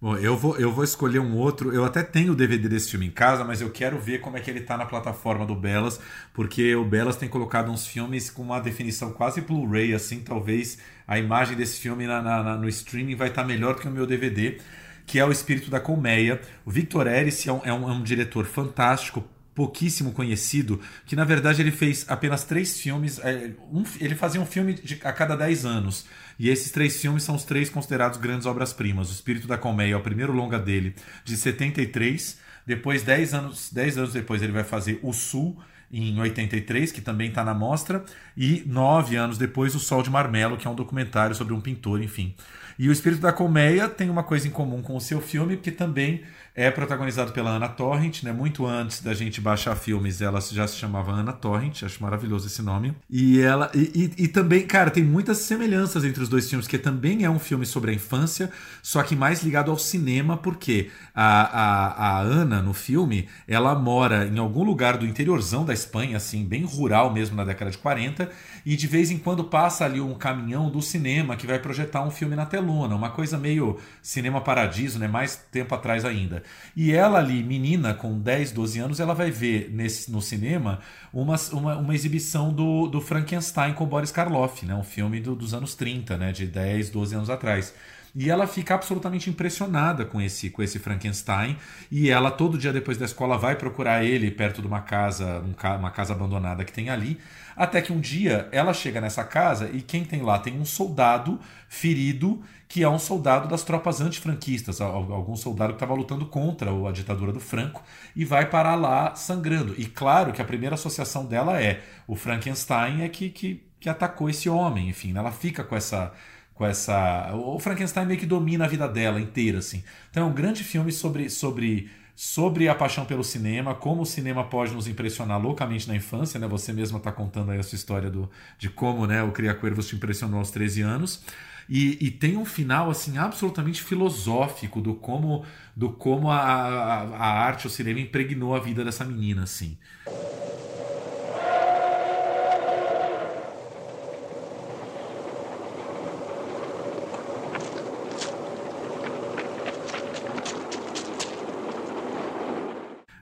Bom, 0.00 0.16
eu 0.16 0.36
vou, 0.36 0.56
eu 0.56 0.70
vou 0.70 0.84
escolher 0.84 1.18
um 1.18 1.36
outro. 1.36 1.74
Eu 1.74 1.84
até 1.84 2.04
tenho 2.04 2.32
o 2.32 2.36
DVD 2.36 2.68
desse 2.68 2.88
filme 2.90 3.06
em 3.06 3.10
casa, 3.10 3.42
mas 3.44 3.60
eu 3.60 3.68
quero 3.68 3.98
ver 3.98 4.20
como 4.20 4.36
é 4.36 4.40
que 4.40 4.48
ele 4.48 4.60
tá 4.60 4.76
na 4.76 4.86
plataforma 4.86 5.44
do 5.44 5.56
Belas, 5.56 6.00
porque 6.32 6.72
o 6.76 6.84
Belas 6.84 7.16
tem 7.16 7.28
colocado 7.28 7.68
uns 7.68 7.84
filmes 7.84 8.30
com 8.30 8.42
uma 8.42 8.60
definição 8.60 9.12
quase 9.12 9.40
Blu-ray, 9.40 9.92
assim, 9.92 10.20
talvez 10.20 10.78
a 11.06 11.18
imagem 11.18 11.56
desse 11.56 11.80
filme 11.80 12.06
na, 12.06 12.22
na, 12.22 12.56
no 12.56 12.68
streaming 12.68 13.16
vai 13.16 13.28
estar 13.28 13.42
tá 13.42 13.48
melhor 13.48 13.74
do 13.74 13.80
que 13.80 13.88
o 13.88 13.90
meu 13.90 14.06
DVD, 14.06 14.58
que 15.04 15.18
é 15.18 15.24
O 15.24 15.32
Espírito 15.32 15.68
da 15.68 15.80
Colmeia. 15.80 16.40
O 16.64 16.70
Victor 16.70 17.08
Erice 17.08 17.48
é 17.48 17.52
um, 17.52 17.60
é 17.64 17.72
um, 17.72 17.90
é 17.90 17.92
um 17.92 18.02
diretor 18.02 18.46
fantástico, 18.46 19.24
pouquíssimo 19.52 20.12
conhecido, 20.12 20.80
que 21.06 21.16
na 21.16 21.24
verdade 21.24 21.60
ele 21.60 21.72
fez 21.72 22.04
apenas 22.08 22.44
três 22.44 22.78
filmes. 22.78 23.18
É, 23.18 23.50
um, 23.72 23.82
ele 24.00 24.14
fazia 24.14 24.40
um 24.40 24.46
filme 24.46 24.74
de, 24.74 25.00
a 25.02 25.12
cada 25.12 25.34
dez 25.34 25.66
anos. 25.66 26.06
E 26.38 26.48
esses 26.48 26.70
três 26.70 27.00
filmes 27.00 27.22
são 27.22 27.34
os 27.34 27.44
três 27.44 27.68
considerados 27.68 28.18
grandes 28.18 28.46
obras-primas. 28.46 29.10
O 29.10 29.12
Espírito 29.12 29.48
da 29.48 29.58
Colmeia 29.58 29.94
é 29.94 29.96
o 29.96 30.00
primeiro 30.00 30.32
longa 30.32 30.58
dele, 30.58 30.94
de 31.24 31.36
73. 31.36 32.38
Depois, 32.64 33.02
dez 33.02 33.34
anos, 33.34 33.70
dez 33.72 33.98
anos 33.98 34.12
depois, 34.12 34.42
ele 34.42 34.52
vai 34.52 34.64
fazer 34.64 35.00
O 35.02 35.12
Sul, 35.12 35.58
em 35.90 36.18
83, 36.20 36.92
que 36.92 37.00
também 37.00 37.30
está 37.30 37.42
na 37.42 37.54
mostra, 37.54 38.04
e 38.36 38.62
nove 38.66 39.16
anos 39.16 39.38
depois, 39.38 39.74
O 39.74 39.80
Sol 39.80 40.02
de 40.02 40.10
Marmelo, 40.10 40.56
que 40.56 40.66
é 40.66 40.70
um 40.70 40.74
documentário 40.74 41.34
sobre 41.34 41.54
um 41.54 41.60
pintor, 41.60 42.02
enfim. 42.02 42.34
E 42.78 42.88
O 42.88 42.92
Espírito 42.92 43.22
da 43.22 43.32
Colmeia 43.32 43.88
tem 43.88 44.08
uma 44.08 44.22
coisa 44.22 44.46
em 44.46 44.50
comum 44.50 44.82
com 44.82 44.96
o 44.96 45.00
seu 45.00 45.20
filme, 45.20 45.56
que 45.56 45.72
também 45.72 46.22
é 46.58 46.72
protagonizado 46.72 47.30
pela 47.30 47.50
Ana 47.50 47.68
Torrent, 47.68 48.24
né? 48.24 48.32
Muito 48.32 48.66
antes 48.66 49.00
da 49.00 49.14
gente 49.14 49.40
baixar 49.40 49.76
filmes, 49.76 50.20
ela 50.20 50.40
já 50.40 50.66
se 50.66 50.74
chamava 50.74 51.12
Ana 51.12 51.32
Torrent, 51.32 51.84
acho 51.84 52.02
maravilhoso 52.02 52.48
esse 52.48 52.60
nome. 52.62 52.96
E 53.08 53.40
ela 53.40 53.70
e, 53.72 54.12
e, 54.18 54.24
e, 54.24 54.28
também, 54.28 54.66
cara, 54.66 54.90
tem 54.90 55.04
muitas 55.04 55.38
semelhanças 55.38 56.04
entre 56.04 56.20
os 56.20 56.28
dois 56.28 56.50
filmes, 56.50 56.66
que 56.66 56.76
também 56.76 57.22
é 57.22 57.30
um 57.30 57.38
filme 57.38 57.64
sobre 57.64 57.92
a 57.92 57.94
infância, 57.94 58.50
só 58.82 59.04
que 59.04 59.14
mais 59.14 59.40
ligado 59.44 59.70
ao 59.70 59.78
cinema, 59.78 60.36
porque 60.36 60.90
a, 61.14 61.42
a, 61.42 62.08
a 62.08 62.20
Ana, 62.22 62.60
no 62.60 62.74
filme, 62.74 63.28
ela 63.46 63.76
mora 63.76 64.26
em 64.26 64.40
algum 64.40 64.64
lugar 64.64 64.96
do 64.96 65.06
interiorzão 65.06 65.64
da 65.64 65.72
Espanha, 65.72 66.16
assim, 66.16 66.44
bem 66.44 66.64
rural 66.64 67.12
mesmo, 67.12 67.36
na 67.36 67.44
década 67.44 67.70
de 67.70 67.78
40, 67.78 68.28
e 68.66 68.74
de 68.74 68.86
vez 68.88 69.12
em 69.12 69.18
quando 69.18 69.44
passa 69.44 69.84
ali 69.84 70.00
um 70.00 70.14
caminhão 70.14 70.68
do 70.68 70.82
cinema 70.82 71.36
que 71.36 71.46
vai 71.46 71.60
projetar 71.60 72.02
um 72.02 72.10
filme 72.10 72.34
na 72.34 72.46
telona, 72.46 72.96
uma 72.96 73.10
coisa 73.10 73.38
meio 73.38 73.78
cinema 74.02 74.40
paradiso, 74.40 74.98
né? 74.98 75.06
Mais 75.06 75.36
tempo 75.52 75.72
atrás 75.72 76.04
ainda. 76.04 76.42
E 76.76 76.92
ela 76.92 77.18
ali, 77.18 77.42
menina, 77.42 77.94
com 77.94 78.18
10, 78.18 78.52
12 78.52 78.78
anos, 78.78 79.00
ela 79.00 79.14
vai 79.14 79.30
ver 79.30 79.70
nesse, 79.72 80.10
no 80.10 80.22
cinema 80.22 80.80
uma, 81.12 81.36
uma, 81.52 81.76
uma 81.76 81.94
exibição 81.94 82.52
do, 82.52 82.86
do 82.86 83.00
Frankenstein 83.00 83.72
com 83.72 83.84
Boris 83.86 84.12
Karloff, 84.12 84.64
né? 84.64 84.74
um 84.74 84.84
filme 84.84 85.20
do, 85.20 85.34
dos 85.34 85.54
anos 85.54 85.74
30, 85.74 86.16
né? 86.16 86.32
de 86.32 86.46
10, 86.46 86.90
12 86.90 87.14
anos 87.14 87.30
atrás. 87.30 87.74
E 88.14 88.30
ela 88.30 88.46
fica 88.46 88.74
absolutamente 88.74 89.28
impressionada 89.30 90.04
com 90.04 90.20
esse, 90.20 90.50
com 90.50 90.62
esse 90.62 90.78
Frankenstein. 90.78 91.56
E 91.90 92.10
ela, 92.10 92.30
todo 92.30 92.58
dia 92.58 92.72
depois 92.72 92.98
da 92.98 93.04
escola, 93.04 93.36
vai 93.36 93.54
procurar 93.54 94.04
ele 94.04 94.30
perto 94.30 94.60
de 94.60 94.66
uma 94.66 94.80
casa, 94.80 95.44
uma 95.78 95.90
casa 95.90 96.14
abandonada 96.14 96.64
que 96.64 96.72
tem 96.72 96.90
ali. 96.90 97.18
Até 97.56 97.82
que 97.82 97.92
um 97.92 98.00
dia 98.00 98.48
ela 98.52 98.72
chega 98.72 99.00
nessa 99.00 99.24
casa 99.24 99.68
e 99.72 99.82
quem 99.82 100.04
tem 100.04 100.22
lá 100.22 100.38
tem 100.38 100.58
um 100.58 100.64
soldado 100.64 101.40
ferido, 101.68 102.42
que 102.68 102.82
é 102.82 102.88
um 102.88 102.98
soldado 102.98 103.48
das 103.48 103.62
tropas 103.62 104.00
antifranquistas, 104.00 104.80
algum 104.80 105.34
soldado 105.34 105.72
que 105.72 105.76
estava 105.76 105.94
lutando 105.94 106.26
contra 106.26 106.70
a 106.70 106.92
ditadura 106.92 107.32
do 107.32 107.40
Franco, 107.40 107.82
e 108.14 108.24
vai 108.24 108.44
parar 108.44 108.74
lá 108.74 109.14
sangrando. 109.14 109.74
E 109.78 109.86
claro 109.86 110.32
que 110.32 110.42
a 110.42 110.44
primeira 110.44 110.74
associação 110.74 111.24
dela 111.24 111.60
é 111.60 111.82
o 112.06 112.14
Frankenstein 112.14 113.02
é 113.02 113.08
que, 113.08 113.30
que, 113.30 113.64
que 113.80 113.88
atacou 113.88 114.28
esse 114.28 114.50
homem, 114.50 114.90
enfim, 114.90 115.16
ela 115.16 115.32
fica 115.32 115.64
com 115.64 115.74
essa 115.74 116.12
com 116.58 116.66
essa. 116.66 117.30
O 117.34 117.58
Frankenstein 117.60 118.04
meio 118.04 118.18
que 118.18 118.26
domina 118.26 118.64
a 118.64 118.68
vida 118.68 118.88
dela 118.88 119.20
inteira, 119.20 119.58
assim. 119.58 119.84
Então 120.10 120.24
é 120.24 120.26
um 120.26 120.34
grande 120.34 120.64
filme 120.64 120.90
sobre, 120.90 121.30
sobre, 121.30 121.88
sobre 122.16 122.68
a 122.68 122.74
paixão 122.74 123.04
pelo 123.04 123.22
cinema, 123.22 123.76
como 123.76 124.02
o 124.02 124.06
cinema 124.06 124.42
pode 124.42 124.74
nos 124.74 124.88
impressionar 124.88 125.40
loucamente 125.40 125.86
na 125.86 125.94
infância, 125.94 126.38
né? 126.40 126.48
Você 126.48 126.72
mesma 126.72 126.98
está 126.98 127.12
contando 127.12 127.52
aí 127.52 127.60
a 127.60 127.62
sua 127.62 127.76
história 127.76 128.10
do, 128.10 128.28
de 128.58 128.68
como 128.68 129.06
né, 129.06 129.22
o 129.22 129.30
Cria 129.30 129.54
Cuervos 129.54 129.86
te 129.86 129.94
impressionou 129.94 130.40
aos 130.40 130.50
13 130.50 130.82
anos. 130.82 131.22
E, 131.68 132.06
e, 132.06 132.10
tem 132.10 132.36
um 132.36 132.46
final 132.46 132.90
assim 132.90 133.18
absolutamente 133.18 133.82
filosófico 133.82 134.80
do 134.80 134.94
como 134.94 135.44
do 135.76 135.90
como 135.90 136.30
a, 136.30 136.38
a, 136.38 137.02
a 137.02 137.26
arte, 137.44 137.66
o 137.66 137.70
cinema 137.70 138.00
impregnou 138.00 138.54
a 138.54 138.58
vida 138.58 138.82
dessa 138.82 139.04
menina 139.04 139.42
assim. 139.42 139.76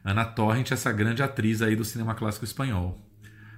Ana 0.04 0.24
Torrent, 0.24 0.70
essa 0.70 0.92
grande 0.92 1.20
atriz 1.20 1.60
aí 1.60 1.74
do 1.74 1.84
cinema 1.84 2.14
clássico 2.14 2.44
espanhol. 2.44 2.96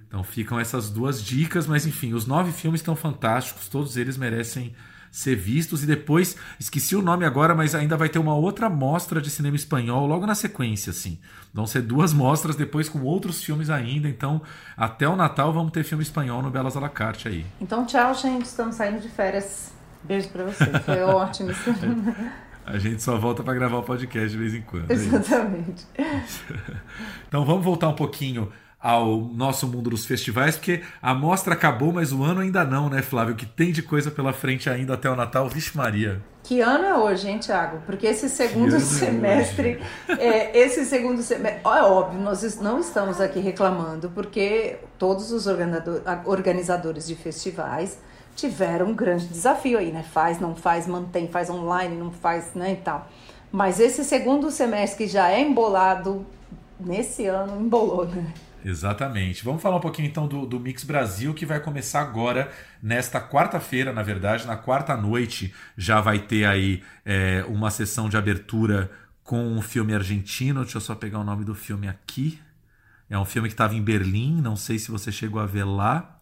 Então 0.09 0.25
ficam 0.25 0.59
essas 0.59 0.90
duas 0.90 1.23
dicas, 1.23 1.66
mas 1.66 1.87
enfim, 1.87 2.14
os 2.14 2.27
nove 2.27 2.51
filmes 2.51 2.81
estão 2.81 2.97
fantásticos, 2.97 3.68
todos 3.68 3.97
eles 3.97 4.16
merecem 4.16 4.75
ser 5.11 5.37
vistos. 5.37 5.83
E 5.83 5.87
depois, 5.87 6.37
esqueci 6.59 6.97
o 6.97 7.03
nome 7.03 7.25
agora, 7.25 7.55
mas 7.55 7.75
ainda 7.75 7.97
vai 7.97 8.09
ter 8.09 8.18
uma 8.18 8.35
outra 8.35 8.68
mostra 8.68 9.21
de 9.21 9.31
cinema 9.31 9.57
espanhol 9.57 10.07
logo 10.07 10.27
na 10.27 10.35
sequência, 10.35 10.90
assim. 10.90 11.18
Vão 11.53 11.66
ser 11.66 11.83
duas 11.83 12.12
mostras 12.14 12.57
depois 12.57 12.88
com 12.88 13.03
outros 13.03 13.42
filmes 13.42 13.71
ainda. 13.71 14.09
Então, 14.09 14.40
até 14.77 15.09
o 15.09 15.16
Natal 15.16 15.53
vamos 15.53 15.73
ter 15.73 15.85
filme 15.85 16.03
espanhol 16.03 16.42
no 16.42 16.51
Belas 16.51 16.77
à 16.77 16.81
la 16.81 16.88
carte 16.88 17.29
aí. 17.29 17.47
Então, 17.61 17.85
tchau, 17.85 18.14
gente. 18.14 18.47
Estamos 18.47 18.77
saindo 18.77 19.01
de 19.01 19.09
férias. 19.09 19.73
Beijo 20.05 20.29
pra 20.29 20.44
você. 20.44 20.64
Foi 20.81 21.03
ótimo. 21.03 21.51
A 22.64 22.79
gente 22.79 23.03
só 23.03 23.16
volta 23.18 23.42
para 23.42 23.55
gravar 23.55 23.79
o 23.79 23.83
podcast 23.83 24.31
de 24.31 24.37
vez 24.37 24.55
em 24.55 24.62
quando. 24.62 24.90
É 24.90 24.94
Exatamente. 24.94 25.87
É 25.97 26.23
então 27.27 27.44
vamos 27.44 27.64
voltar 27.64 27.88
um 27.88 27.94
pouquinho 27.94 28.53
ao 28.81 29.18
nosso 29.18 29.66
mundo 29.66 29.90
dos 29.90 30.06
festivais, 30.06 30.56
porque 30.56 30.83
a 31.02 31.12
mostra 31.12 31.54
acabou, 31.54 31.92
mas 31.92 32.12
o 32.12 32.22
ano 32.22 32.40
ainda 32.40 32.64
não, 32.64 32.88
né, 32.88 33.02
Flávio? 33.02 33.35
Que 33.35 33.44
tem 33.44 33.72
de 33.72 33.83
coisa 33.83 34.10
pela 34.10 34.33
frente 34.33 34.70
ainda 34.70 34.94
até 34.94 35.10
o 35.10 35.16
Natal, 35.16 35.48
vixe 35.48 35.76
Maria. 35.76 36.22
Que 36.44 36.60
ano 36.60 36.85
é 36.85 36.96
hoje, 36.96 37.29
hein, 37.29 37.38
Tiago? 37.38 37.83
Porque 37.85 38.06
esse 38.06 38.29
segundo 38.29 38.76
é 38.76 38.81
semestre, 38.81 39.81
é, 40.08 40.56
esse 40.56 40.85
segundo 40.85 41.20
semestre, 41.22 41.60
é 41.64 41.83
óbvio, 41.83 42.20
nós 42.20 42.58
não 42.60 42.79
estamos 42.79 43.20
aqui 43.20 43.40
reclamando, 43.40 44.10
porque 44.10 44.76
todos 44.96 45.33
os 45.33 45.46
organizadores 46.24 47.06
de 47.06 47.16
festivais 47.16 47.98
tiveram 48.37 48.87
um 48.87 48.94
grande 48.94 49.26
desafio 49.26 49.79
aí, 49.79 49.90
né? 49.90 50.04
Faz, 50.04 50.38
não 50.38 50.54
faz, 50.54 50.87
mantém, 50.87 51.29
faz 51.29 51.50
online, 51.50 51.96
não 51.96 52.12
faz, 52.12 52.54
né, 52.54 52.72
e 52.72 52.76
tal. 52.76 53.08
Mas 53.50 53.81
esse 53.81 54.04
segundo 54.04 54.50
semestre 54.50 55.04
que 55.04 55.10
já 55.10 55.31
é 55.31 55.40
embolado, 55.40 56.24
nesse 56.79 57.26
ano 57.26 57.60
embolou, 57.60 58.06
né? 58.06 58.33
Exatamente. 58.69 59.42
Vamos 59.42 59.62
falar 59.62 59.77
um 59.77 59.81
pouquinho 59.81 60.08
então 60.08 60.29
do, 60.29 60.44
do 60.44 60.60
Mix 60.60 60.85
Brasil, 60.85 61.33
que 61.33 61.46
vai 61.46 61.58
começar 61.58 62.02
agora, 62.02 62.52
nesta 62.83 63.19
quarta-feira, 63.19 63.94
na 63.94 64.02
verdade, 64.02 64.46
na 64.46 64.58
quarta 64.58 64.94
noite, 64.94 65.54
já 65.75 66.02
vai 66.02 66.19
ter 66.19 66.44
aí 66.44 66.83
é, 67.02 67.42
uma 67.48 67.71
sessão 67.71 68.10
de 68.10 68.19
abertura 68.19 68.90
com 69.25 69.42
um 69.42 69.62
filme 69.62 69.94
argentino. 69.94 70.64
Deixa 70.64 70.77
eu 70.77 70.83
só 70.83 70.94
pegar 70.94 71.19
o 71.19 71.25
nome 71.25 71.46
do 71.46 71.54
filme 71.54 71.88
aqui. 71.88 72.38
É 73.08 73.19
um 73.19 73.25
filme 73.25 73.48
que 73.48 73.54
estava 73.54 73.75
em 73.75 73.83
Berlim, 73.83 74.38
não 74.42 74.54
sei 74.54 74.79
se 74.79 74.90
você 74.90 75.10
chegou 75.10 75.40
a 75.40 75.46
ver 75.46 75.64
lá. 75.64 76.21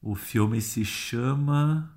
O 0.00 0.14
filme 0.14 0.62
se 0.62 0.86
chama. 0.86 1.91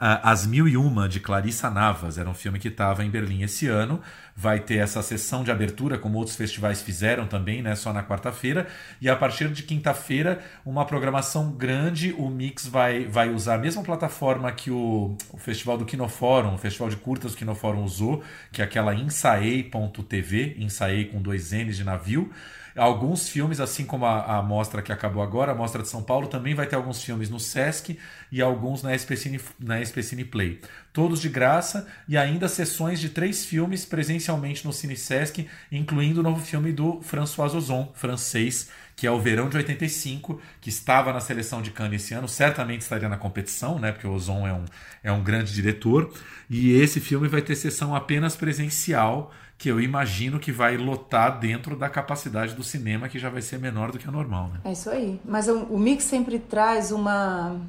As 0.00 0.46
Mil 0.46 0.68
e 0.68 0.76
Uma, 0.76 1.08
de 1.08 1.18
Clarissa 1.18 1.68
Navas. 1.68 2.18
Era 2.18 2.30
um 2.30 2.34
filme 2.34 2.58
que 2.60 2.68
estava 2.68 3.04
em 3.04 3.10
Berlim 3.10 3.42
esse 3.42 3.66
ano. 3.66 4.00
Vai 4.36 4.60
ter 4.60 4.76
essa 4.76 5.02
sessão 5.02 5.42
de 5.42 5.50
abertura, 5.50 5.98
como 5.98 6.18
outros 6.18 6.36
festivais 6.36 6.80
fizeram 6.80 7.26
também, 7.26 7.62
né? 7.62 7.74
Só 7.74 7.92
na 7.92 8.04
quarta-feira. 8.04 8.68
E 9.00 9.08
a 9.08 9.16
partir 9.16 9.48
de 9.48 9.64
quinta-feira, 9.64 10.40
uma 10.64 10.84
programação 10.84 11.50
grande. 11.50 12.14
O 12.16 12.28
Mix 12.28 12.66
vai, 12.66 13.06
vai 13.06 13.30
usar 13.30 13.56
a 13.56 13.58
mesma 13.58 13.82
plataforma 13.82 14.52
que 14.52 14.70
o, 14.70 15.16
o 15.32 15.36
Festival 15.36 15.76
do 15.76 15.84
Kinofórum, 15.84 16.54
o 16.54 16.58
Festival 16.58 16.88
de 16.88 16.96
Curtas 16.96 17.32
do 17.32 17.36
Kinofórum 17.38 17.82
usou, 17.82 18.22
que 18.52 18.62
é 18.62 18.64
aquela 18.64 18.94
Insaei.tv, 18.94 20.56
Insaei 20.58 21.06
com 21.06 21.20
dois 21.20 21.50
N's 21.50 21.76
de 21.76 21.82
navio. 21.82 22.30
Alguns 22.78 23.28
filmes, 23.28 23.58
assim 23.60 23.84
como 23.84 24.06
a, 24.06 24.38
a 24.38 24.42
mostra 24.42 24.80
que 24.80 24.92
acabou 24.92 25.22
agora, 25.22 25.52
a 25.52 25.54
mostra 25.54 25.82
de 25.82 25.88
São 25.88 26.02
Paulo, 26.02 26.28
também 26.28 26.54
vai 26.54 26.66
ter 26.66 26.76
alguns 26.76 27.02
filmes 27.02 27.28
no 27.28 27.40
Sesc 27.40 27.98
e 28.30 28.40
alguns 28.40 28.82
na 28.82 28.94
SPCine, 28.94 29.40
na 29.58 29.80
SPCine 29.82 30.24
Play. 30.24 30.60
Todos 30.92 31.20
de 31.20 31.28
graça 31.28 31.88
e 32.08 32.16
ainda 32.16 32.48
sessões 32.48 33.00
de 33.00 33.08
três 33.08 33.44
filmes 33.44 33.84
presencialmente 33.84 34.64
no 34.64 34.72
Cine 34.72 34.96
Sesc, 34.96 35.48
incluindo 35.70 36.20
o 36.20 36.22
novo 36.22 36.44
filme 36.44 36.72
do 36.72 37.00
François 37.02 37.54
Ozon, 37.54 37.92
francês, 37.94 38.70
que 38.94 39.06
é 39.06 39.10
o 39.10 39.20
Verão 39.20 39.48
de 39.48 39.56
85, 39.56 40.40
que 40.60 40.68
estava 40.68 41.12
na 41.12 41.20
seleção 41.20 41.62
de 41.62 41.70
Cannes 41.70 42.02
esse 42.02 42.14
ano, 42.14 42.26
certamente 42.26 42.80
estaria 42.80 43.08
na 43.08 43.16
competição, 43.16 43.78
né? 43.78 43.92
Porque 43.92 44.06
o 44.06 44.12
Ozon 44.12 44.46
é 44.46 44.52
um, 44.52 44.64
é 45.04 45.12
um 45.12 45.22
grande 45.22 45.52
diretor. 45.54 46.12
E 46.50 46.72
esse 46.72 46.98
filme 46.98 47.28
vai 47.28 47.42
ter 47.42 47.54
sessão 47.54 47.94
apenas 47.94 48.34
presencial 48.34 49.32
que 49.58 49.68
eu 49.68 49.80
imagino 49.80 50.38
que 50.38 50.52
vai 50.52 50.76
lotar 50.76 51.40
dentro 51.40 51.76
da 51.76 51.90
capacidade 51.90 52.54
do 52.54 52.62
cinema, 52.62 53.08
que 53.08 53.18
já 53.18 53.28
vai 53.28 53.42
ser 53.42 53.58
menor 53.58 53.90
do 53.90 53.98
que 53.98 54.08
a 54.08 54.12
normal. 54.12 54.48
Né? 54.48 54.60
É 54.64 54.72
isso 54.72 54.88
aí. 54.88 55.20
Mas 55.24 55.48
o, 55.48 55.64
o 55.64 55.78
Mix 55.78 56.04
sempre 56.04 56.38
traz 56.38 56.92
uma 56.92 57.60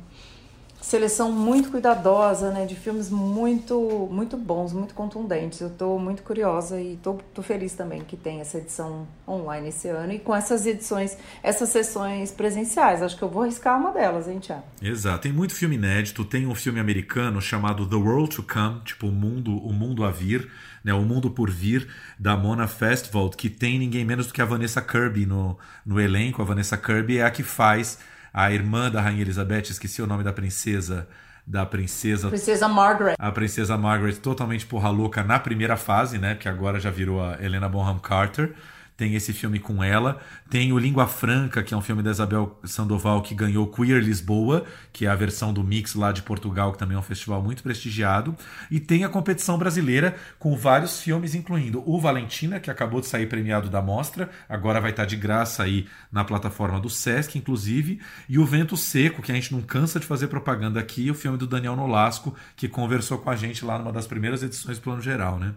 seleção 0.80 1.32
muito 1.32 1.72
cuidadosa, 1.72 2.52
né, 2.52 2.66
de 2.66 2.74
filmes 2.74 3.10
muito 3.10 4.08
muito 4.12 4.38
bons, 4.38 4.72
muito 4.72 4.94
contundentes. 4.94 5.60
Eu 5.60 5.68
estou 5.68 6.00
muito 6.00 6.24
curiosa 6.24 6.80
e 6.80 6.94
estou 6.94 7.20
feliz 7.42 7.74
também 7.74 8.02
que 8.02 8.16
tem 8.16 8.40
essa 8.40 8.60
edição 8.60 9.08
online 9.28 9.70
esse 9.70 9.88
ano 9.90 10.14
e 10.14 10.20
com 10.20 10.34
essas 10.34 10.66
edições, 10.66 11.18
essas 11.44 11.70
sessões 11.70 12.32
presenciais. 12.32 13.02
Acho 13.02 13.18
que 13.18 13.24
eu 13.24 13.30
vou 13.30 13.44
arriscar 13.44 13.78
uma 13.78 13.92
delas, 13.92 14.28
hein, 14.28 14.40
Tiago? 14.40 14.64
Exato. 14.82 15.24
Tem 15.24 15.34
muito 15.34 15.54
filme 15.54 15.76
inédito. 15.76 16.24
Tem 16.24 16.48
um 16.48 16.56
filme 16.56 16.80
americano 16.80 17.42
chamado 17.42 17.86
The 17.88 17.96
World 17.96 18.36
to 18.36 18.44
Come, 18.44 18.80
tipo 18.86 19.08
o 19.08 19.12
mundo, 19.12 19.58
o 19.58 19.74
mundo 19.74 20.06
a 20.06 20.12
vir 20.12 20.50
né, 20.84 20.94
O 20.94 21.02
Mundo 21.02 21.30
por 21.30 21.50
Vir, 21.50 21.88
da 22.18 22.36
Mona 22.36 22.68
Festival, 22.68 23.30
que 23.30 23.50
tem 23.50 23.80
ninguém 23.80 24.06
menos 24.06 24.28
do 24.28 24.34
que 24.34 24.42
a 24.42 24.46
Vanessa 24.46 24.82
Kirby 24.82 25.26
no, 25.26 25.58
no 25.86 26.00
elenco. 26.00 26.42
A 26.42 26.46
Vanessa 26.46 26.78
Kirby 26.78 27.20
é 27.20 27.26
a 27.26 27.32
que 27.32 27.44
faz 27.44 28.00
a 28.34 28.52
irmã 28.52 28.90
da 28.90 29.02
Rainha 29.02 29.22
Elizabeth, 29.22 29.70
esqueci 29.70 30.02
o 30.02 30.08
nome 30.08 30.24
da 30.24 30.34
princesa 30.34 31.08
da 31.46 31.66
princesa 31.66 32.28
Princesa 32.28 32.68
Margaret. 32.68 33.16
A 33.18 33.32
princesa 33.32 33.76
Margaret 33.76 34.14
totalmente 34.18 34.68
porra 34.68 34.90
louca 34.90 35.24
na 35.24 35.40
primeira 35.40 35.76
fase, 35.76 36.20
né, 36.20 36.36
que 36.36 36.48
agora 36.48 36.80
já 36.80 36.92
virou 36.92 37.24
a 37.24 37.44
Helena 37.44 37.68
Bonham 37.68 37.98
Carter 37.98 38.54
tem 39.00 39.16
esse 39.16 39.32
filme 39.32 39.60
com 39.60 39.82
ela. 39.82 40.20
Tem 40.50 40.74
o 40.74 40.78
Língua 40.78 41.08
Franca, 41.08 41.64
que 41.64 41.74
é 41.74 41.78
um 41.78 41.82
filme 41.82 42.04
da 42.04 42.12
Isabel 42.12 42.60
Sandoval 42.66 43.22
que 43.22 43.34
ganhou 43.34 43.66
Queer 43.66 44.04
Lisboa, 44.04 44.66
que 44.92 45.06
é 45.06 45.10
a 45.10 45.16
versão 45.16 45.54
do 45.54 45.64
Mix 45.64 45.96
lá 45.96 46.12
de 46.12 46.22
Portugal, 46.22 46.74
que 46.74 46.78
também 46.78 46.98
é 46.98 47.00
um 47.00 47.04
festival 47.04 47.42
muito 47.42 47.64
prestigiado. 47.64 48.36
E 48.70 48.78
tem 48.78 49.06
a 49.06 49.10
competição 49.10 49.58
brasileira 49.58 50.18
com 50.38 50.54
vários 50.54 51.00
filmes, 51.00 51.34
incluindo 51.34 51.82
o 51.90 51.98
Valentina, 51.98 52.60
que 52.60 52.70
acabou 52.70 53.00
de 53.00 53.08
sair 53.08 53.28
premiado 53.28 53.70
da 53.70 53.82
mostra, 53.82 54.30
agora 54.50 54.82
vai 54.82 54.92
estar 54.92 55.06
de 55.06 55.16
graça 55.16 55.64
aí 55.64 55.88
na 56.12 56.26
plataforma 56.26 56.78
do 56.78 56.90
Sesc, 56.90 57.38
inclusive. 57.38 58.02
E 58.28 58.38
o 58.38 58.46
Vento 58.46 58.76
Seco, 58.76 59.22
que 59.22 59.32
a 59.32 59.36
gente 59.36 59.54
não 59.54 59.62
cansa 59.62 59.98
de 59.98 60.06
fazer 60.06 60.28
propaganda 60.28 60.78
aqui, 60.78 61.10
o 61.10 61.16
filme 61.16 61.38
do 61.38 61.48
Daniel 61.48 61.78
Nolasco, 61.78 62.36
que 62.58 62.68
conversou 62.68 63.18
com 63.20 63.30
a 63.30 63.36
gente 63.38 63.64
lá 63.64 63.80
numa 63.80 63.94
das 63.94 64.08
primeiras 64.08 64.44
edições 64.44 64.78
do 64.78 64.84
Plano 64.84 65.02
Geral, 65.02 65.40
né? 65.40 65.54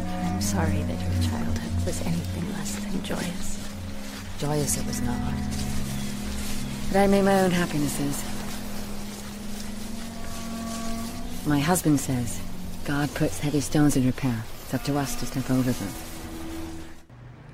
I'm 0.00 0.42
sorry 0.42 0.82
that 0.88 1.00
your 1.00 1.22
childhood 1.22 1.86
was 1.86 2.00
anything 2.04 2.49
than 2.90 3.02
joyous. 3.02 3.58
Joyous 4.38 4.76
it 4.78 4.86
was 4.86 5.00
not. 5.02 5.34
But 6.92 6.98
I 6.98 7.06
made 7.06 7.24
my 7.24 7.40
own 7.40 7.50
happinesses. 7.50 8.24
My 11.46 11.58
husband 11.58 12.00
says, 12.00 12.40
God 12.84 13.14
puts 13.14 13.38
heavy 13.38 13.60
stones 13.60 13.96
in 13.96 14.02
your 14.02 14.12
path. 14.12 14.46
It's 14.64 14.74
up 14.74 14.84
to 14.84 14.98
us 14.98 15.14
to 15.16 15.26
step 15.26 15.50
over 15.50 15.72
them. 15.72 15.88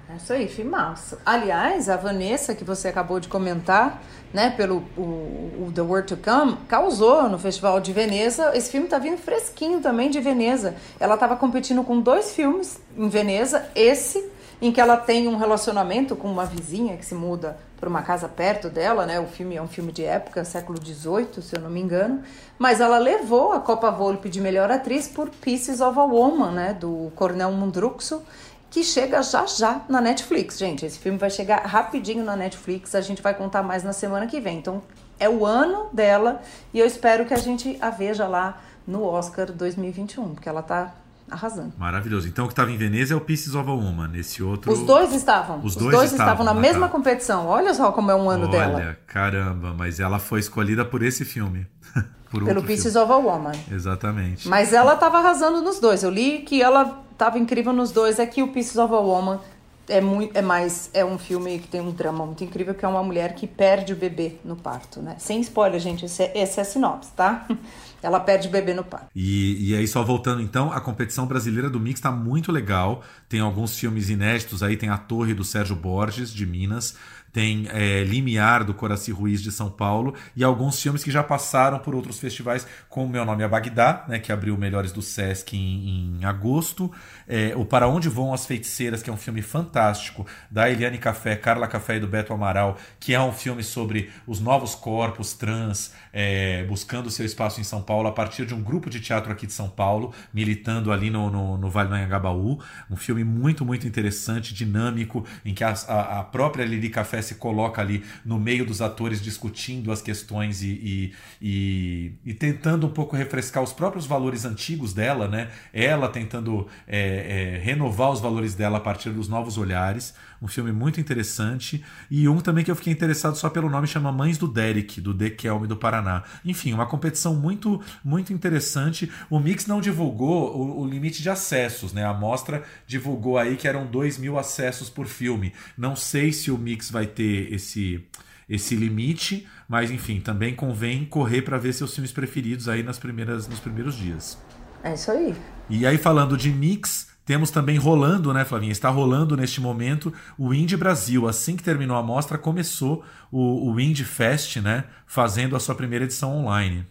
É 0.09 0.16
isso 0.16 0.32
aí, 0.32 0.49
filmaço. 0.49 1.18
Aliás, 1.26 1.91
a 1.91 1.97
Vanessa, 1.97 2.55
que 2.55 2.64
você 2.64 2.89
acabou 2.89 3.20
de 3.20 3.28
comentar, 3.28 4.03
né, 4.32 4.49
pelo 4.49 4.82
o, 4.97 5.66
o 5.66 5.72
The 5.74 5.82
World 5.82 6.09
to 6.09 6.16
Come, 6.16 6.57
causou 6.66 7.28
no 7.28 7.39
Festival 7.39 7.80
de 7.80 7.93
Veneza. 7.93 8.51
Esse 8.57 8.70
filme 8.70 8.89
tá 8.89 8.99
vindo 8.99 9.18
fresquinho 9.18 9.80
também 9.80 10.09
de 10.09 10.18
Veneza. 10.18 10.74
Ela 10.99 11.14
estava 11.14 11.37
competindo 11.37 11.84
com 11.84 12.01
dois 12.01 12.34
filmes 12.34 12.80
em 12.97 13.11
Veneza. 13.11 13.68
Esse, 13.74 14.24
em 14.61 14.72
que 14.72 14.80
ela 14.80 14.96
tem 14.96 15.28
um 15.28 15.36
relacionamento 15.36 16.16
com 16.16 16.28
uma 16.30 16.44
vizinha 16.44 16.96
que 16.96 17.04
se 17.04 17.14
muda 17.14 17.59
para 17.78 17.88
uma 17.88 18.02
casa 18.02 18.28
perto 18.28 18.70
dela, 18.70 19.04
né? 19.04 19.20
O 19.20 19.26
filme 19.26 19.57
é 19.57 19.62
um 19.62 19.68
filme 19.68 19.92
de 19.92 20.04
época, 20.04 20.44
século 20.44 20.78
XVIII, 20.82 21.42
se 21.42 21.57
eu 21.57 21.61
não 21.61 21.70
me 21.70 21.80
engano. 21.80 22.22
Mas 22.59 22.80
ela 22.80 22.98
levou 22.98 23.52
a 23.52 23.61
Copa 23.61 23.90
Volpe 23.90 24.28
de 24.28 24.40
melhor 24.40 24.70
atriz 24.70 25.07
por 25.07 25.28
Pieces 25.28 25.80
of 25.80 25.98
a 25.98 26.04
Woman, 26.04 26.52
né? 26.52 26.72
Do 26.72 27.12
Cornel 27.14 27.52
Mundruxo 27.52 28.22
que 28.70 28.82
chega 28.82 29.22
já 29.22 29.46
já 29.46 29.80
na 29.88 30.00
Netflix. 30.00 30.59
Gente, 30.59 30.84
esse 30.84 30.98
filme 30.98 31.18
vai 31.18 31.30
chegar 31.30 31.64
rapidinho 31.64 32.24
na 32.24 32.36
Netflix, 32.36 32.94
a 32.94 33.00
gente 33.00 33.22
vai 33.22 33.34
contar 33.34 33.62
mais 33.62 33.82
na 33.82 33.92
semana 33.92 34.26
que 34.26 34.40
vem. 34.40 34.59
Então, 34.59 34.82
é 35.18 35.28
o 35.28 35.46
ano 35.46 35.88
dela 35.92 36.42
e 36.74 36.78
eu 36.78 36.86
espero 36.86 37.24
que 37.24 37.32
a 37.32 37.38
gente 37.38 37.78
a 37.80 37.90
veja 37.90 38.26
lá 38.26 38.61
no 38.86 39.02
Oscar 39.02 39.50
2021, 39.50 40.34
porque 40.34 40.48
ela 40.48 40.62
tá 40.62 40.94
arrasando. 41.31 41.72
Maravilhoso. 41.79 42.29
Então 42.29 42.45
o 42.45 42.49
que 42.49 42.53
estava 42.53 42.70
em 42.70 42.77
Veneza 42.77 43.14
é 43.14 43.16
o 43.16 43.20
Pieces 43.20 43.55
of 43.55 43.68
a 43.68 43.72
Woman. 43.72 44.09
Nesse 44.09 44.43
outro. 44.43 44.72
Os 44.72 44.83
dois 44.83 45.12
estavam. 45.12 45.59
Os, 45.59 45.74
Os 45.74 45.77
dois, 45.77 45.95
dois, 45.95 46.12
estavam, 46.12 46.45
na 46.45 46.55
mesma 46.55 46.89
competição. 46.89 47.47
Olha 47.47 47.74
só 47.74 47.93
como 47.93 48.11
é 48.11 48.14
um 48.14 48.29
ano 48.31 48.45
Olha, 48.45 48.53
dela. 48.59 48.77
Olha, 48.77 48.99
caramba, 49.07 49.74
mas 49.77 50.01
ela 50.01 50.18
foi 50.18 50.41
escolhida 50.41 50.85
por 50.85 51.03
esse 51.03 51.24
filme. 51.24 51.66
por 52.31 52.45
Pelo 52.45 52.62
Pieces 52.62 52.93
filme. 52.93 53.11
of 53.11 53.12
a 53.12 53.16
Woman. 53.16 53.53
Exatamente. 53.70 54.49
Mas 54.49 54.72
ela 54.72 54.95
estava 54.95 55.18
arrasando 55.18 55.61
nos 55.62 55.79
dois. 55.79 56.03
Eu 56.03 56.11
li 56.11 56.41
que 56.41 56.62
ela 56.62 57.03
estava 57.12 57.39
incrível 57.39 57.72
nos 57.72 57.91
dois. 57.91 58.18
É 58.18 58.27
que 58.27 58.43
o 58.43 58.49
Pieces 58.49 58.77
of 58.77 58.93
a 58.93 58.99
Woman 58.99 59.41
é 59.89 60.01
muito 60.01 60.37
é 60.37 60.43
mais 60.43 60.91
é 60.93 61.05
um 61.05 61.18
filme 61.18 61.59
que 61.59 61.68
tem 61.68 61.81
um 61.81 61.91
drama 61.91 62.27
muito 62.27 62.43
incrível 62.43 62.74
que 62.74 62.85
é 62.85 62.89
uma 62.89 63.03
mulher 63.03 63.35
que 63.35 63.47
perde 63.47 63.93
o 63.93 63.97
bebê 63.97 64.37
no 64.45 64.57
parto 64.57 65.01
né 65.01 65.16
sem 65.18 65.41
spoiler 65.41 65.79
gente 65.81 66.05
esse 66.05 66.24
é, 66.24 66.43
esse 66.43 66.59
é 66.59 66.62
a 66.62 66.64
sinopse 66.64 67.12
tá 67.12 67.47
ela 68.03 68.20
perde 68.20 68.49
o 68.49 68.51
bebê 68.51 68.74
no 68.74 68.84
parto. 68.84 69.09
E, 69.14 69.70
e 69.70 69.76
aí 69.76 69.86
só 69.86 70.03
voltando 70.03 70.42
então 70.42 70.72
a 70.72 70.80
competição 70.80 71.26
brasileira 71.26 71.68
do 71.70 71.80
mix 71.80 71.99
está 71.99 72.11
muito 72.11 72.53
legal. 72.53 73.03
Tem 73.28 73.40
alguns 73.40 73.78
filmes 73.78 74.09
inéditos 74.11 74.62
aí 74.62 74.76
tem 74.76 74.88
a 74.88 74.99
Torre 74.99 75.34
do 75.34 75.44
Sérgio 75.44 75.76
Borges 75.76 76.32
de 76.32 76.47
Minas 76.47 76.97
tem 77.37 77.68
é, 77.70 78.03
Limiar, 78.03 78.64
do 78.64 78.72
Coraci 78.72 79.12
Ruiz 79.12 79.43
de 79.43 79.53
São 79.53 79.70
Paulo, 79.70 80.14
e 80.34 80.43
alguns 80.43 80.80
filmes 80.80 81.05
que 81.05 81.11
já 81.11 81.22
passaram 81.22 81.78
por 81.78 81.95
outros 81.95 82.18
festivais, 82.18 82.66
como 82.89 83.11
Meu 83.11 83.26
Nome 83.26 83.43
é 83.43 83.49
Bagdá, 83.49 84.07
né, 84.09 84.18
que 84.18 84.32
abriu 84.32 84.57
Melhores 84.57 84.91
do 84.91 85.03
Sesc 85.03 85.55
em, 85.55 86.16
em 86.18 86.24
agosto, 86.24 86.91
é, 87.28 87.53
o 87.55 87.62
Para 87.62 87.89
Onde 87.89 88.09
Vão 88.09 88.32
as 88.32 88.47
Feiticeiras, 88.47 89.03
que 89.03 89.11
é 89.11 89.12
um 89.12 89.18
filme 89.18 89.43
fantástico, 89.43 90.26
da 90.51 90.70
Eliane 90.70 90.97
Café, 90.97 91.37
Carla 91.37 91.68
Café 91.68 91.97
e 91.97 92.01
do 92.01 92.07
Beto 92.07 92.32
Amaral, 92.32 92.78
que 92.99 93.12
é 93.12 93.20
um 93.20 93.32
filme 93.32 93.62
sobre 93.62 94.11
os 94.26 94.41
novos 94.41 94.74
corpos 94.74 95.34
trans 95.34 95.93
é, 96.14 96.64
buscando 96.64 97.11
seu 97.11 97.26
espaço 97.26 97.61
em 97.61 97.64
São 97.64 97.82
Paulo 97.82 98.09
a 98.09 98.12
partir 98.12 98.47
de 98.47 98.55
um 98.55 98.62
grupo 98.62 98.89
de 98.89 98.99
teatro 98.99 99.30
aqui 99.30 99.47
de 99.47 99.53
São 99.53 99.68
Paulo, 99.68 100.14
militando 100.32 100.91
ali 100.91 101.11
no, 101.11 101.30
no, 101.30 101.59
no 101.59 101.68
Vale 101.68 101.91
do 101.91 101.95
Anhangabaú. 101.97 102.59
Um 102.91 102.97
filme 102.97 103.24
muito, 103.24 103.62
muito 103.62 103.87
interessante, 103.87 104.55
dinâmico, 104.55 105.22
em 105.45 105.53
que 105.53 105.62
a, 105.62 105.74
a, 105.87 106.20
a 106.20 106.24
própria 106.24 106.64
Lili 106.64 106.89
Café 106.89 107.26
se 107.27 107.37
coloca 107.37 107.81
ali 107.81 108.05
no 108.24 108.39
meio 108.39 108.64
dos 108.64 108.81
atores 108.81 109.20
discutindo 109.20 109.93
as 109.93 110.01
questões 110.01 110.62
e, 110.62 110.66
e, 110.68 111.12
e, 111.43 112.12
e 112.24 112.35
tentando 112.35 112.87
um 112.87 112.91
pouco 112.91 113.16
refrescar 113.16 113.62
os 113.62 113.72
próprios 113.72 114.07
valores 114.07 114.45
antigos 114.45 114.93
dela, 114.93 115.29
né? 115.29 115.51
Ela 115.72 116.09
tentando 116.09 116.66
é, 116.87 117.57
é, 117.57 117.59
renovar 117.59 118.11
os 118.11 118.20
valores 118.20 118.55
dela 118.55 118.79
a 118.79 118.81
partir 118.81 119.11
dos 119.11 119.29
novos 119.29 119.59
olhares. 119.59 120.14
Um 120.41 120.49
filme 120.49 120.72
muito 120.72 121.01
interessante. 121.01 121.84
E 122.11 122.28
um 122.28 122.41
também 122.41 122.64
que 122.64 122.70
eu 122.70 122.76
fiquei 122.76 122.93
interessado 122.93 123.37
só 123.37 123.49
pelo 123.49 123.70
nome 123.70 123.87
chama 123.87 124.12
Mães 124.12 124.39
do 124.39 124.49
Derek, 124.49 125.01
do 125.01 125.14
Dekelme 125.14 125.66
do 125.66 125.76
Paraná. 125.76 126.22
Enfim, 126.45 126.72
uma 126.72 126.87
competição 126.87 127.34
muito, 127.34 127.80
muito 128.05 128.32
interessante. 128.32 129.11
O 129.30 129.39
Mix 129.39 129.66
não 129.66 129.80
divulgou 129.80 130.57
o, 130.57 130.80
o 130.82 130.87
limite 130.87 131.22
de 131.22 131.30
acessos, 131.30 131.93
né? 131.93 132.05
A 132.05 132.14
mostra 132.14 132.62
divulgou 132.87 133.39
aí 133.39 133.57
que 133.57 133.68
eram 133.68 133.87
2 133.87 134.18
mil 134.18 134.39
acessos 134.39 134.91
por 134.91 135.07
filme. 135.07 135.53
Não 135.76 135.97
sei 135.97 136.32
se 136.32 136.51
o 136.51 136.59
Mix 136.59 136.91
vai 136.91 137.07
ter 137.07 137.53
esse 137.53 138.05
esse 138.49 138.76
limite, 138.76 139.45
mas 139.68 139.91
enfim, 139.91 140.20
também 140.20 140.55
convém 140.55 141.05
correr 141.05 141.43
para 141.43 141.59
ver 141.59 141.72
seus 141.72 141.93
filmes 141.93 142.12
preferidos 142.12 142.68
aí 142.68 142.80
nas 142.80 142.97
primeiras, 142.97 143.49
nos 143.49 143.59
primeiros 143.59 143.97
dias. 143.97 144.39
É 144.84 144.95
isso 144.95 145.11
aí. 145.11 145.34
E 145.68 145.84
aí, 145.84 145.99
falando 145.99 146.37
de 146.37 146.51
mix, 146.51 147.09
temos 147.27 147.51
também 147.51 147.77
rolando, 147.77 148.33
né, 148.33 148.45
Flavinha? 148.45 148.70
Está 148.70 148.89
rolando 148.89 149.37
neste 149.37 149.61
momento 149.61 150.12
o 150.39 150.55
Indie 150.55 150.77
Brasil. 150.77 151.29
Assim 151.29 151.57
que 151.57 151.62
terminou 151.62 151.97
a 151.97 152.03
mostra, 152.03 152.39
começou 152.39 153.05
o, 153.33 153.72
o 153.72 153.81
Indie 153.81 154.05
Fest, 154.05 154.59
né? 154.59 154.85
Fazendo 155.07 155.57
a 155.57 155.61
sua 155.61 155.74
primeira 155.74 156.05
edição 156.05 156.37
online. 156.37 156.87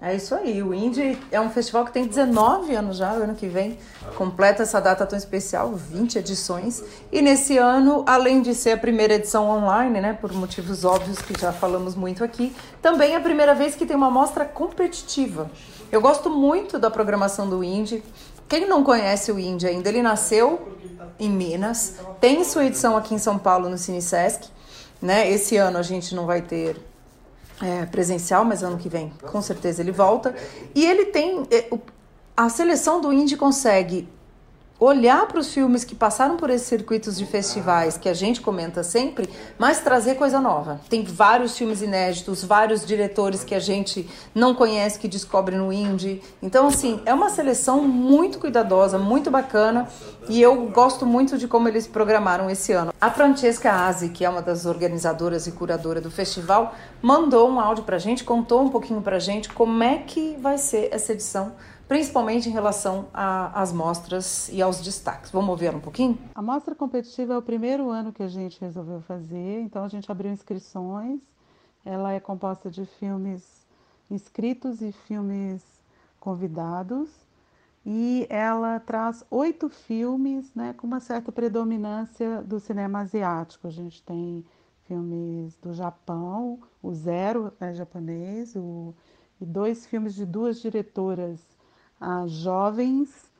É 0.00 0.14
isso 0.14 0.34
aí. 0.34 0.62
O 0.62 0.72
Indie 0.72 1.18
é 1.30 1.40
um 1.40 1.50
festival 1.50 1.84
que 1.84 1.92
tem 1.92 2.06
19 2.06 2.74
anos 2.74 2.96
já, 2.96 3.10
ano 3.10 3.34
que 3.34 3.48
vem. 3.48 3.78
Completa 4.14 4.62
essa 4.62 4.80
data 4.80 5.04
tão 5.04 5.18
especial, 5.18 5.74
20 5.74 6.18
edições. 6.18 6.82
E 7.12 7.20
nesse 7.20 7.58
ano, 7.58 8.02
além 8.06 8.40
de 8.40 8.54
ser 8.54 8.72
a 8.72 8.76
primeira 8.78 9.14
edição 9.14 9.48
online, 9.48 10.00
né, 10.00 10.12
por 10.14 10.32
motivos 10.32 10.84
óbvios 10.84 11.18
que 11.18 11.38
já 11.38 11.52
falamos 11.52 11.94
muito 11.94 12.24
aqui, 12.24 12.54
também 12.80 13.12
é 13.12 13.16
a 13.16 13.20
primeira 13.20 13.54
vez 13.54 13.74
que 13.74 13.84
tem 13.84 13.96
uma 13.96 14.10
mostra 14.10 14.44
competitiva. 14.44 15.50
Eu 15.90 16.00
gosto 16.00 16.28
muito 16.28 16.78
da 16.78 16.90
programação 16.90 17.48
do 17.48 17.62
Indie. 17.62 18.02
Quem 18.48 18.66
não 18.66 18.84
conhece 18.84 19.32
o 19.32 19.38
Índia 19.38 19.70
ainda, 19.70 19.88
ele 19.88 20.02
nasceu 20.02 20.76
em 21.18 21.28
Minas, 21.28 21.94
tem 22.20 22.44
sua 22.44 22.66
edição 22.66 22.96
aqui 22.96 23.14
em 23.14 23.18
São 23.18 23.38
Paulo 23.38 23.68
no 23.68 23.78
Cine. 23.78 23.98
Né? 25.02 25.30
Esse 25.30 25.56
ano 25.56 25.78
a 25.78 25.82
gente 25.82 26.14
não 26.14 26.26
vai 26.26 26.42
ter 26.42 26.76
é, 27.62 27.86
presencial, 27.86 28.44
mas 28.44 28.62
ano 28.62 28.78
que 28.78 28.88
vem 28.88 29.12
com 29.30 29.40
certeza 29.42 29.82
ele 29.82 29.92
volta. 29.92 30.34
E 30.74 30.84
ele 30.84 31.06
tem. 31.06 31.46
É, 31.50 31.68
a 32.36 32.48
seleção 32.48 33.00
do 33.00 33.12
Indy 33.12 33.36
consegue 33.36 34.08
olhar 34.78 35.26
para 35.26 35.38
os 35.38 35.52
filmes 35.52 35.84
que 35.84 35.94
passaram 35.94 36.36
por 36.36 36.50
esses 36.50 36.66
circuitos 36.66 37.16
de 37.16 37.24
festivais 37.24 37.96
que 37.96 38.08
a 38.08 38.14
gente 38.14 38.40
comenta 38.40 38.82
sempre, 38.82 39.28
mas 39.58 39.80
trazer 39.80 40.16
coisa 40.16 40.40
nova. 40.40 40.80
Tem 40.88 41.02
vários 41.02 41.56
filmes 41.56 41.80
inéditos, 41.80 42.44
vários 42.44 42.84
diretores 42.84 43.42
que 43.42 43.54
a 43.54 43.58
gente 43.58 44.08
não 44.34 44.54
conhece 44.54 44.98
que 44.98 45.08
descobre 45.08 45.56
no 45.56 45.72
indie. 45.72 46.22
Então, 46.42 46.66
assim, 46.66 47.00
é 47.06 47.14
uma 47.14 47.30
seleção 47.30 47.82
muito 47.82 48.38
cuidadosa, 48.38 48.98
muito 48.98 49.30
bacana 49.30 49.88
e 50.28 50.42
eu 50.42 50.66
gosto 50.68 51.06
muito 51.06 51.38
de 51.38 51.48
como 51.48 51.68
eles 51.68 51.86
programaram 51.86 52.50
esse 52.50 52.72
ano. 52.72 52.92
A 53.00 53.10
Francesca 53.10 53.72
Asi, 53.72 54.10
que 54.10 54.24
é 54.24 54.28
uma 54.28 54.42
das 54.42 54.66
organizadoras 54.66 55.46
e 55.46 55.52
curadora 55.52 56.00
do 56.00 56.10
festival, 56.10 56.74
mandou 57.00 57.48
um 57.48 57.58
áudio 57.58 57.84
para 57.84 57.96
a 57.96 57.98
gente, 57.98 58.24
contou 58.24 58.62
um 58.62 58.68
pouquinho 58.68 59.00
para 59.00 59.16
a 59.16 59.20
gente 59.20 59.48
como 59.48 59.82
é 59.82 59.98
que 59.98 60.36
vai 60.40 60.58
ser 60.58 60.88
essa 60.92 61.12
edição 61.12 61.52
principalmente 61.88 62.48
em 62.48 62.52
relação 62.52 63.08
às 63.12 63.72
mostras 63.72 64.48
e 64.52 64.60
aos 64.60 64.80
destaques. 64.80 65.30
Vamos 65.30 65.58
ver 65.58 65.74
um 65.74 65.80
pouquinho? 65.80 66.18
A 66.34 66.42
mostra 66.42 66.74
competitiva 66.74 67.34
é 67.34 67.38
o 67.38 67.42
primeiro 67.42 67.90
ano 67.90 68.12
que 68.12 68.22
a 68.22 68.28
gente 68.28 68.60
resolveu 68.60 69.00
fazer, 69.02 69.60
então 69.60 69.84
a 69.84 69.88
gente 69.88 70.10
abriu 70.10 70.32
inscrições. 70.32 71.20
Ela 71.84 72.12
é 72.12 72.20
composta 72.20 72.70
de 72.70 72.84
filmes 72.84 73.66
inscritos 74.10 74.82
e 74.82 74.92
filmes 74.92 75.62
convidados. 76.18 77.08
E 77.88 78.26
ela 78.28 78.80
traz 78.80 79.24
oito 79.30 79.68
filmes 79.68 80.52
né, 80.54 80.74
com 80.76 80.88
uma 80.88 80.98
certa 80.98 81.30
predominância 81.30 82.42
do 82.42 82.58
cinema 82.58 83.00
asiático. 83.00 83.68
A 83.68 83.70
gente 83.70 84.02
tem 84.02 84.44
filmes 84.88 85.56
do 85.62 85.72
Japão, 85.72 86.58
o 86.82 86.92
Zero 86.92 87.52
é 87.60 87.72
japonês, 87.72 88.56
o, 88.56 88.92
e 89.40 89.44
dois 89.44 89.86
filmes 89.86 90.14
de 90.14 90.24
duas 90.24 90.60
diretoras 90.60 91.40
a 92.00 92.26
jovens 92.26 93.30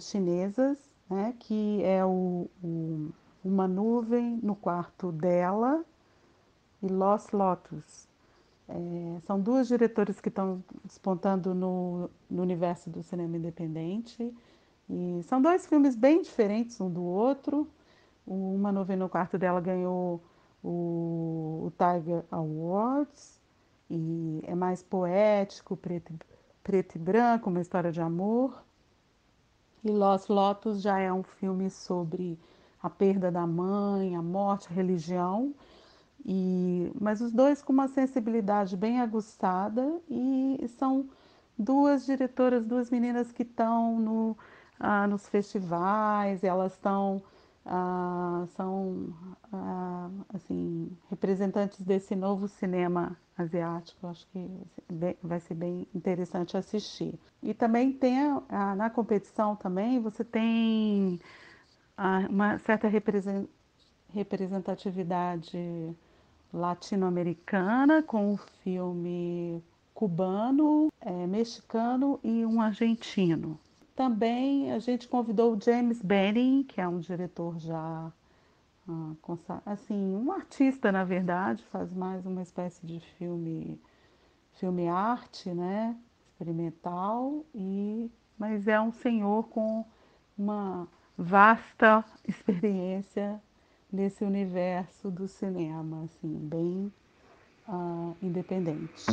chinesas, 0.00 0.78
né, 1.08 1.34
que 1.38 1.82
é 1.82 2.04
o, 2.04 2.48
o, 2.62 3.10
Uma 3.44 3.68
Nuvem 3.68 4.38
no 4.42 4.54
Quarto 4.56 5.12
dela 5.12 5.84
e 6.82 6.86
Lost 6.86 7.32
Lotus. 7.32 8.08
É, 8.68 9.20
são 9.26 9.40
duas 9.40 9.68
diretoras 9.68 10.20
que 10.20 10.28
estão 10.28 10.62
despontando 10.84 11.54
no, 11.54 12.10
no 12.30 12.42
universo 12.42 12.90
do 12.90 13.02
cinema 13.02 13.36
independente. 13.36 14.34
E 14.88 15.22
são 15.24 15.40
dois 15.40 15.66
filmes 15.66 15.96
bem 15.96 16.22
diferentes 16.22 16.80
um 16.80 16.90
do 16.90 17.02
outro. 17.02 17.68
O 18.26 18.54
Uma 18.54 18.70
Nuvem 18.72 18.96
no 18.96 19.08
Quarto 19.08 19.38
dela 19.38 19.60
ganhou 19.60 20.22
o, 20.62 21.66
o 21.66 21.72
Tiger 21.78 22.24
Awards 22.30 23.40
e 23.90 24.42
é 24.44 24.54
mais 24.54 24.82
poético, 24.82 25.76
preto, 25.76 26.12
preto 26.68 26.96
e 26.96 26.98
branco, 26.98 27.48
uma 27.48 27.62
história 27.62 27.90
de 27.90 27.98
amor. 27.98 28.62
E 29.82 29.90
Los 29.90 30.28
Lotus 30.28 30.82
já 30.82 30.98
é 30.98 31.10
um 31.10 31.22
filme 31.22 31.70
sobre 31.70 32.38
a 32.82 32.90
perda 32.90 33.30
da 33.32 33.46
mãe, 33.46 34.14
a 34.14 34.20
morte, 34.20 34.68
a 34.70 34.74
religião. 34.74 35.54
E, 36.26 36.92
mas 37.00 37.22
os 37.22 37.32
dois 37.32 37.62
com 37.62 37.72
uma 37.72 37.88
sensibilidade 37.88 38.76
bem 38.76 39.00
aguçada 39.00 39.98
e 40.10 40.62
são 40.78 41.08
duas 41.58 42.04
diretoras, 42.04 42.66
duas 42.66 42.90
meninas 42.90 43.32
que 43.32 43.44
estão 43.44 43.98
no, 43.98 44.36
ah, 44.78 45.06
nos 45.06 45.26
festivais, 45.26 46.44
elas 46.44 46.74
estão 46.74 47.22
ah, 47.68 48.46
são 48.56 49.14
ah, 49.52 50.08
assim 50.32 50.90
representantes 51.10 51.80
desse 51.82 52.16
novo 52.16 52.48
cinema 52.48 53.16
asiático. 53.36 54.06
Acho 54.06 54.26
que 54.28 54.50
vai 55.22 55.38
ser 55.40 55.54
bem 55.54 55.86
interessante 55.94 56.56
assistir. 56.56 57.18
E 57.42 57.52
também 57.52 57.92
tem 57.92 58.18
a, 58.48 58.74
na 58.74 58.88
competição 58.88 59.54
também 59.54 60.00
você 60.00 60.24
tem 60.24 61.20
uma 62.30 62.58
certa 62.58 62.88
representatividade 64.14 65.94
latino-americana 66.52 68.02
com 68.02 68.34
o 68.34 68.36
filme 68.62 69.62
cubano, 69.92 70.88
é, 71.00 71.26
mexicano 71.26 72.18
e 72.22 72.46
um 72.46 72.60
argentino. 72.62 73.58
Também 73.98 74.70
a 74.70 74.78
gente 74.78 75.08
convidou 75.08 75.56
o 75.56 75.60
James 75.60 76.00
Benning, 76.00 76.62
que 76.62 76.80
é 76.80 76.86
um 76.86 77.00
diretor 77.00 77.58
já 77.58 78.12
ah, 78.88 79.60
assim, 79.66 80.14
um 80.14 80.30
artista 80.30 80.92
na 80.92 81.02
verdade, 81.02 81.64
faz 81.64 81.92
mais 81.92 82.24
uma 82.24 82.40
espécie 82.40 82.86
de 82.86 83.00
filme 83.00 83.76
filme 84.52 84.86
arte, 84.86 85.52
né, 85.52 85.96
experimental 86.28 87.44
e 87.52 88.08
mas 88.38 88.68
é 88.68 88.80
um 88.80 88.92
senhor 88.92 89.48
com 89.48 89.84
uma 90.38 90.86
vasta 91.16 92.04
experiência 92.24 93.42
nesse 93.92 94.22
universo 94.22 95.10
do 95.10 95.26
cinema, 95.26 96.04
assim, 96.04 96.38
bem 96.38 96.92
uh, 97.68 98.14
independente. 98.22 99.06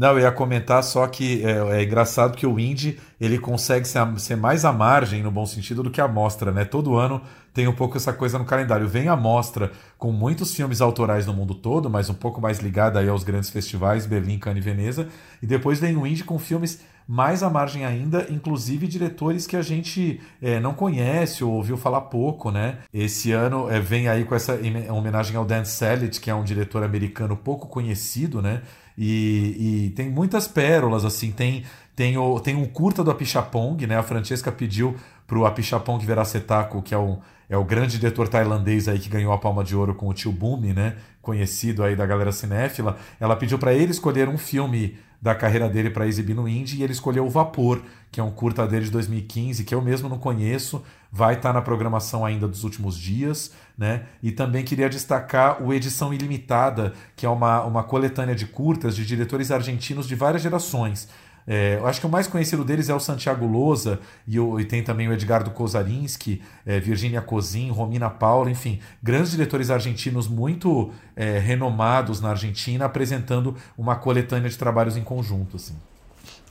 Não, 0.00 0.12
eu 0.12 0.20
ia 0.20 0.32
comentar 0.32 0.82
só 0.82 1.06
que 1.06 1.44
é, 1.44 1.78
é 1.78 1.84
engraçado 1.84 2.34
que 2.34 2.46
o 2.46 2.58
indie 2.58 2.98
ele 3.20 3.38
consegue 3.38 3.86
ser, 3.86 4.00
ser, 4.18 4.34
mais 4.34 4.64
à 4.64 4.72
margem, 4.72 5.22
no 5.22 5.30
bom 5.30 5.44
sentido, 5.44 5.82
do 5.82 5.90
que 5.90 6.00
a 6.00 6.08
mostra, 6.08 6.50
né? 6.50 6.64
Todo 6.64 6.96
ano 6.96 7.20
tem 7.52 7.68
um 7.68 7.74
pouco 7.74 7.98
essa 7.98 8.10
coisa 8.10 8.38
no 8.38 8.46
calendário. 8.46 8.88
Vem 8.88 9.08
a 9.08 9.14
mostra 9.16 9.70
com 9.98 10.10
muitos 10.10 10.54
filmes 10.54 10.80
autorais 10.80 11.26
no 11.26 11.34
mundo 11.34 11.54
todo, 11.54 11.90
mas 11.90 12.08
um 12.08 12.14
pouco 12.14 12.40
mais 12.40 12.60
ligada 12.60 12.98
aí 12.98 13.10
aos 13.10 13.22
grandes 13.22 13.50
festivais, 13.50 14.06
Berlim, 14.06 14.38
Cannes 14.38 14.64
e 14.64 14.70
Veneza. 14.70 15.08
E 15.42 15.46
depois 15.46 15.78
vem 15.78 15.94
o 15.98 16.06
indie 16.06 16.24
com 16.24 16.38
filmes 16.38 16.80
mais 17.06 17.42
à 17.42 17.50
margem 17.50 17.84
ainda, 17.84 18.26
inclusive 18.30 18.86
diretores 18.86 19.46
que 19.46 19.56
a 19.56 19.62
gente 19.62 20.18
é, 20.40 20.60
não 20.60 20.72
conhece 20.72 21.44
ou 21.44 21.52
ouviu 21.52 21.76
falar 21.76 22.02
pouco, 22.02 22.50
né? 22.50 22.78
Esse 22.94 23.32
ano 23.32 23.68
é, 23.68 23.78
vem 23.78 24.08
aí 24.08 24.24
com 24.24 24.34
essa 24.34 24.58
homenagem 24.90 25.36
ao 25.36 25.44
Dan 25.44 25.64
Sallet, 25.66 26.20
que 26.20 26.30
é 26.30 26.34
um 26.34 26.44
diretor 26.44 26.82
americano 26.82 27.36
pouco 27.36 27.66
conhecido, 27.66 28.40
né? 28.40 28.62
E, 29.02 29.86
e, 29.86 29.90
tem 29.92 30.10
muitas 30.10 30.46
pérolas, 30.46 31.06
assim, 31.06 31.32
tem, 31.32 31.64
tem, 31.96 32.18
o, 32.18 32.38
tem 32.38 32.54
um 32.54 32.66
curta 32.66 33.02
do 33.02 33.10
Apichapong, 33.10 33.86
né? 33.86 33.96
A 33.96 34.02
Francesca 34.02 34.52
pediu 34.52 34.94
pro 35.26 35.46
Apichapong 35.46 36.04
Veracetaco, 36.04 36.82
que 36.82 36.94
é 36.94 36.98
o, 36.98 37.18
é 37.48 37.56
o 37.56 37.64
grande 37.64 37.98
diretor 37.98 38.28
tailandês 38.28 38.88
aí 38.88 38.98
que 38.98 39.08
ganhou 39.08 39.32
a 39.32 39.38
Palma 39.38 39.64
de 39.64 39.74
Ouro 39.74 39.94
com 39.94 40.06
o 40.06 40.12
Tio 40.12 40.30
Bumi, 40.30 40.74
né? 40.74 40.96
Conhecido 41.22 41.82
aí 41.84 41.94
da 41.94 42.06
galera 42.06 42.32
cinéfila. 42.32 42.96
Ela 43.18 43.36
pediu 43.36 43.58
para 43.58 43.74
ele 43.74 43.90
escolher 43.90 44.28
um 44.28 44.38
filme 44.38 44.98
da 45.20 45.34
carreira 45.34 45.68
dele 45.68 45.90
para 45.90 46.06
exibir 46.06 46.34
no 46.34 46.48
Indie 46.48 46.78
e 46.78 46.82
ele 46.82 46.92
escolheu 46.92 47.26
o 47.26 47.30
Vapor, 47.30 47.82
que 48.10 48.18
é 48.18 48.22
um 48.22 48.30
curta 48.30 48.66
dele 48.66 48.86
de 48.86 48.90
2015, 48.90 49.64
que 49.64 49.74
eu 49.74 49.82
mesmo 49.82 50.08
não 50.08 50.18
conheço, 50.18 50.82
vai 51.12 51.34
estar 51.34 51.50
tá 51.50 51.52
na 51.52 51.60
programação 51.60 52.24
ainda 52.24 52.48
dos 52.48 52.64
últimos 52.64 52.96
dias, 52.96 53.52
né? 53.76 54.04
E 54.22 54.32
também 54.32 54.64
queria 54.64 54.88
destacar 54.88 55.62
o 55.62 55.74
Edição 55.74 56.14
Ilimitada, 56.14 56.94
que 57.14 57.26
é 57.26 57.28
uma, 57.28 57.62
uma 57.64 57.84
coletânea 57.84 58.34
de 58.34 58.46
curtas 58.46 58.96
de 58.96 59.04
diretores 59.04 59.50
argentinos 59.50 60.08
de 60.08 60.14
várias 60.14 60.42
gerações. 60.42 61.08
É, 61.46 61.76
eu 61.76 61.86
acho 61.86 62.00
que 62.00 62.06
o 62.06 62.10
mais 62.10 62.26
conhecido 62.26 62.64
deles 62.64 62.88
é 62.88 62.94
o 62.94 63.00
Santiago 63.00 63.46
Loza, 63.46 63.98
e, 64.26 64.38
e 64.38 64.64
tem 64.64 64.82
também 64.82 65.08
o 65.08 65.12
Edgardo 65.12 65.50
Kozarinski, 65.50 66.42
é, 66.64 66.78
Virginia 66.78 67.20
Cozin, 67.20 67.70
Romina 67.70 68.08
Paula, 68.08 68.50
enfim, 68.50 68.80
grandes 69.02 69.32
diretores 69.32 69.70
argentinos 69.70 70.28
muito 70.28 70.92
é, 71.16 71.38
renomados 71.38 72.20
na 72.20 72.30
Argentina, 72.30 72.84
apresentando 72.84 73.56
uma 73.76 73.96
coletânea 73.96 74.48
de 74.48 74.56
trabalhos 74.56 74.96
em 74.96 75.02
conjunto. 75.02 75.56
Assim. 75.56 75.74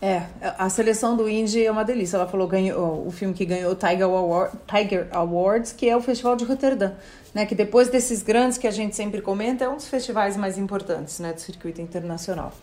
É, 0.02 0.24
a 0.58 0.70
seleção 0.70 1.18
do 1.18 1.28
Indie 1.28 1.66
é 1.66 1.72
uma 1.72 1.84
delícia. 1.84 2.16
Ela 2.16 2.28
falou 2.28 2.48
ganhou 2.48 3.06
o 3.06 3.12
filme 3.12 3.34
que 3.34 3.46
ganhou 3.46 3.74
o 3.74 3.76
Tiger, 3.76 4.04
Award, 4.04 4.54
Tiger 4.66 5.08
Awards, 5.12 5.74
que 5.74 5.90
é 5.90 5.96
o 5.96 6.02
Festival 6.02 6.38
de 6.38 6.46
Roterdã, 6.46 6.94
né? 7.34 7.46
Que 7.46 7.54
depois 7.54 7.90
desses 7.90 8.24
grandes 8.24 8.58
que 8.58 8.66
a 8.66 8.72
gente 8.72 8.96
sempre 8.96 9.22
comenta, 9.22 9.66
é 9.66 9.70
um 9.70 9.76
dos 9.76 9.90
festivais 9.90 10.38
mais 10.38 10.58
importantes, 10.58 11.20
né, 11.20 11.34
do 11.34 11.42
circuito 11.42 11.82
internacional. 11.82 12.54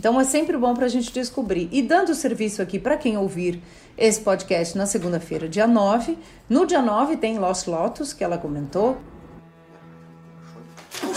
Então 0.00 0.18
é 0.18 0.24
sempre 0.24 0.56
bom 0.56 0.72
para 0.72 0.86
a 0.86 0.88
gente 0.88 1.12
descobrir. 1.12 1.68
E 1.70 1.82
dando 1.82 2.14
serviço 2.14 2.62
aqui 2.62 2.78
para 2.78 2.96
quem 2.96 3.18
ouvir 3.18 3.62
esse 3.98 4.18
podcast 4.18 4.74
na 4.74 4.86
segunda-feira, 4.86 5.46
dia 5.46 5.66
9. 5.66 6.16
No 6.48 6.64
dia 6.64 6.80
9 6.80 7.18
tem 7.18 7.38
Lost 7.38 7.66
Lotus, 7.66 8.14
que 8.14 8.24
ela 8.24 8.38
comentou. 8.38 8.96
不 11.00 11.14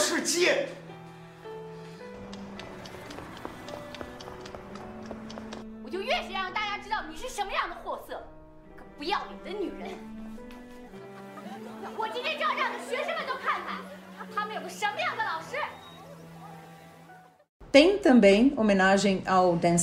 tem 17.73 17.97
também 17.97 18.53
homenagem 18.55 19.23
ao 19.25 19.55
Dan 19.55 19.77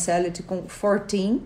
com 0.47 0.63
14. 0.63 1.43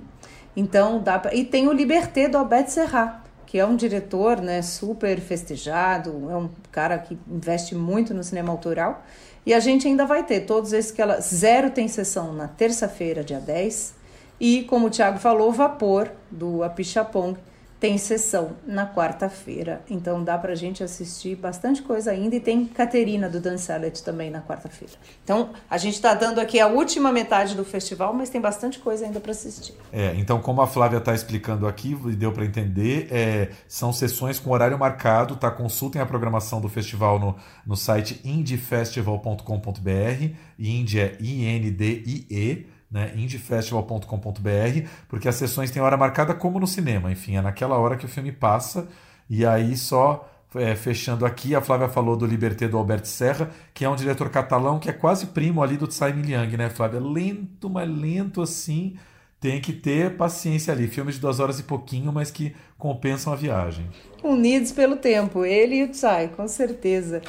Então 0.54 1.02
dá 1.02 1.18
pra... 1.18 1.34
E 1.34 1.42
tem 1.42 1.66
o 1.66 1.72
Liberté 1.72 2.28
do 2.28 2.36
Albert 2.36 2.68
Serrat, 2.68 3.22
que 3.46 3.58
é 3.58 3.64
um 3.64 3.74
diretor 3.74 4.42
né, 4.42 4.60
super 4.60 5.18
festejado, 5.20 6.30
é 6.30 6.36
um 6.36 6.50
cara 6.70 6.98
que 6.98 7.18
investe 7.26 7.74
muito 7.74 8.12
no 8.12 8.22
cinema 8.22 8.52
autoral. 8.52 9.02
E 9.46 9.54
a 9.54 9.58
gente 9.58 9.88
ainda 9.88 10.04
vai 10.04 10.22
ter 10.22 10.40
todos 10.40 10.74
esses 10.74 10.90
que 10.90 11.00
ela. 11.00 11.18
Zero 11.18 11.70
tem 11.70 11.88
sessão 11.88 12.34
na 12.34 12.46
terça-feira, 12.46 13.24
dia 13.24 13.40
10. 13.40 13.94
E, 14.38 14.64
como 14.64 14.88
o 14.88 14.90
Thiago 14.90 15.18
falou, 15.18 15.50
Vapor, 15.50 16.10
do 16.30 16.62
Apichapong, 16.62 17.38
tem 17.84 17.98
sessão 17.98 18.52
na 18.66 18.86
quarta-feira. 18.86 19.82
Então 19.90 20.24
dá 20.24 20.38
pra 20.38 20.54
gente 20.54 20.82
assistir 20.82 21.36
bastante 21.36 21.82
coisa 21.82 22.12
ainda. 22.12 22.34
E 22.34 22.40
tem 22.40 22.64
Caterina 22.64 23.28
do 23.28 23.38
Dan 23.38 23.56
também 24.02 24.30
na 24.30 24.40
quarta-feira. 24.40 24.94
Então 25.22 25.50
a 25.68 25.76
gente 25.76 26.00
tá 26.00 26.14
dando 26.14 26.40
aqui 26.40 26.58
a 26.58 26.66
última 26.66 27.12
metade 27.12 27.54
do 27.54 27.62
festival, 27.62 28.14
mas 28.14 28.30
tem 28.30 28.40
bastante 28.40 28.78
coisa 28.78 29.04
ainda 29.04 29.20
para 29.20 29.32
assistir. 29.32 29.74
É, 29.92 30.14
então 30.16 30.40
como 30.40 30.62
a 30.62 30.66
Flávia 30.66 30.98
tá 30.98 31.12
explicando 31.12 31.68
aqui 31.68 31.94
e 32.06 32.16
deu 32.16 32.32
para 32.32 32.46
entender, 32.46 33.08
é, 33.10 33.50
são 33.68 33.92
sessões 33.92 34.38
com 34.38 34.50
horário 34.50 34.78
marcado, 34.78 35.36
tá? 35.36 35.50
Consultem 35.50 36.00
a 36.00 36.06
programação 36.06 36.62
do 36.62 36.70
festival 36.70 37.18
no, 37.18 37.36
no 37.66 37.76
site 37.76 38.18
indiefestival.com.br. 38.24 40.34
Indie 40.58 41.00
é 41.00 41.18
I-N-D-I-E 41.20 42.72
né, 42.94 43.12
indiefestival.com.br, 43.16 44.88
porque 45.08 45.28
as 45.28 45.34
sessões 45.34 45.72
têm 45.72 45.82
hora 45.82 45.96
marcada 45.96 46.32
como 46.32 46.60
no 46.60 46.66
cinema, 46.66 47.10
enfim, 47.10 47.36
é 47.36 47.42
naquela 47.42 47.76
hora 47.76 47.96
que 47.96 48.06
o 48.06 48.08
filme 48.08 48.30
passa, 48.30 48.86
e 49.28 49.44
aí 49.44 49.76
só 49.76 50.30
é, 50.54 50.76
fechando 50.76 51.26
aqui, 51.26 51.56
a 51.56 51.60
Flávia 51.60 51.88
falou 51.88 52.16
do 52.16 52.24
Liberté 52.24 52.68
do 52.68 52.78
Albert 52.78 53.06
Serra, 53.06 53.50
que 53.74 53.84
é 53.84 53.90
um 53.90 53.96
diretor 53.96 54.30
catalão 54.30 54.78
que 54.78 54.88
é 54.88 54.92
quase 54.92 55.26
primo 55.26 55.60
ali 55.60 55.76
do 55.76 55.88
Tsai 55.88 56.12
Ming 56.12 56.56
né, 56.56 56.70
Flávia? 56.70 57.00
Lento, 57.00 57.68
mas 57.68 57.90
lento 57.90 58.40
assim, 58.40 58.96
tem 59.40 59.60
que 59.60 59.72
ter 59.72 60.16
paciência 60.16 60.72
ali. 60.72 60.86
Filmes 60.86 61.16
de 61.16 61.20
duas 61.20 61.40
horas 61.40 61.58
e 61.58 61.64
pouquinho, 61.64 62.12
mas 62.12 62.30
que 62.30 62.54
compensam 62.78 63.32
a 63.32 63.36
viagem. 63.36 63.86
Unidos 64.22 64.70
pelo 64.70 64.94
tempo, 64.94 65.44
ele 65.44 65.78
e 65.78 65.82
o 65.82 65.88
Tsai, 65.88 66.28
com 66.28 66.46
certeza. 66.46 67.20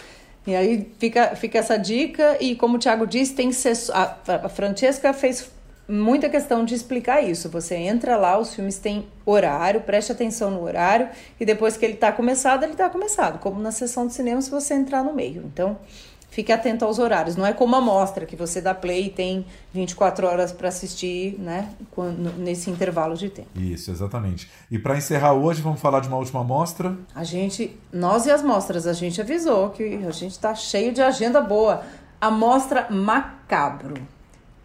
E 0.46 0.56
aí 0.56 0.92
fica, 1.00 1.36
fica 1.36 1.58
essa 1.58 1.76
dica, 1.76 2.38
e 2.40 2.56
como 2.56 2.76
o 2.76 2.80
Thiago 2.80 3.08
disse, 3.08 3.34
tem 3.34 3.50
a, 3.92 4.46
a 4.46 4.50
Francesca 4.50 5.12
fez 5.12 5.55
muita 5.88 6.30
questão 6.30 6.66
de 6.66 6.74
explicar 6.74 7.22
isso. 7.22 7.50
Você 7.50 7.76
entra 7.76 8.18
lá, 8.18 8.38
os 8.38 8.54
filmes 8.54 8.78
têm 8.78 9.08
horário, 9.26 9.82
preste 9.82 10.12
atenção 10.12 10.52
no 10.52 10.64
horário, 10.64 11.10
e 11.40 11.46
depois 11.46 11.78
que 11.78 11.86
ele 11.86 11.94
está 11.94 12.12
começado, 12.12 12.64
ele 12.64 12.74
está 12.74 12.90
começado, 12.90 13.40
como 13.40 13.62
na 13.62 13.72
sessão 13.72 14.08
de 14.08 14.14
cinema 14.14 14.42
se 14.42 14.50
você 14.50 14.74
entrar 14.74 15.04
no 15.04 15.14
meio. 15.14 15.44
Então, 15.46 15.78
fique 16.30 16.52
atento 16.52 16.84
aos 16.84 17.00
horários. 17.00 17.36
Não 17.36 17.46
é 17.46 17.54
como 17.54 17.76
a 17.76 17.82
mostra, 17.82 18.26
que 18.26 18.36
você 18.36 18.60
dá 18.60 18.74
play 18.74 19.06
e 19.06 19.10
tem 19.10 19.46
24 19.74 20.28
horas 20.28 20.52
para 20.52 20.68
assistir, 20.68 21.40
né, 21.40 21.70
nesse 22.38 22.70
intervalo 22.70 23.16
de 23.16 23.30
tempo. 23.30 23.50
Isso, 23.56 23.92
exatamente. 23.92 24.50
E 24.70 24.78
para 24.78 24.98
encerrar 24.98 25.34
hoje, 25.34 25.62
vamos 25.62 25.80
falar 25.80 26.02
de 26.02 26.08
uma 26.08 26.18
última 26.18 26.44
mostra? 26.44 26.96
A 27.14 27.24
gente, 27.24 27.78
nós 27.92 28.26
e 28.26 28.32
as 28.32 28.42
mostras, 28.42 28.86
a 28.86 28.94
gente 28.94 29.22
avisou 29.22 29.70
que 29.70 29.84
a 29.84 30.12
gente 30.12 30.32
está 30.32 30.54
cheio 30.54 30.92
de 30.92 31.02
agenda 31.02 31.40
boa. 31.40 31.84
A 32.20 32.32
mostra 32.32 32.88
Macabro 32.90 34.15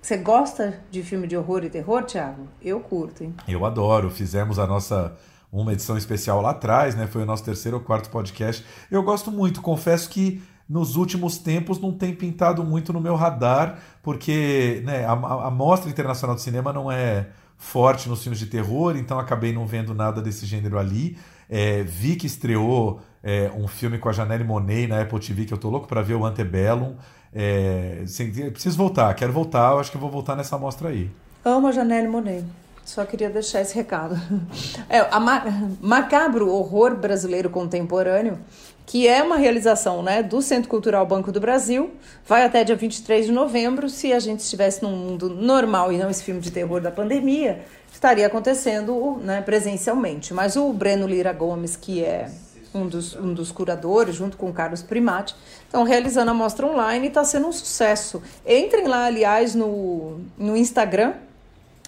você 0.00 0.16
gosta 0.16 0.80
de 0.90 1.02
filme 1.02 1.26
de 1.26 1.36
horror 1.36 1.64
e 1.64 1.70
terror, 1.70 2.04
Thiago? 2.04 2.48
Eu 2.60 2.80
curto, 2.80 3.22
hein? 3.22 3.34
Eu 3.46 3.64
adoro. 3.64 4.10
Fizemos 4.10 4.58
a 4.58 4.66
nossa 4.66 5.16
uma 5.52 5.72
edição 5.72 5.96
especial 5.98 6.40
lá 6.40 6.50
atrás, 6.50 6.94
né? 6.94 7.06
Foi 7.06 7.22
o 7.22 7.26
nosso 7.26 7.44
terceiro 7.44 7.78
ou 7.78 7.82
quarto 7.82 8.08
podcast. 8.08 8.64
Eu 8.90 9.02
gosto 9.02 9.30
muito, 9.30 9.60
confesso 9.60 10.08
que 10.08 10.42
nos 10.68 10.94
últimos 10.94 11.36
tempos 11.38 11.80
não 11.80 11.92
tem 11.92 12.14
pintado 12.14 12.62
muito 12.62 12.92
no 12.92 13.00
meu 13.00 13.16
radar, 13.16 13.78
porque 14.02 14.82
né, 14.84 15.04
a, 15.04 15.12
a 15.12 15.50
Mostra 15.50 15.90
Internacional 15.90 16.36
de 16.36 16.42
Cinema 16.42 16.72
não 16.72 16.90
é 16.90 17.28
forte 17.56 18.08
nos 18.08 18.22
filmes 18.22 18.38
de 18.38 18.46
terror, 18.46 18.96
então 18.96 19.18
acabei 19.18 19.52
não 19.52 19.66
vendo 19.66 19.92
nada 19.92 20.22
desse 20.22 20.46
gênero 20.46 20.78
ali. 20.78 21.18
É, 21.48 21.82
vi 21.82 22.14
que 22.14 22.26
estreou 22.26 23.00
é, 23.22 23.50
um 23.54 23.66
filme 23.66 23.98
com 23.98 24.08
a 24.08 24.12
Janelle 24.12 24.44
Monet 24.44 24.86
na 24.86 25.02
Apple 25.02 25.18
TV, 25.18 25.44
que 25.44 25.52
eu 25.52 25.58
tô 25.58 25.68
louco 25.68 25.88
para 25.88 26.00
ver, 26.00 26.14
o 26.14 26.24
Antebellum. 26.24 26.94
É, 27.34 28.02
preciso 28.52 28.76
voltar, 28.76 29.14
quero 29.14 29.32
voltar, 29.32 29.72
eu 29.72 29.80
acho 29.80 29.90
que 29.90 29.98
vou 29.98 30.10
voltar 30.10 30.34
nessa 30.36 30.58
mostra 30.58 30.88
aí. 30.88 31.10
Amo 31.44 31.68
a 31.68 31.72
Janelle 31.72 32.08
Monet. 32.08 32.44
Só 32.84 33.04
queria 33.04 33.30
deixar 33.30 33.60
esse 33.60 33.74
recado. 33.74 34.16
É, 34.88 34.98
a 34.98 35.20
ma 35.20 35.44
Macabro 35.80 36.50
Horror 36.52 36.96
Brasileiro 36.96 37.48
Contemporâneo, 37.48 38.38
que 38.84 39.06
é 39.06 39.22
uma 39.22 39.36
realização 39.36 40.02
né, 40.02 40.20
do 40.20 40.42
Centro 40.42 40.68
Cultural 40.68 41.06
Banco 41.06 41.30
do 41.30 41.38
Brasil, 41.38 41.92
vai 42.26 42.44
até 42.44 42.64
dia 42.64 42.74
23 42.74 43.26
de 43.26 43.32
novembro. 43.32 43.88
Se 43.88 44.12
a 44.12 44.18
gente 44.18 44.40
estivesse 44.40 44.82
num 44.82 44.90
mundo 44.90 45.30
normal 45.30 45.92
e 45.92 45.98
não 45.98 46.10
esse 46.10 46.24
filme 46.24 46.40
de 46.40 46.50
terror 46.50 46.80
da 46.80 46.90
pandemia, 46.90 47.64
estaria 47.92 48.26
acontecendo 48.26 49.20
né, 49.22 49.40
presencialmente. 49.40 50.34
Mas 50.34 50.56
o 50.56 50.72
Breno 50.72 51.06
Lira 51.06 51.32
Gomes, 51.32 51.76
que 51.76 52.02
é 52.02 52.28
um 52.74 52.86
dos, 52.86 53.16
um 53.16 53.34
dos 53.34 53.50
curadores, 53.50 54.14
junto 54.14 54.36
com 54.36 54.48
o 54.48 54.52
Carlos 54.52 54.82
Primati, 54.82 55.34
estão 55.64 55.82
realizando 55.82 56.30
a 56.30 56.34
mostra 56.34 56.66
online 56.66 57.06
e 57.06 57.08
está 57.08 57.24
sendo 57.24 57.48
um 57.48 57.52
sucesso. 57.52 58.22
Entrem 58.46 58.86
lá, 58.86 59.06
aliás, 59.06 59.54
no, 59.54 60.20
no 60.38 60.56
Instagram 60.56 61.14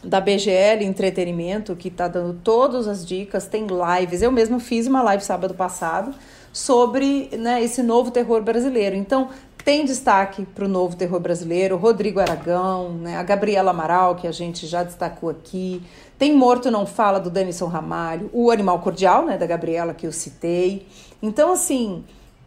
da 0.03 0.21
BGL 0.21 0.85
Entretenimento, 0.85 1.77
que 1.77 1.89
está 1.89 2.09
dando 2.09 2.39
todas 2.43 2.89
as 2.89 3.07
dicas, 3.07 3.47
tem 3.47 3.67
lives. 3.67 4.21
Eu 4.21 4.33
mesmo 4.33 4.59
fiz 4.59 4.87
uma 4.87 5.03
live 5.03 5.23
sábado 5.23 5.55
passado 5.55 6.15
sobre 6.53 7.31
né, 7.39 7.63
esse 7.63 7.83
novo 7.83 8.11
terror 8.11 8.43
brasileiro. 8.43 8.97
Então, 8.97 9.31
tem 9.65 9.85
destaque 9.85 10.45
para 10.45 10.65
o 10.65 10.69
novo 10.69 10.97
terror 10.97 11.21
brasileiro, 11.21 11.77
Rodrigo 11.77 12.21
Aragão, 12.21 12.91
né, 12.91 13.17
a 13.17 13.23
Gabriela 13.23 13.71
Amaral, 13.71 14.17
que 14.17 14.27
a 14.27 14.33
gente 14.33 14.67
já 14.67 14.83
destacou 14.83 15.31
aqui. 15.31 15.83
Tem 16.19 16.35
Morto 16.35 16.71
Não 16.71 16.87
Fala, 16.87 17.21
do 17.21 17.31
Denison 17.31 17.67
Ramalho, 17.67 18.29
o 18.33 18.51
Animal 18.51 18.81
Cordial, 18.81 19.25
né, 19.25 19.39
da 19.39 19.47
Gabriela, 19.47 19.95
que 19.95 20.07
eu 20.07 20.13
citei. 20.13 20.87
Então, 21.23 21.53
assim, 21.53 22.05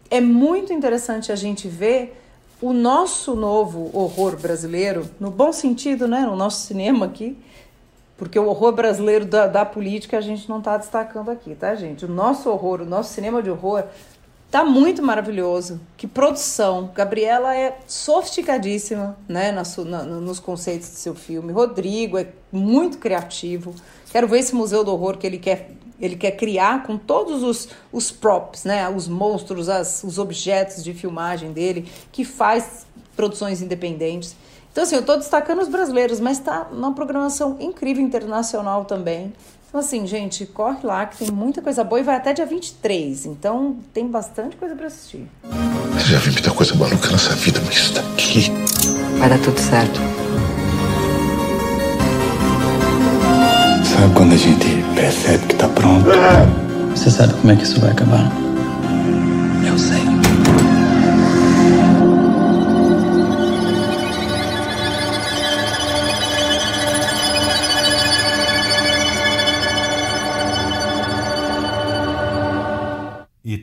é 0.09 0.19
muito 0.19 0.73
interessante 0.73 1.31
a 1.31 1.35
gente 1.35 1.67
ver 1.67 2.21
o 2.61 2.73
nosso 2.73 3.35
novo 3.35 3.89
horror 3.93 4.37
brasileiro, 4.37 5.09
no 5.19 5.29
bom 5.29 5.51
sentido, 5.51 6.07
né, 6.07 6.21
no 6.21 6.35
nosso 6.35 6.65
cinema 6.65 7.05
aqui, 7.05 7.37
porque 8.17 8.39
o 8.39 8.47
horror 8.47 8.71
brasileiro 8.71 9.25
da, 9.25 9.45
da 9.45 9.65
política 9.65 10.17
a 10.17 10.21
gente 10.21 10.47
não 10.49 10.59
está 10.59 10.77
destacando 10.77 11.29
aqui, 11.29 11.53
tá, 11.53 11.75
gente? 11.75 12.05
O 12.05 12.07
nosso 12.07 12.49
horror, 12.49 12.81
o 12.81 12.85
nosso 12.85 13.13
cinema 13.13 13.41
de 13.43 13.49
horror 13.49 13.83
Tá 14.51 14.63
muito 14.63 15.03
maravilhoso. 15.03 15.81
Que 15.97 16.07
produção. 16.07 16.91
Gabriela 16.95 17.55
é 17.55 17.77
sofisticadíssima, 17.87 19.17
né, 19.27 19.51
na, 19.51 19.63
na, 19.83 20.03
nos 20.03 20.39
conceitos 20.39 20.89
de 20.89 20.95
seu 20.95 21.13
filme. 21.13 21.51
Rodrigo 21.51 22.17
é 22.17 22.27
muito 22.51 22.97
criativo. 22.97 23.75
Quero 24.11 24.27
ver 24.27 24.39
esse 24.39 24.55
museu 24.55 24.83
do 24.83 24.91
horror 24.91 25.17
que 25.17 25.27
ele 25.27 25.37
quer 25.37 25.71
ele 25.99 26.15
quer 26.15 26.31
criar 26.31 26.83
com 26.83 26.97
todos 26.97 27.41
os, 27.41 27.69
os 27.91 28.11
props, 28.11 28.65
né, 28.65 28.89
os 28.89 29.07
monstros, 29.07 29.69
as, 29.69 30.03
os 30.03 30.17
objetos 30.17 30.83
de 30.83 30.93
filmagem 30.93 31.53
dele, 31.53 31.89
que 32.11 32.25
faz 32.25 32.85
produções 33.15 33.61
independentes. 33.61 34.35
Então, 34.71 34.83
assim, 34.83 34.95
eu 34.95 35.01
estou 35.01 35.17
destacando 35.17 35.61
os 35.61 35.69
brasileiros, 35.69 36.19
mas 36.19 36.37
está 36.37 36.67
uma 36.69 36.93
programação 36.93 37.55
incrível 37.61 38.03
internacional 38.03 38.83
também. 38.83 39.33
Então, 39.75 39.83
assim, 39.83 40.07
gente, 40.07 40.45
corre 40.45 40.77
lá 40.83 41.05
que 41.05 41.17
tem 41.17 41.29
muita 41.29 41.61
coisa 41.61 41.83
boa 41.83 41.99
e 41.99 42.03
vai 42.03 42.15
até 42.15 42.31
dia 42.31 42.45
23. 42.45 43.25
Então, 43.25 43.75
tem 43.93 44.07
bastante 44.07 44.55
coisa 44.55 44.73
para 44.73 44.87
assistir. 44.87 45.27
Você 45.43 46.13
já 46.13 46.17
viu 46.17 46.31
muita 46.31 46.51
coisa 46.51 46.73
maluca 46.75 47.11
nessa 47.11 47.35
vida, 47.35 47.59
mas 47.65 47.75
isso 47.75 47.93
daqui. 47.93 48.49
Vai 49.19 49.27
dar 49.27 49.37
tudo 49.39 49.59
certo. 49.59 49.99
Sabe 53.83 54.13
quando 54.15 54.31
a 54.31 54.37
gente 54.37 54.65
percebe 54.95 55.45
que 55.45 55.55
tá 55.55 55.67
pronto? 55.67 56.07
Você 56.91 57.11
sabe 57.11 57.33
como 57.33 57.51
é 57.51 57.57
que 57.57 57.63
isso 57.63 57.81
vai 57.81 57.91
acabar? 57.91 58.31
Eu 59.67 59.77
sei. 59.77 60.04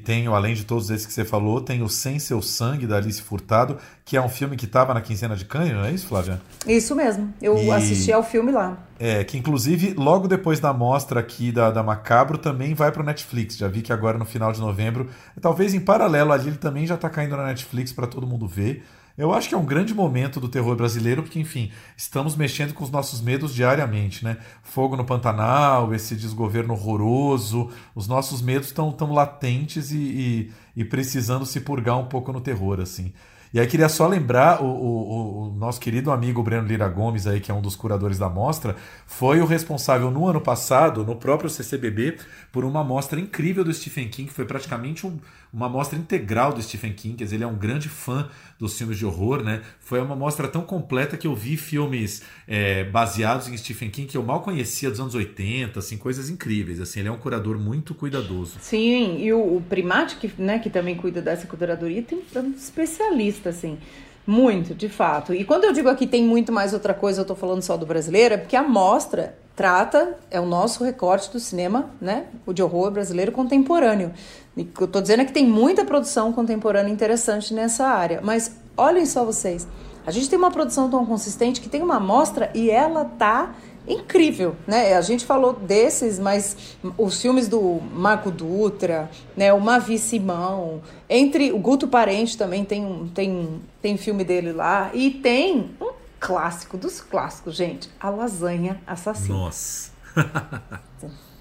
Tenho, 0.02 0.34
além 0.34 0.54
de 0.54 0.64
todos 0.64 0.90
esses 0.90 1.06
que 1.06 1.12
você 1.12 1.24
falou, 1.24 1.60
tem 1.60 1.82
o 1.82 1.88
Sem 1.88 2.18
Seu 2.18 2.42
Sangue, 2.42 2.86
da 2.86 2.96
Alice 2.96 3.22
Furtado, 3.22 3.78
que 4.04 4.16
é 4.16 4.20
um 4.20 4.28
filme 4.28 4.56
que 4.56 4.64
estava 4.66 4.92
na 4.92 5.00
quinzena 5.00 5.34
de 5.36 5.44
Cannes, 5.44 5.72
não 5.72 5.84
é 5.84 5.92
isso, 5.92 6.06
Flávia? 6.06 6.40
Isso 6.66 6.94
mesmo. 6.94 7.32
Eu 7.40 7.56
E- 7.56 7.70
assisti 7.70 8.12
ao 8.12 8.22
filme 8.22 8.50
lá. 8.52 8.76
É, 8.98 9.24
que 9.24 9.36
inclusive, 9.38 9.94
logo 9.96 10.28
depois 10.28 10.60
da 10.60 10.72
mostra 10.72 11.18
aqui 11.20 11.50
da, 11.50 11.70
da 11.70 11.82
Macabro, 11.82 12.38
também 12.38 12.74
vai 12.74 12.92
pro 12.92 13.02
Netflix. 13.02 13.56
Já 13.56 13.68
vi 13.68 13.82
que 13.82 13.92
agora 13.92 14.18
no 14.18 14.24
final 14.24 14.52
de 14.52 14.60
novembro, 14.60 15.08
talvez 15.40 15.74
em 15.74 15.80
paralelo 15.80 16.32
ali, 16.32 16.48
ele 16.48 16.56
também 16.58 16.86
já 16.86 16.96
tá 16.96 17.08
caindo 17.10 17.36
na 17.36 17.46
Netflix 17.46 17.92
para 17.92 18.06
todo 18.06 18.26
mundo 18.26 18.46
ver. 18.46 18.84
Eu 19.16 19.32
acho 19.32 19.48
que 19.48 19.54
é 19.54 19.58
um 19.58 19.64
grande 19.64 19.94
momento 19.94 20.40
do 20.40 20.48
terror 20.48 20.74
brasileiro, 20.74 21.22
porque, 21.22 21.38
enfim, 21.38 21.70
estamos 21.96 22.34
mexendo 22.36 22.72
com 22.72 22.82
os 22.82 22.90
nossos 22.90 23.20
medos 23.20 23.54
diariamente, 23.54 24.24
né? 24.24 24.38
Fogo 24.62 24.96
no 24.96 25.04
Pantanal, 25.04 25.94
esse 25.94 26.16
desgoverno 26.16 26.74
horroroso, 26.74 27.70
os 27.94 28.08
nossos 28.08 28.40
medos 28.40 28.68
estão 28.68 28.90
tão 28.90 29.12
latentes 29.12 29.90
e, 29.92 29.96
e, 29.96 30.52
e 30.76 30.84
precisando 30.84 31.44
se 31.44 31.60
purgar 31.60 31.98
um 31.98 32.06
pouco 32.06 32.32
no 32.32 32.40
terror, 32.40 32.80
assim. 32.80 33.12
E 33.54 33.60
aí 33.60 33.66
queria 33.66 33.88
só 33.90 34.06
lembrar 34.08 34.62
o, 34.62 34.66
o- 34.66 35.42
o 35.50 35.54
nosso 35.54 35.78
querido 35.78 36.10
amigo 36.10 36.42
Breno 36.42 36.66
Lira 36.66 36.88
Gomes 36.88 37.26
aí, 37.26 37.38
que 37.38 37.50
é 37.50 37.54
um 37.54 37.60
dos 37.60 37.76
curadores 37.76 38.16
da 38.16 38.30
mostra, 38.30 38.76
foi 39.06 39.42
o 39.42 39.44
responsável 39.44 40.10
no 40.10 40.26
ano 40.26 40.40
passado, 40.40 41.04
no 41.04 41.16
próprio 41.16 41.50
CCBB, 41.50 42.16
por 42.50 42.64
uma 42.64 42.82
mostra 42.82 43.20
incrível 43.20 43.62
do 43.62 43.72
Stephen 43.74 44.08
King, 44.08 44.28
que 44.28 44.34
foi 44.34 44.46
praticamente 44.46 45.06
um- 45.06 45.18
uma 45.52 45.68
mostra 45.68 45.98
integral 45.98 46.52
do 46.52 46.62
Stephen 46.62 46.94
King, 46.94 47.16
quer 47.16 47.24
dizer, 47.24 47.36
ele 47.36 47.44
é 47.44 47.46
um 47.46 47.56
grande 47.56 47.88
fã 47.88 48.28
dos 48.58 48.76
filmes 48.78 48.96
de 48.96 49.04
horror, 49.04 49.42
né? 49.42 49.60
Foi 49.80 50.00
uma 50.00 50.16
mostra 50.16 50.48
tão 50.48 50.62
completa 50.62 51.16
que 51.16 51.26
eu 51.26 51.34
vi 51.34 51.56
filmes 51.56 52.22
é, 52.48 52.84
baseados 52.84 53.48
em 53.48 53.56
Stephen 53.56 53.90
King 53.90 54.08
que 54.08 54.16
eu 54.16 54.22
mal 54.22 54.40
conhecia 54.40 54.88
dos 54.88 54.98
anos 54.98 55.14
80, 55.14 55.78
assim, 55.78 55.98
coisas 55.98 56.30
incríveis, 56.30 56.80
assim, 56.80 57.00
ele 57.00 57.08
é 57.08 57.12
um 57.12 57.18
curador 57.18 57.58
muito 57.58 57.94
cuidadoso. 57.94 58.56
Sim, 58.60 59.18
e 59.18 59.32
o, 59.32 59.56
o 59.56 59.60
Primate, 59.60 60.16
que, 60.16 60.32
né, 60.38 60.58
que 60.58 60.70
também 60.70 60.96
cuida 60.96 61.20
dessa 61.20 61.46
curadoria, 61.46 62.02
tem 62.02 62.18
um 62.18 62.50
especialista, 62.52 63.50
assim. 63.50 63.78
Muito, 64.26 64.74
de 64.74 64.88
fato. 64.88 65.34
E 65.34 65.44
quando 65.44 65.64
eu 65.64 65.72
digo 65.72 65.88
aqui 65.88 66.06
tem 66.06 66.24
muito 66.24 66.52
mais 66.52 66.72
outra 66.72 66.94
coisa, 66.94 67.22
eu 67.22 67.24
tô 67.24 67.34
falando 67.34 67.62
só 67.62 67.76
do 67.76 67.84
brasileiro, 67.84 68.34
é 68.34 68.36
porque 68.36 68.56
a 68.56 68.62
mostra 68.62 69.36
trata, 69.54 70.16
é 70.30 70.40
o 70.40 70.46
nosso 70.46 70.82
recorte 70.82 71.30
do 71.30 71.38
cinema, 71.38 71.90
né? 72.00 72.26
O 72.46 72.52
de 72.52 72.62
horror 72.62 72.90
brasileiro 72.90 73.32
contemporâneo. 73.32 74.12
E 74.56 74.62
o 74.62 74.64
que 74.64 74.82
eu 74.82 74.88
tô 74.88 75.00
dizendo 75.00 75.22
é 75.22 75.24
que 75.24 75.32
tem 75.32 75.46
muita 75.46 75.84
produção 75.84 76.32
contemporânea 76.32 76.92
interessante 76.92 77.52
nessa 77.52 77.86
área. 77.86 78.20
Mas 78.22 78.56
olhem 78.76 79.04
só 79.04 79.24
vocês, 79.24 79.66
a 80.06 80.10
gente 80.10 80.28
tem 80.28 80.38
uma 80.38 80.50
produção 80.50 80.90
tão 80.90 81.04
consistente 81.04 81.60
que 81.60 81.68
tem 81.68 81.82
uma 81.82 82.00
mostra 82.00 82.50
e 82.54 82.70
ela 82.70 83.04
tá 83.04 83.54
incrível, 83.92 84.56
né? 84.66 84.94
A 84.94 85.00
gente 85.00 85.24
falou 85.24 85.52
desses, 85.52 86.18
mas 86.18 86.76
os 86.96 87.20
filmes 87.20 87.48
do 87.48 87.80
Marco 87.92 88.30
Dutra, 88.30 89.10
né? 89.36 89.52
O 89.52 89.60
Mavi 89.60 89.98
Simão, 89.98 90.82
entre 91.08 91.52
o 91.52 91.58
Guto 91.58 91.88
Parente 91.88 92.36
também 92.36 92.64
tem 92.64 92.84
um 92.84 93.08
tem 93.08 93.60
tem 93.80 93.96
filme 93.96 94.24
dele 94.24 94.52
lá 94.52 94.90
e 94.94 95.10
tem 95.10 95.70
um 95.80 95.92
clássico 96.18 96.76
dos 96.76 97.00
clássicos, 97.00 97.56
gente, 97.56 97.90
a 97.98 98.08
lasanha 98.08 98.80
assassina. 98.86 99.36
Nossa. 99.36 99.90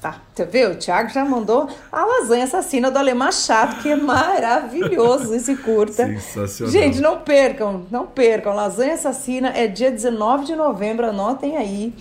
Tá, 0.00 0.22
você 0.32 0.44
viu? 0.44 0.70
O 0.70 0.74
Thiago 0.76 1.10
já 1.10 1.24
mandou 1.24 1.68
a 1.90 2.04
lasanha 2.04 2.44
assassina 2.44 2.88
do 2.88 2.98
Ale 2.98 3.14
Machado, 3.14 3.82
que 3.82 3.88
é 3.88 3.96
maravilhoso 3.96 5.34
esse 5.34 5.56
curta. 5.56 6.06
Sensacional. 6.06 6.72
Gente, 6.72 7.00
não 7.00 7.18
percam, 7.18 7.84
não 7.90 8.06
percam. 8.06 8.54
Lasanha 8.54 8.94
Assassina 8.94 9.48
é 9.48 9.66
dia 9.66 9.90
19 9.90 10.44
de 10.44 10.54
novembro, 10.54 11.06
anotem 11.06 11.56
aí. 11.56 11.92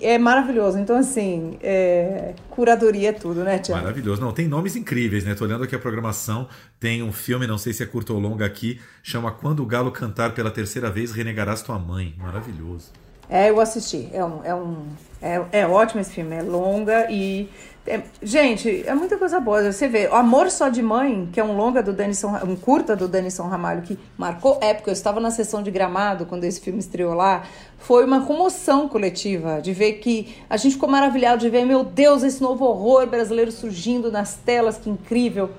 É 0.00 0.16
maravilhoso. 0.16 0.78
Então, 0.78 0.96
assim, 0.96 1.58
é... 1.62 2.34
curadoria 2.48 3.10
é 3.10 3.12
tudo, 3.12 3.44
né, 3.44 3.58
Tiago? 3.58 3.82
Maravilhoso. 3.82 4.22
Não, 4.22 4.32
tem 4.32 4.48
nomes 4.48 4.74
incríveis, 4.74 5.24
né? 5.24 5.34
Tô 5.34 5.44
olhando 5.44 5.64
aqui 5.64 5.74
a 5.74 5.78
programação. 5.78 6.48
Tem 6.80 7.02
um 7.02 7.12
filme, 7.12 7.46
não 7.46 7.58
sei 7.58 7.74
se 7.74 7.82
é 7.82 7.86
curto 7.86 8.14
ou 8.14 8.20
longo 8.20 8.42
aqui, 8.42 8.80
chama 9.02 9.30
Quando 9.30 9.62
o 9.62 9.66
Galo 9.66 9.92
Cantar 9.92 10.32
pela 10.32 10.50
Terceira 10.50 10.90
Vez, 10.90 11.12
Renegarás 11.12 11.62
Tua 11.62 11.78
Mãe. 11.78 12.14
Maravilhoso. 12.18 13.03
É, 13.28 13.50
eu 13.50 13.60
assisti. 13.60 14.08
É 14.12 14.24
um, 14.24 14.44
é 14.44 14.54
um, 14.54 14.86
é, 15.20 15.60
é 15.60 15.66
ótimo 15.66 16.00
esse 16.00 16.12
filme. 16.12 16.36
É 16.36 16.42
longa 16.42 17.10
e 17.10 17.48
é- 17.86 18.00
gente, 18.22 18.82
é 18.86 18.94
muita 18.94 19.18
coisa 19.18 19.38
boa. 19.38 19.70
Você 19.70 19.86
vê, 19.86 20.06
o 20.08 20.14
Amor 20.14 20.50
Só 20.50 20.70
de 20.70 20.82
Mãe, 20.82 21.28
que 21.30 21.38
é 21.38 21.44
um 21.44 21.54
longa 21.54 21.82
do 21.82 21.92
Denison, 21.92 22.34
um 22.42 22.56
curta 22.56 22.96
do 22.96 23.06
Denison 23.06 23.44
Ramalho 23.44 23.82
que 23.82 23.98
marcou 24.16 24.58
época. 24.62 24.90
Eu 24.90 24.94
estava 24.94 25.20
na 25.20 25.30
sessão 25.30 25.62
de 25.62 25.70
Gramado 25.70 26.24
quando 26.24 26.44
esse 26.44 26.60
filme 26.60 26.78
estreou 26.78 27.12
lá. 27.12 27.44
Foi 27.78 28.04
uma 28.04 28.24
comoção 28.24 28.88
coletiva 28.88 29.60
de 29.60 29.74
ver 29.74 29.94
que 29.94 30.34
a 30.48 30.56
gente 30.56 30.72
ficou 30.72 30.88
maravilhado 30.88 31.42
de 31.42 31.50
ver, 31.50 31.66
meu 31.66 31.84
Deus, 31.84 32.22
esse 32.22 32.42
novo 32.42 32.64
horror 32.64 33.06
brasileiro 33.06 33.52
surgindo 33.52 34.10
nas 34.10 34.34
telas, 34.34 34.78
que 34.78 34.88
incrível, 34.88 35.50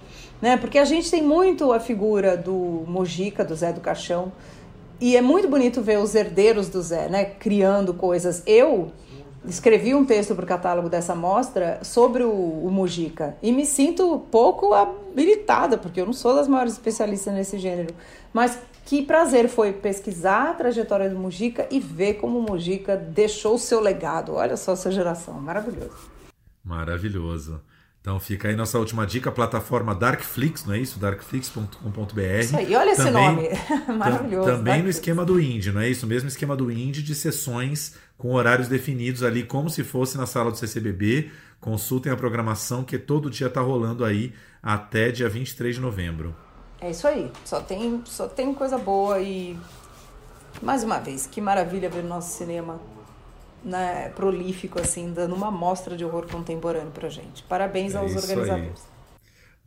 né? 0.42 0.58
Porque 0.58 0.80
a 0.80 0.86
gente 0.86 1.12
tem 1.12 1.22
muito 1.22 1.72
a 1.72 1.80
figura 1.80 2.36
do 2.36 2.84
Mojica, 2.88 3.46
do 3.46 3.56
Zé 3.56 3.72
do 3.72 3.82
Caixão. 3.82 4.32
E 5.00 5.18
é 5.18 5.22
muito 5.22 5.48
bonito 5.48 5.82
ver 5.82 6.00
os 6.00 6.16
herdeiros 6.16 6.70
do 6.70 6.82
Zé, 6.82 7.10
né, 7.10 7.26
criando 7.26 7.94
coisas. 7.94 8.42
Eu 8.46 8.92
escrevi 9.48 9.94
um 9.94 10.06
texto 10.06 10.34
para 10.36 10.44
o 10.44 10.48
catálogo 10.48 10.90
dessa 10.90 11.14
mostra 11.14 11.80
sobre 11.84 12.24
o, 12.24 12.32
o 12.32 12.72
Mujica 12.72 13.38
e 13.42 13.52
me 13.52 13.66
sinto 13.66 14.20
pouco 14.32 14.74
habilitada, 14.74 15.78
porque 15.78 16.02
eu 16.02 16.06
não 16.06 16.14
sou 16.14 16.36
das 16.36 16.48
maiores 16.48 16.74
especialistas 16.74 17.34
nesse 17.34 17.60
gênero. 17.60 17.94
Mas 18.34 18.58
que 18.86 19.02
prazer 19.02 19.50
foi 19.50 19.74
pesquisar 19.74 20.52
a 20.52 20.54
trajetória 20.54 21.10
do 21.10 21.18
Mujica 21.18 21.68
e 21.72 21.80
ver 21.80 22.16
como 22.16 22.40
o 22.40 22.42
Mujica 22.42 22.96
deixou 22.96 23.56
o 23.56 23.60
seu 23.60 23.80
legado. 23.80 24.36
Olha 24.36 24.56
só 24.56 24.74
essa 24.74 24.92
geração, 24.92 25.34
maravilhoso. 25.36 26.16
Maravilhoso. 26.64 27.62
Então 28.06 28.20
fica 28.20 28.50
aí 28.50 28.56
nossa 28.56 28.78
última 28.78 29.04
dica, 29.04 29.32
plataforma 29.32 29.96
Darkflix, 29.96 30.64
não 30.64 30.76
é 30.76 30.78
isso? 30.78 31.00
Darkflix.com.br. 31.00 32.22
Isso 32.40 32.56
aí, 32.56 32.76
olha 32.76 32.92
esse 32.92 33.10
nome. 33.10 33.50
Maravilhoso. 33.98 34.46
Também 34.48 34.60
no 34.60 34.64
Darkflix. 34.64 34.96
esquema 34.98 35.26
do 35.26 35.42
Indie, 35.42 35.72
não 35.72 35.82
é 35.82 35.90
isso? 35.90 36.06
Mesmo 36.06 36.28
esquema 36.28 36.56
do 36.56 36.72
Indie 36.72 37.02
de 37.02 37.16
sessões 37.16 37.96
com 38.16 38.32
horários 38.32 38.68
definidos 38.68 39.24
ali, 39.24 39.42
como 39.42 39.72
se 39.72 39.84
fosse 39.84 40.20
na 40.20 40.28
sala 40.28 40.52
do 40.52 40.58
CCBB. 40.58 41.32
Consultem 41.60 42.12
a 42.12 42.16
programação 42.16 42.84
que 42.84 43.00
todo 43.00 43.28
dia 43.28 43.48
está 43.48 43.60
rolando 43.60 44.06
aí 44.06 44.36
até 44.62 45.10
dia 45.10 45.28
23 45.28 45.74
de 45.74 45.82
novembro. 45.82 46.36
É 46.80 46.92
isso 46.92 47.08
aí. 47.08 47.32
Só 47.44 47.60
tem, 47.60 48.04
só 48.06 48.28
tem 48.28 48.54
coisa 48.54 48.78
boa 48.78 49.20
e 49.20 49.58
mais 50.62 50.84
uma 50.84 51.00
vez, 51.00 51.26
que 51.26 51.42
maravilha 51.42 51.90
ver 51.90 52.06
o 52.06 52.08
nosso 52.08 52.38
cinema 52.38 52.80
né, 53.66 54.10
prolífico 54.10 54.80
assim, 54.80 55.12
dando 55.12 55.36
uma 55.36 55.52
mostra 55.52 55.98
de 55.98 56.06
horror 56.06 56.28
contemporâneo 56.28 56.92
pra 56.92 57.10
gente. 57.10 57.44
Parabéns 57.44 57.94
É 57.94 57.98
aos 57.98 58.16
organizadores. 58.16 58.88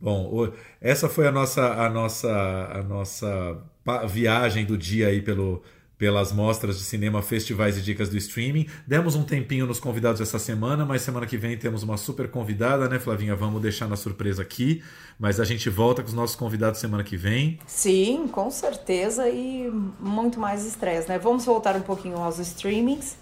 Bom, 0.01 0.25
o- 0.33 0.53
essa 0.79 1.09
foi 1.09 1.27
a 1.27 1.31
nossa 1.31 1.61
a 1.73 1.89
nossa 1.89 2.29
a 2.73 2.83
nossa 2.83 3.61
viagem 4.07 4.65
do 4.65 4.77
dia 4.77 5.07
aí 5.07 5.21
pelo 5.21 5.61
pelas 5.97 6.31
mostras 6.31 6.77
de 6.77 6.85
cinema, 6.85 7.21
festivais 7.21 7.77
e 7.77 7.81
dicas 7.81 8.07
do 8.07 8.15
streaming. 8.15 8.67
Demos 8.87 9.15
um 9.15 9.23
tempinho 9.23 9.65
nos 9.67 9.81
convidados 9.81 10.21
essa 10.21 10.39
semana, 10.39 10.85
mas 10.85 11.01
semana 11.01 11.25
que 11.25 11.35
vem 11.37 11.57
temos 11.57 11.83
uma 11.83 11.97
super 11.97 12.29
convidada, 12.31 12.87
né, 12.87 12.97
Flavinha? 12.99 13.35
Vamos 13.35 13.61
deixar 13.61 13.85
na 13.89 13.97
surpresa 13.97 14.41
aqui, 14.41 14.81
mas 15.19 15.41
a 15.41 15.43
gente 15.43 15.69
volta 15.69 16.01
com 16.01 16.07
os 16.07 16.13
nossos 16.13 16.37
convidados 16.37 16.79
semana 16.79 17.03
que 17.03 17.17
vem. 17.17 17.59
Sim, 17.67 18.29
com 18.29 18.49
certeza 18.49 19.27
e 19.29 19.69
muito 19.99 20.39
mais 20.39 20.65
estresse, 20.65 21.09
né? 21.09 21.19
Vamos 21.19 21.43
voltar 21.45 21.75
um 21.75 21.81
pouquinho 21.81 22.17
aos 22.17 22.39
streamings, 22.39 23.17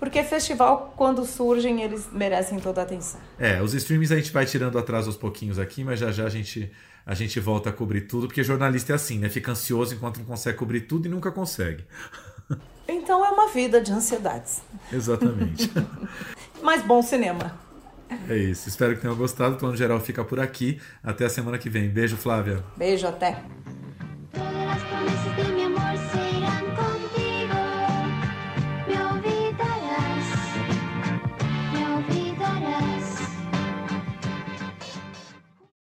porque 0.00 0.24
festival 0.24 0.94
quando 0.96 1.24
surgem 1.26 1.82
eles 1.82 2.08
merecem 2.10 2.58
toda 2.58 2.80
a 2.80 2.84
atenção. 2.84 3.20
É, 3.38 3.62
os 3.62 3.74
streamings 3.74 4.10
a 4.10 4.16
gente 4.16 4.32
vai 4.32 4.46
tirando 4.46 4.78
atrás 4.78 5.06
aos 5.06 5.16
pouquinhos 5.16 5.58
aqui, 5.58 5.84
mas 5.84 6.00
já 6.00 6.10
já 6.10 6.24
a 6.24 6.30
gente 6.30 6.72
a 7.04 7.14
gente 7.14 7.38
volta 7.38 7.70
a 7.70 7.72
cobrir 7.72 8.02
tudo, 8.02 8.26
porque 8.26 8.42
jornalista 8.42 8.92
é 8.92 8.96
assim, 8.96 9.18
né? 9.18 9.28
Fica 9.28 9.52
ansioso 9.52 9.94
enquanto 9.94 10.18
não 10.18 10.24
consegue 10.24 10.56
cobrir 10.56 10.80
tudo 10.82 11.06
e 11.06 11.08
nunca 11.08 11.30
consegue. 11.30 11.84
Então 12.92 13.24
é 13.24 13.28
uma 13.30 13.46
vida 13.52 13.80
de 13.80 13.92
ansiedades. 13.92 14.62
Exatamente. 14.92 15.70
Mas 16.60 16.82
bom 16.82 17.00
cinema. 17.00 17.56
É 18.28 18.36
isso. 18.36 18.68
Espero 18.68 18.96
que 18.96 19.00
tenham 19.00 19.14
gostado. 19.14 19.54
O 19.54 19.58
plano 19.58 19.76
geral 19.76 20.00
fica 20.00 20.24
por 20.24 20.40
aqui. 20.40 20.80
Até 21.00 21.24
a 21.24 21.28
semana 21.28 21.56
que 21.56 21.70
vem. 21.70 21.88
Beijo, 21.88 22.16
Flávia. 22.16 22.64
Beijo, 22.76 23.06
até. 23.06 23.44